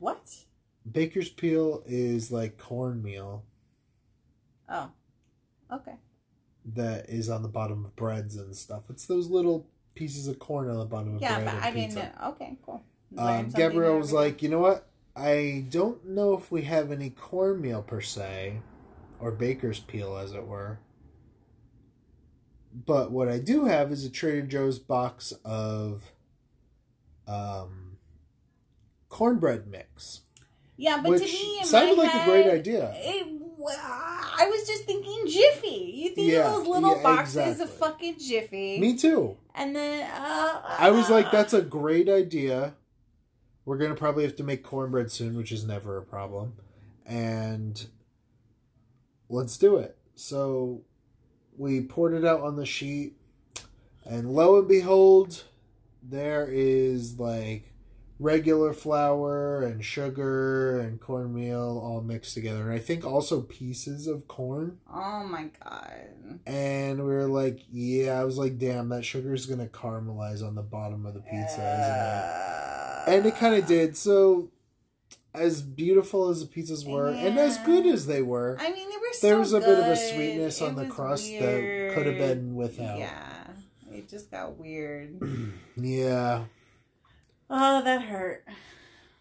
What? 0.00 0.46
Baker's 0.90 1.30
peel 1.30 1.82
is 1.86 2.30
like 2.30 2.58
cornmeal 2.58 3.46
Oh. 4.68 4.90
Okay. 5.72 5.96
that 6.64 7.08
is 7.08 7.28
on 7.28 7.42
the 7.42 7.48
bottom 7.48 7.84
of 7.84 7.96
breads 7.96 8.36
and 8.36 8.54
stuff. 8.54 8.84
It's 8.90 9.06
those 9.06 9.28
little 9.28 9.66
pieces 9.94 10.28
of 10.28 10.38
corn 10.38 10.68
on 10.68 10.78
the 10.78 10.84
bottom 10.84 11.14
of 11.16 11.22
Yeah, 11.22 11.36
bread 11.36 11.46
but 11.46 11.54
and 11.54 11.64
I 11.64 11.70
didn't 11.70 11.94
pizza. 11.94 12.12
know. 12.20 12.28
Okay, 12.30 12.58
cool. 12.64 12.82
Um, 13.16 13.50
Gabrielle 13.50 13.98
was 13.98 14.12
like, 14.12 14.42
you 14.42 14.48
know 14.48 14.60
what? 14.60 14.86
I 15.16 15.64
don't 15.68 16.04
know 16.06 16.34
if 16.34 16.50
we 16.50 16.62
have 16.62 16.92
any 16.92 17.10
cornmeal 17.10 17.82
per 17.82 18.00
se, 18.00 18.60
or 19.18 19.30
baker's 19.32 19.80
peel, 19.80 20.16
as 20.16 20.32
it 20.32 20.46
were. 20.46 20.78
But 22.72 23.10
what 23.10 23.28
I 23.28 23.38
do 23.38 23.64
have 23.64 23.90
is 23.90 24.04
a 24.04 24.10
Trader 24.10 24.46
Joe's 24.46 24.78
box 24.78 25.32
of 25.44 26.12
um, 27.26 27.96
cornbread 29.08 29.66
mix, 29.66 30.20
Yeah, 30.76 31.00
but 31.04 31.18
to 31.18 31.24
me, 31.24 31.58
in 31.60 31.64
sounded 31.66 31.98
like 31.98 32.10
head, 32.10 32.22
a 32.28 32.30
great 32.30 32.46
idea. 32.46 32.92
It, 32.94 33.26
I 33.62 34.46
was 34.50 34.66
just 34.66 34.84
thinking 34.84 35.26
Jiffy. 35.26 35.92
You 35.96 36.14
think 36.14 36.32
Yeah, 36.32 36.46
of 36.48 36.58
those 36.58 36.66
little 36.68 36.96
yeah, 36.96 37.02
boxes 37.02 37.36
exactly. 37.36 37.64
of 37.64 37.70
fucking 37.74 38.18
Jiffy, 38.18 38.78
Me 38.80 38.96
too. 38.96 39.36
and 39.54 39.74
then 39.76 40.08
uh, 40.10 40.62
I 40.78 40.90
was 40.90 41.10
like, 41.10 41.30
that's 41.30 41.52
a 41.52 41.62
great 41.62 42.08
idea. 42.08 42.74
We're 43.64 43.76
gonna 43.78 43.94
probably 43.96 44.24
have 44.24 44.36
to 44.36 44.42
make 44.44 44.62
cornbread 44.62 45.10
soon, 45.12 45.36
which 45.36 45.52
is 45.52 45.64
never 45.64 45.98
a 45.98 46.02
problem. 46.02 46.54
And 47.04 47.84
let's 49.28 49.58
do 49.58 49.76
it. 49.76 49.96
So 50.14 50.82
we 51.60 51.82
poured 51.82 52.14
it 52.14 52.24
out 52.24 52.40
on 52.40 52.56
the 52.56 52.64
sheet, 52.64 53.12
and 54.06 54.32
lo 54.32 54.58
and 54.58 54.66
behold, 54.66 55.44
there 56.02 56.48
is 56.50 57.18
like 57.18 57.74
regular 58.18 58.72
flour 58.72 59.62
and 59.62 59.84
sugar 59.84 60.80
and 60.80 61.00
cornmeal 61.00 61.78
all 61.84 62.00
mixed 62.00 62.32
together, 62.32 62.62
and 62.62 62.72
I 62.72 62.78
think 62.78 63.04
also 63.04 63.42
pieces 63.42 64.06
of 64.06 64.26
corn. 64.26 64.78
Oh 64.90 65.22
my 65.24 65.50
god. 65.62 66.40
And 66.46 67.04
we 67.04 67.10
were 67.10 67.26
like, 67.26 67.60
yeah, 67.70 68.18
I 68.18 68.24
was 68.24 68.38
like, 68.38 68.58
damn, 68.58 68.88
that 68.88 69.04
sugar 69.04 69.34
is 69.34 69.44
gonna 69.44 69.66
caramelize 69.66 70.42
on 70.42 70.54
the 70.54 70.62
bottom 70.62 71.04
of 71.04 71.12
the 71.12 71.20
pizza, 71.20 71.60
isn't 73.04 73.16
it? 73.16 73.18
And 73.18 73.26
it 73.26 73.36
kind 73.36 73.54
of 73.54 73.66
did. 73.66 73.98
So, 73.98 74.48
as 75.34 75.62
beautiful 75.62 76.28
as 76.28 76.40
the 76.40 76.46
pizzas 76.46 76.86
were, 76.86 77.08
and 77.08 77.38
as 77.38 77.58
good 77.58 77.86
as 77.86 78.06
they 78.06 78.22
were, 78.22 78.56
I 78.60 78.72
mean, 78.72 78.88
they 78.90 78.96
were 78.96 79.12
so 79.12 79.26
there 79.26 79.38
was 79.38 79.52
a 79.52 79.60
bit 79.60 79.78
of 79.78 79.84
a 79.84 79.94
good. 79.94 80.14
sweetness 80.14 80.60
on 80.62 80.74
the 80.76 80.86
crust 80.86 81.30
that 81.30 81.92
could 81.94 82.06
have 82.06 82.18
been 82.18 82.54
without. 82.54 82.98
Yeah, 82.98 83.46
it 83.92 84.08
just 84.08 84.30
got 84.30 84.58
weird. 84.58 85.20
Yeah, 85.76 86.44
Oh, 87.48 87.82
that 87.82 88.02
hurt. 88.02 88.44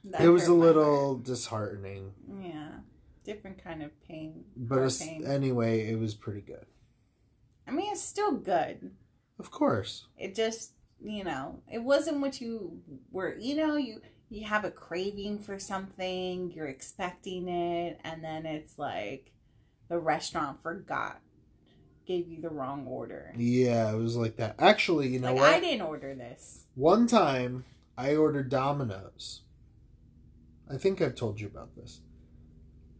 That 0.03 0.21
it 0.21 0.29
was 0.29 0.47
a 0.47 0.53
little 0.53 1.17
disheartening. 1.17 2.13
Yeah, 2.41 2.69
different 3.23 3.63
kind 3.63 3.81
of 3.81 3.91
pain. 4.07 4.45
but 4.55 4.95
pain. 4.99 5.25
anyway, 5.25 5.89
it 5.91 5.99
was 5.99 6.15
pretty 6.15 6.41
good. 6.41 6.65
I 7.67 7.71
mean, 7.71 7.91
it's 7.91 8.01
still 8.01 8.31
good. 8.33 8.91
Of 9.39 9.51
course. 9.51 10.05
It 10.17 10.35
just, 10.35 10.71
you 11.01 11.23
know, 11.23 11.61
it 11.71 11.81
wasn't 11.83 12.19
what 12.21 12.39
you 12.41 12.81
were. 13.11 13.35
You 13.37 13.55
know, 13.55 13.75
you 13.77 14.01
you 14.29 14.45
have 14.45 14.63
a 14.63 14.71
craving 14.71 15.39
for 15.39 15.59
something, 15.59 16.51
you're 16.51 16.67
expecting 16.67 17.47
it, 17.47 17.99
and 18.03 18.23
then 18.23 18.45
it's 18.45 18.77
like 18.77 19.31
the 19.89 19.97
restaurant 19.97 20.61
forgot, 20.61 21.19
gave 22.05 22.27
you 22.27 22.39
the 22.41 22.49
wrong 22.49 22.85
order. 22.87 23.33
Yeah, 23.35 23.91
it 23.91 23.97
was 23.97 24.15
like 24.15 24.35
that. 24.37 24.55
Actually, 24.59 25.07
you 25.09 25.19
know 25.19 25.33
like 25.33 25.41
what? 25.41 25.53
I 25.55 25.59
didn't 25.59 25.81
order 25.81 26.13
this. 26.13 26.65
One 26.75 27.07
time, 27.07 27.65
I 27.97 28.15
ordered 28.15 28.49
Domino's. 28.49 29.41
I 30.71 30.77
think 30.77 31.01
I've 31.01 31.15
told 31.15 31.41
you 31.41 31.47
about 31.47 31.75
this. 31.75 32.01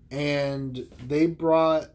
And 0.09 0.87
they 1.05 1.27
brought 1.27 1.89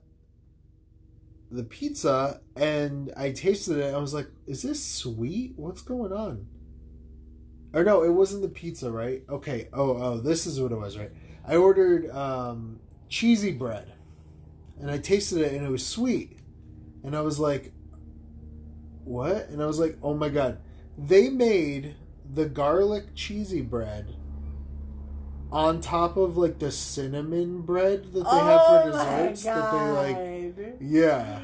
the 1.50 1.64
pizza, 1.64 2.40
and 2.54 3.12
I 3.16 3.32
tasted 3.32 3.78
it. 3.78 3.86
And 3.86 3.96
I 3.96 3.98
was 3.98 4.14
like, 4.14 4.28
"Is 4.46 4.62
this 4.62 4.84
sweet? 4.84 5.54
What's 5.56 5.82
going 5.82 6.12
on?" 6.12 6.46
Or 7.74 7.82
no, 7.82 8.04
it 8.04 8.10
wasn't 8.10 8.42
the 8.42 8.48
pizza, 8.48 8.90
right? 8.90 9.22
Okay. 9.28 9.68
Oh, 9.72 9.96
oh, 9.96 10.18
this 10.18 10.46
is 10.46 10.60
what 10.60 10.70
it 10.70 10.76
was, 10.76 10.96
right? 10.96 11.10
I 11.46 11.56
ordered 11.56 12.08
um, 12.10 12.78
cheesy 13.08 13.52
bread, 13.52 13.92
and 14.80 14.90
I 14.90 14.98
tasted 14.98 15.40
it, 15.40 15.52
and 15.52 15.66
it 15.66 15.70
was 15.70 15.84
sweet, 15.84 16.38
and 17.02 17.16
I 17.16 17.20
was 17.20 17.40
like, 17.40 17.72
"What?" 19.04 19.48
And 19.48 19.60
I 19.60 19.66
was 19.66 19.78
like, 19.80 19.98
"Oh 20.02 20.14
my 20.14 20.28
god!" 20.28 20.58
They 20.96 21.28
made 21.28 21.96
the 22.32 22.46
garlic 22.46 23.14
cheesy 23.14 23.60
bread 23.60 24.14
on 25.50 25.80
top 25.80 26.16
of 26.16 26.36
like 26.36 26.58
the 26.60 26.70
cinnamon 26.70 27.60
bread 27.60 28.12
that 28.12 28.24
they 28.30 28.36
have 28.38 28.60
Oh 28.64 28.84
for 28.84 28.90
desserts. 28.90 29.44
That 29.44 29.70
they 29.70 29.80
like, 29.92 30.80
yeah. 30.80 31.40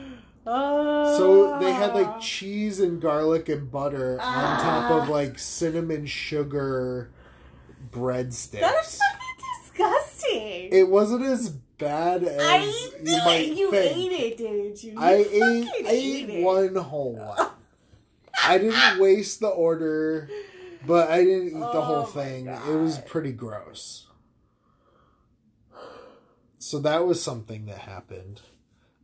Oh. 0.46 1.16
So 1.18 1.58
they 1.60 1.72
had 1.72 1.94
like 1.94 2.20
cheese 2.20 2.80
and 2.80 3.00
garlic 3.00 3.48
and 3.48 3.70
butter 3.70 4.12
on 4.20 4.60
top 4.60 4.90
of 4.90 5.08
Ah. 5.08 5.12
like 5.12 5.38
cinnamon 5.38 6.06
sugar 6.06 7.10
breadsticks. 7.90 8.60
That's 8.60 8.98
fucking 8.98 9.44
disgusting. 9.64 10.68
It 10.72 10.88
wasn't 10.88 11.24
as 11.24 11.50
bad 11.50 12.24
as 12.24 12.40
I 12.40 12.90
you 13.02 13.16
might. 13.18 13.48
You 13.56 13.70
think. 13.70 13.96
ate 13.96 14.12
it, 14.12 14.36
didn't 14.38 14.82
you? 14.84 14.92
You 14.92 14.98
I 14.98 15.12
ate, 15.14 15.64
fucking 15.66 15.86
I 15.86 15.90
ate 15.90 16.30
it. 16.30 16.42
one 16.44 16.74
whole 16.76 17.16
one. 17.16 17.48
I 18.42 18.58
didn't 18.58 18.98
waste 19.00 19.40
the 19.40 19.48
order, 19.48 20.28
but 20.86 21.10
I 21.10 21.22
didn't 21.24 21.48
eat 21.48 21.52
the 21.60 21.66
Oh 21.72 21.80
whole 21.82 22.02
my 22.02 22.08
thing. 22.24 22.46
It 22.48 22.76
was 22.76 22.98
pretty 22.98 23.32
gross. 23.32 24.06
So 26.58 26.78
that 26.80 27.04
was 27.06 27.22
something 27.22 27.66
that 27.66 27.78
happened. 27.78 28.40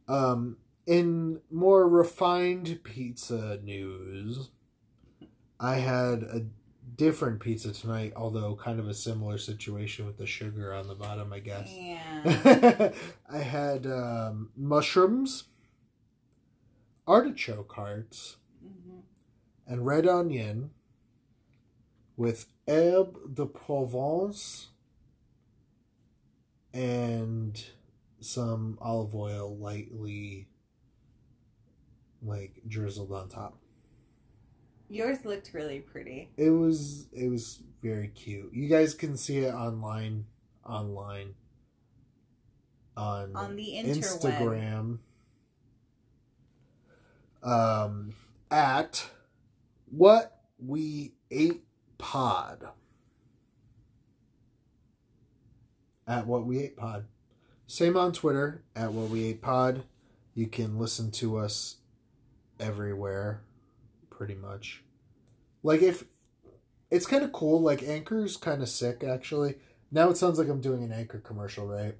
Um, 0.09 0.59
in 0.87 1.41
more 1.51 1.89
refined 1.89 2.81
pizza 2.85 3.59
news, 3.63 4.51
I 5.59 5.77
had 5.77 6.23
a 6.23 6.47
different 6.97 7.41
pizza 7.41 7.73
tonight, 7.73 8.13
although 8.17 8.55
kind 8.57 8.79
of 8.79 8.89
a 8.89 8.95
similar 8.95 9.37
situation 9.39 10.07
with 10.07 10.17
the 10.17 10.27
sugar 10.27 10.73
on 10.73 10.87
the 10.89 10.95
bottom, 10.95 11.33
I 11.33 11.41
guess. 11.41 11.69
Yeah. 11.73 12.93
I 13.33 13.39
had 13.39 13.87
um, 13.87 14.51
mushrooms, 14.57 15.45
artichoke 17.07 17.73
hearts, 17.73 18.37
Mhm. 18.65 19.03
and 19.67 19.85
red 19.87 20.07
onion 20.07 20.71
with 22.17 22.47
herbe 22.67 23.35
de 23.35 23.45
Provence 23.47 24.69
and 26.73 27.63
some 28.21 28.79
olive 28.81 29.15
oil 29.15 29.57
lightly 29.57 30.49
like 32.27 32.63
drizzled 32.67 33.13
on 33.13 33.29
top. 33.29 33.59
Yours 34.89 35.25
looked 35.25 35.53
really 35.53 35.81
pretty. 35.81 36.31
It 36.37 36.51
was 36.51 37.07
it 37.13 37.29
was 37.29 37.61
very 37.83 38.09
cute. 38.09 38.53
You 38.53 38.69
guys 38.69 38.95
can 38.95 39.17
see 39.17 39.39
it 39.39 39.53
online 39.53 40.27
online 40.65 41.35
on 42.97 43.35
On 43.37 43.57
the 43.57 43.73
interweb. 43.77 43.99
Instagram 43.99 44.99
um 47.43 48.15
at 48.51 49.09
what 49.91 50.41
we 50.59 51.13
ate 51.31 51.63
pod 51.99 52.69
at 56.07 56.27
what 56.27 56.45
we 56.45 56.59
ate 56.59 56.77
pod 56.77 57.07
same 57.67 57.97
on 57.97 58.13
twitter 58.13 58.63
at 58.75 58.93
what 58.93 59.09
we 59.11 59.27
ate 59.27 59.43
pod 59.43 59.85
you 60.35 60.47
can 60.47 60.79
listen 60.79 61.11
to 61.11 61.37
us 61.37 61.77
everywhere 62.61 63.43
pretty 64.11 64.35
much. 64.35 64.83
Like 65.63 65.83
if 65.83 66.05
it's 66.91 67.07
kind 67.07 67.25
of 67.25 67.33
cool 67.33 67.61
like 67.61 67.83
anchor's 67.83 68.37
kind 68.37 68.63
of 68.63 68.69
sick 68.69 69.05
actually. 69.05 69.57
Now 69.91 70.11
it 70.11 70.17
sounds 70.17 70.39
like 70.39 70.49
i'm 70.49 70.61
doing 70.61 70.83
an 70.83 70.93
anchor 70.93 71.19
commercial 71.19 71.67
right? 71.67 71.97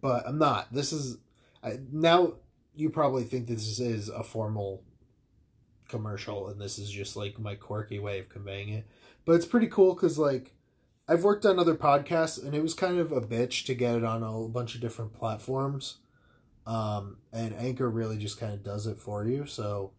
But 0.00 0.26
i'm 0.26 0.38
not. 0.38 0.72
This 0.72 0.92
is 0.92 1.18
I, 1.62 1.78
now 1.90 2.34
you 2.74 2.90
probably 2.90 3.24
think 3.24 3.46
this 3.46 3.78
is 3.78 4.08
a 4.08 4.22
formal 4.22 4.82
commercial 5.88 6.48
and 6.48 6.60
this 6.60 6.78
is 6.78 6.90
just 6.90 7.16
like 7.16 7.38
my 7.38 7.54
quirky 7.54 7.98
way 7.98 8.18
of 8.18 8.28
conveying 8.28 8.70
it. 8.70 8.86
But 9.24 9.34
it's 9.34 9.46
pretty 9.46 9.68
cool 9.68 9.94
because 9.94 10.18
like 10.18 10.54
i've 11.08 11.24
worked 11.24 11.44
on 11.44 11.58
other 11.58 11.74
podcasts 11.74 12.42
and 12.42 12.54
it 12.54 12.62
was 12.62 12.74
kind 12.74 12.98
of 12.98 13.12
a 13.12 13.20
bitch 13.20 13.64
to 13.66 13.74
get 13.74 13.96
it 13.96 14.04
on 14.04 14.22
a 14.22 14.48
bunch 14.48 14.74
of 14.74 14.80
different 14.80 15.12
platforms 15.12 15.98
Um, 16.66 17.18
and 17.32 17.54
Anchor 17.54 17.90
really 17.90 18.18
just 18.18 18.38
kind 18.38 18.52
of 18.52 18.62
does 18.62 18.86
it 18.86 18.98
for 18.98 19.26
you, 19.26 19.46
so 19.46 19.92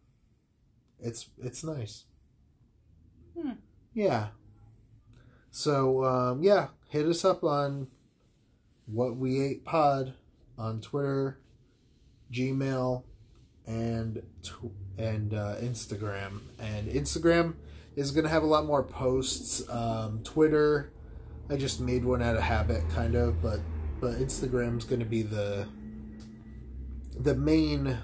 it's 0.99 1.27
it's 1.37 1.63
nice. 1.63 2.05
Hmm. 3.39 3.51
Yeah. 3.93 4.27
So 5.51 6.03
um, 6.05 6.41
yeah, 6.41 6.67
hit 6.89 7.05
us 7.05 7.25
up 7.25 7.43
on 7.43 7.87
what 8.85 9.17
we 9.17 9.41
ate 9.41 9.65
pod 9.65 10.13
on 10.57 10.81
Twitter, 10.81 11.39
Gmail, 12.31 13.03
and 13.67 14.23
tw- 14.41 14.71
and 14.97 15.33
uh, 15.33 15.55
Instagram. 15.61 16.41
And 16.59 16.87
Instagram 16.87 17.55
is 17.95 18.11
gonna 18.11 18.29
have 18.29 18.43
a 18.43 18.47
lot 18.47 18.65
more 18.65 18.83
posts. 18.83 19.67
Um, 19.69 20.21
Twitter, 20.23 20.91
I 21.49 21.57
just 21.57 21.81
made 21.81 22.05
one 22.05 22.21
out 22.21 22.35
of 22.35 22.41
habit, 22.41 22.83
kind 22.89 23.15
of, 23.15 23.41
but 23.41 23.59
but 23.99 24.13
Instagram's 24.13 24.85
gonna 24.85 25.05
be 25.05 25.21
the 25.23 25.67
the 27.17 27.35
main 27.35 27.97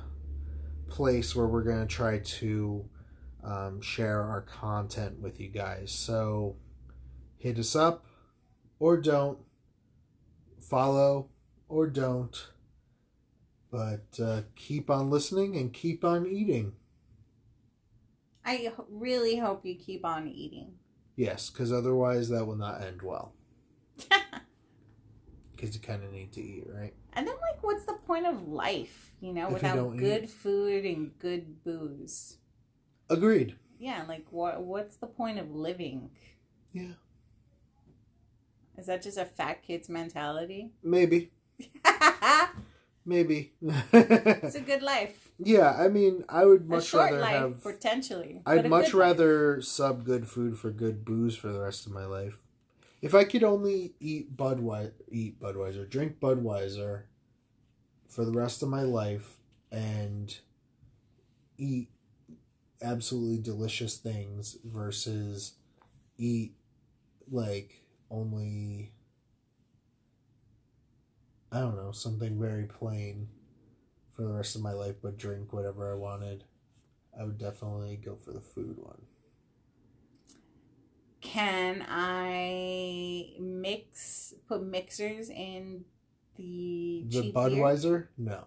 place 0.88 1.36
where 1.36 1.48
we're 1.48 1.64
gonna 1.64 1.86
try 1.86 2.20
to 2.20 2.90
um, 3.44 3.82
share 3.82 4.22
our 4.22 4.42
content 4.42 5.20
with 5.20 5.40
you 5.40 5.48
guys. 5.50 5.92
So 5.92 6.58
hit 7.38 7.58
us 7.58 7.76
up 7.76 8.06
or 8.80 8.98
don't 8.98 9.40
follow 10.62 11.30
or 11.68 11.88
don't 11.88 12.48
but 13.72 14.20
uh, 14.22 14.42
keep 14.56 14.90
on 14.90 15.10
listening 15.10 15.56
and 15.56 15.72
keep 15.74 16.04
on 16.04 16.26
eating 16.28 16.74
I 18.46 18.72
really 18.90 19.38
hope 19.38 19.66
you 19.66 19.76
keep 19.76 20.06
on 20.06 20.28
eating. 20.28 20.74
yes 21.16 21.50
because 21.50 21.72
otherwise 21.72 22.30
that 22.30 22.46
will 22.46 22.56
not 22.58 22.82
end 22.84 23.02
well 23.02 23.34
because 25.60 25.76
you 25.76 25.82
kind 25.82 26.04
of 26.04 26.12
need 26.12 26.32
to 26.34 26.42
eat 26.42 26.66
right 26.74 26.94
And 27.14 27.28
then, 27.28 27.36
like, 27.42 27.62
what's 27.62 27.86
the 27.86 27.94
point 27.94 28.26
of 28.28 28.48
life, 28.48 29.12
you 29.20 29.34
know, 29.34 29.48
If 29.48 29.54
without 29.54 29.76
don't 29.76 29.98
good 29.98 30.24
eat. 30.24 30.30
food 30.30 30.86
and 30.86 31.18
good 31.20 31.64
booze? 31.64 32.38
agreed 33.10 33.56
Yeah, 33.80 34.04
like, 34.08 34.26
what? 34.32 34.62
What's 34.62 34.96
the 34.98 35.08
point 35.08 35.40
of 35.40 35.52
living? 35.52 36.12
yeah 36.72 36.94
Is 38.78 38.86
that 38.86 39.04
just 39.04 39.18
a 39.18 39.26
fat 39.26 39.64
kid's 39.64 39.90
mentality? 39.90 40.72
maybe 40.84 41.32
Maybe. 43.06 43.54
it's 43.62 44.56
a 44.56 44.62
good 44.62 44.84
life. 44.84 45.30
yeah 45.40 45.76
i 45.80 45.88
mean 45.88 46.24
i 46.30 46.46
would 46.46 46.70
much 46.70 46.86
short 46.86 47.06
rather 47.12 47.20
life, 47.22 47.34
have 47.42 47.64
potentially. 47.64 48.42
I'd 48.46 48.70
much 48.70 48.92
good 48.92 48.94
life. 48.98 49.08
rather 49.08 49.62
sub 49.62 50.06
good 50.06 50.28
food 50.28 50.60
for 50.60 50.70
good 50.70 51.04
booze 51.06 51.36
for 51.36 51.48
the 51.52 51.60
rest 51.60 51.86
of 51.88 51.92
my 51.92 52.06
life. 52.06 52.38
If 53.02 53.16
I 53.16 53.24
could 53.24 53.44
only 53.44 53.94
eat 54.00 54.36
Budweiser, 54.36 54.92
eat 55.10 55.40
Budweiser, 55.40 55.90
drink 55.90 56.20
Budweiser 56.20 57.04
for 58.08 58.26
the 58.26 58.32
rest 58.34 58.62
of 58.62 58.70
my 58.70 58.82
life 58.82 59.38
and 59.72 60.38
eat 61.58 61.90
absolutely 62.82 63.38
delicious 63.38 63.98
things 63.98 64.58
versus 64.66 65.54
eat 66.18 66.54
like 67.32 67.84
only 68.10 68.92
I 71.52 71.60
don't 71.62 71.76
know, 71.78 71.92
something 71.92 72.40
very 72.40 72.66
plain 72.66 73.28
for 74.12 74.22
the 74.22 74.34
rest 74.34 74.56
of 74.56 74.62
my 74.62 74.74
life 74.74 74.96
but 75.02 75.18
drink 75.18 75.54
whatever 75.54 75.92
I 75.92 75.96
wanted. 75.96 76.44
I 77.18 77.24
would 77.24 77.38
definitely 77.38 77.98
go 77.98 78.16
for 78.16 78.32
the 78.32 78.42
food 78.42 78.78
one. 78.78 79.02
Can 81.22 81.86
I 81.90 83.34
mix, 83.40 84.34
put 84.48 84.64
mixers 84.64 85.30
in 85.30 85.84
the 86.38 87.04
The 87.10 87.32
Budweiser? 87.34 88.08
No. 88.18 88.46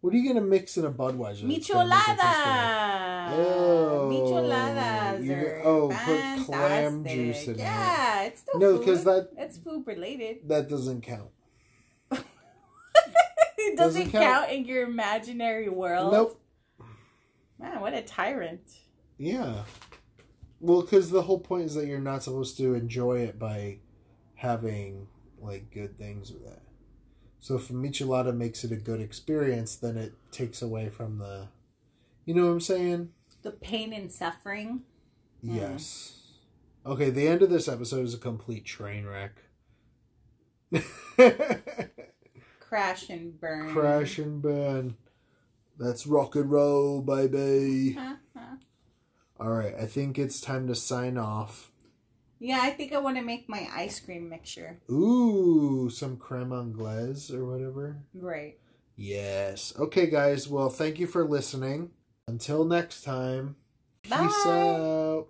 What 0.00 0.14
are 0.14 0.16
you 0.16 0.28
gonna 0.32 0.46
mix 0.46 0.76
in 0.78 0.84
a 0.86 0.90
Budweiser? 0.90 1.46
beer? 1.46 1.58
that's 1.58 1.68
gonna 1.68 1.88
make 1.88 1.98
it 1.98 2.06
taste? 2.06 2.20
Michelada. 2.20 3.32
Oh, 3.32 4.10
Micheladas 4.12 5.24
you're- 5.24 5.60
oh, 5.64 5.88
put 5.88 6.46
clam 6.46 7.04
juice 7.04 7.46
in 7.48 7.54
it. 7.54 7.58
Yeah, 7.58 8.22
it's 8.22 8.40
still 8.40 8.58
No, 8.60 8.78
because 8.78 9.04
that 9.04 9.30
it's 9.36 9.58
food 9.58 9.86
related. 9.86 10.38
that 10.48 10.68
doesn't 10.68 11.02
count. 11.02 11.28
it 12.12 13.76
Doesn't 13.76 13.76
doesn't 13.76 14.10
count. 14.12 14.24
count. 14.24 14.50
in 14.52 14.64
your 14.64 14.84
imaginary 14.86 15.68
world. 15.68 16.12
Nope. 16.12 16.40
Man, 17.58 17.80
what 17.80 17.92
a 17.92 18.00
tyrant. 18.02 18.62
Yeah. 19.18 19.64
Well, 20.60 20.82
because 20.82 21.10
the 21.10 21.22
whole 21.22 21.40
point 21.40 21.64
is 21.64 21.74
that 21.74 21.86
you're 21.86 21.98
not 21.98 22.22
supposed 22.22 22.56
to 22.58 22.74
enjoy 22.74 23.18
it 23.20 23.38
by 23.38 23.78
having 24.34 25.08
like 25.40 25.70
good 25.70 25.96
things 25.96 26.30
with 26.30 26.46
it. 26.46 26.62
So 27.40 27.56
if 27.56 27.70
a 27.70 27.72
michelada 27.72 28.36
makes 28.36 28.64
it 28.64 28.72
a 28.72 28.76
good 28.76 29.00
experience, 29.00 29.74
then 29.76 29.96
it 29.96 30.12
takes 30.30 30.60
away 30.60 30.90
from 30.90 31.16
the, 31.16 31.48
you 32.26 32.34
know 32.34 32.46
what 32.46 32.52
I'm 32.52 32.60
saying? 32.60 33.10
The 33.42 33.52
pain 33.52 33.94
and 33.94 34.12
suffering. 34.12 34.82
Mm. 35.42 35.56
Yes. 35.56 36.18
Okay, 36.84 37.08
the 37.08 37.26
end 37.26 37.40
of 37.42 37.48
this 37.48 37.68
episode 37.68 38.04
is 38.04 38.12
a 38.12 38.18
complete 38.18 38.66
train 38.66 39.06
wreck. 39.06 39.32
Crash 42.60 43.08
and 43.08 43.40
burn. 43.40 43.72
Crash 43.72 44.18
and 44.18 44.42
burn. 44.42 44.96
That's 45.78 46.06
rock 46.06 46.36
and 46.36 46.50
roll, 46.50 47.00
baby. 47.00 47.98
All 49.40 49.48
right, 49.48 49.74
I 49.74 49.86
think 49.86 50.18
it's 50.18 50.38
time 50.38 50.66
to 50.66 50.74
sign 50.74 51.16
off. 51.16 51.70
Yeah, 52.38 52.60
I 52.62 52.70
think 52.70 52.92
I 52.92 52.98
want 52.98 53.16
to 53.16 53.22
make 53.22 53.48
my 53.48 53.66
ice 53.74 53.98
cream 53.98 54.28
mixture. 54.28 54.80
Ooh, 54.90 55.88
some 55.90 56.18
creme 56.18 56.52
anglaise 56.52 57.30
or 57.30 57.46
whatever. 57.46 58.02
Right. 58.12 58.58
Yes. 58.96 59.72
Okay, 59.78 60.10
guys. 60.10 60.46
Well, 60.46 60.68
thank 60.68 60.98
you 60.98 61.06
for 61.06 61.24
listening. 61.24 61.90
Until 62.28 62.66
next 62.66 63.02
time, 63.02 63.56
peace 64.02 64.10
Bye. 64.10 64.26
out. 64.46 65.28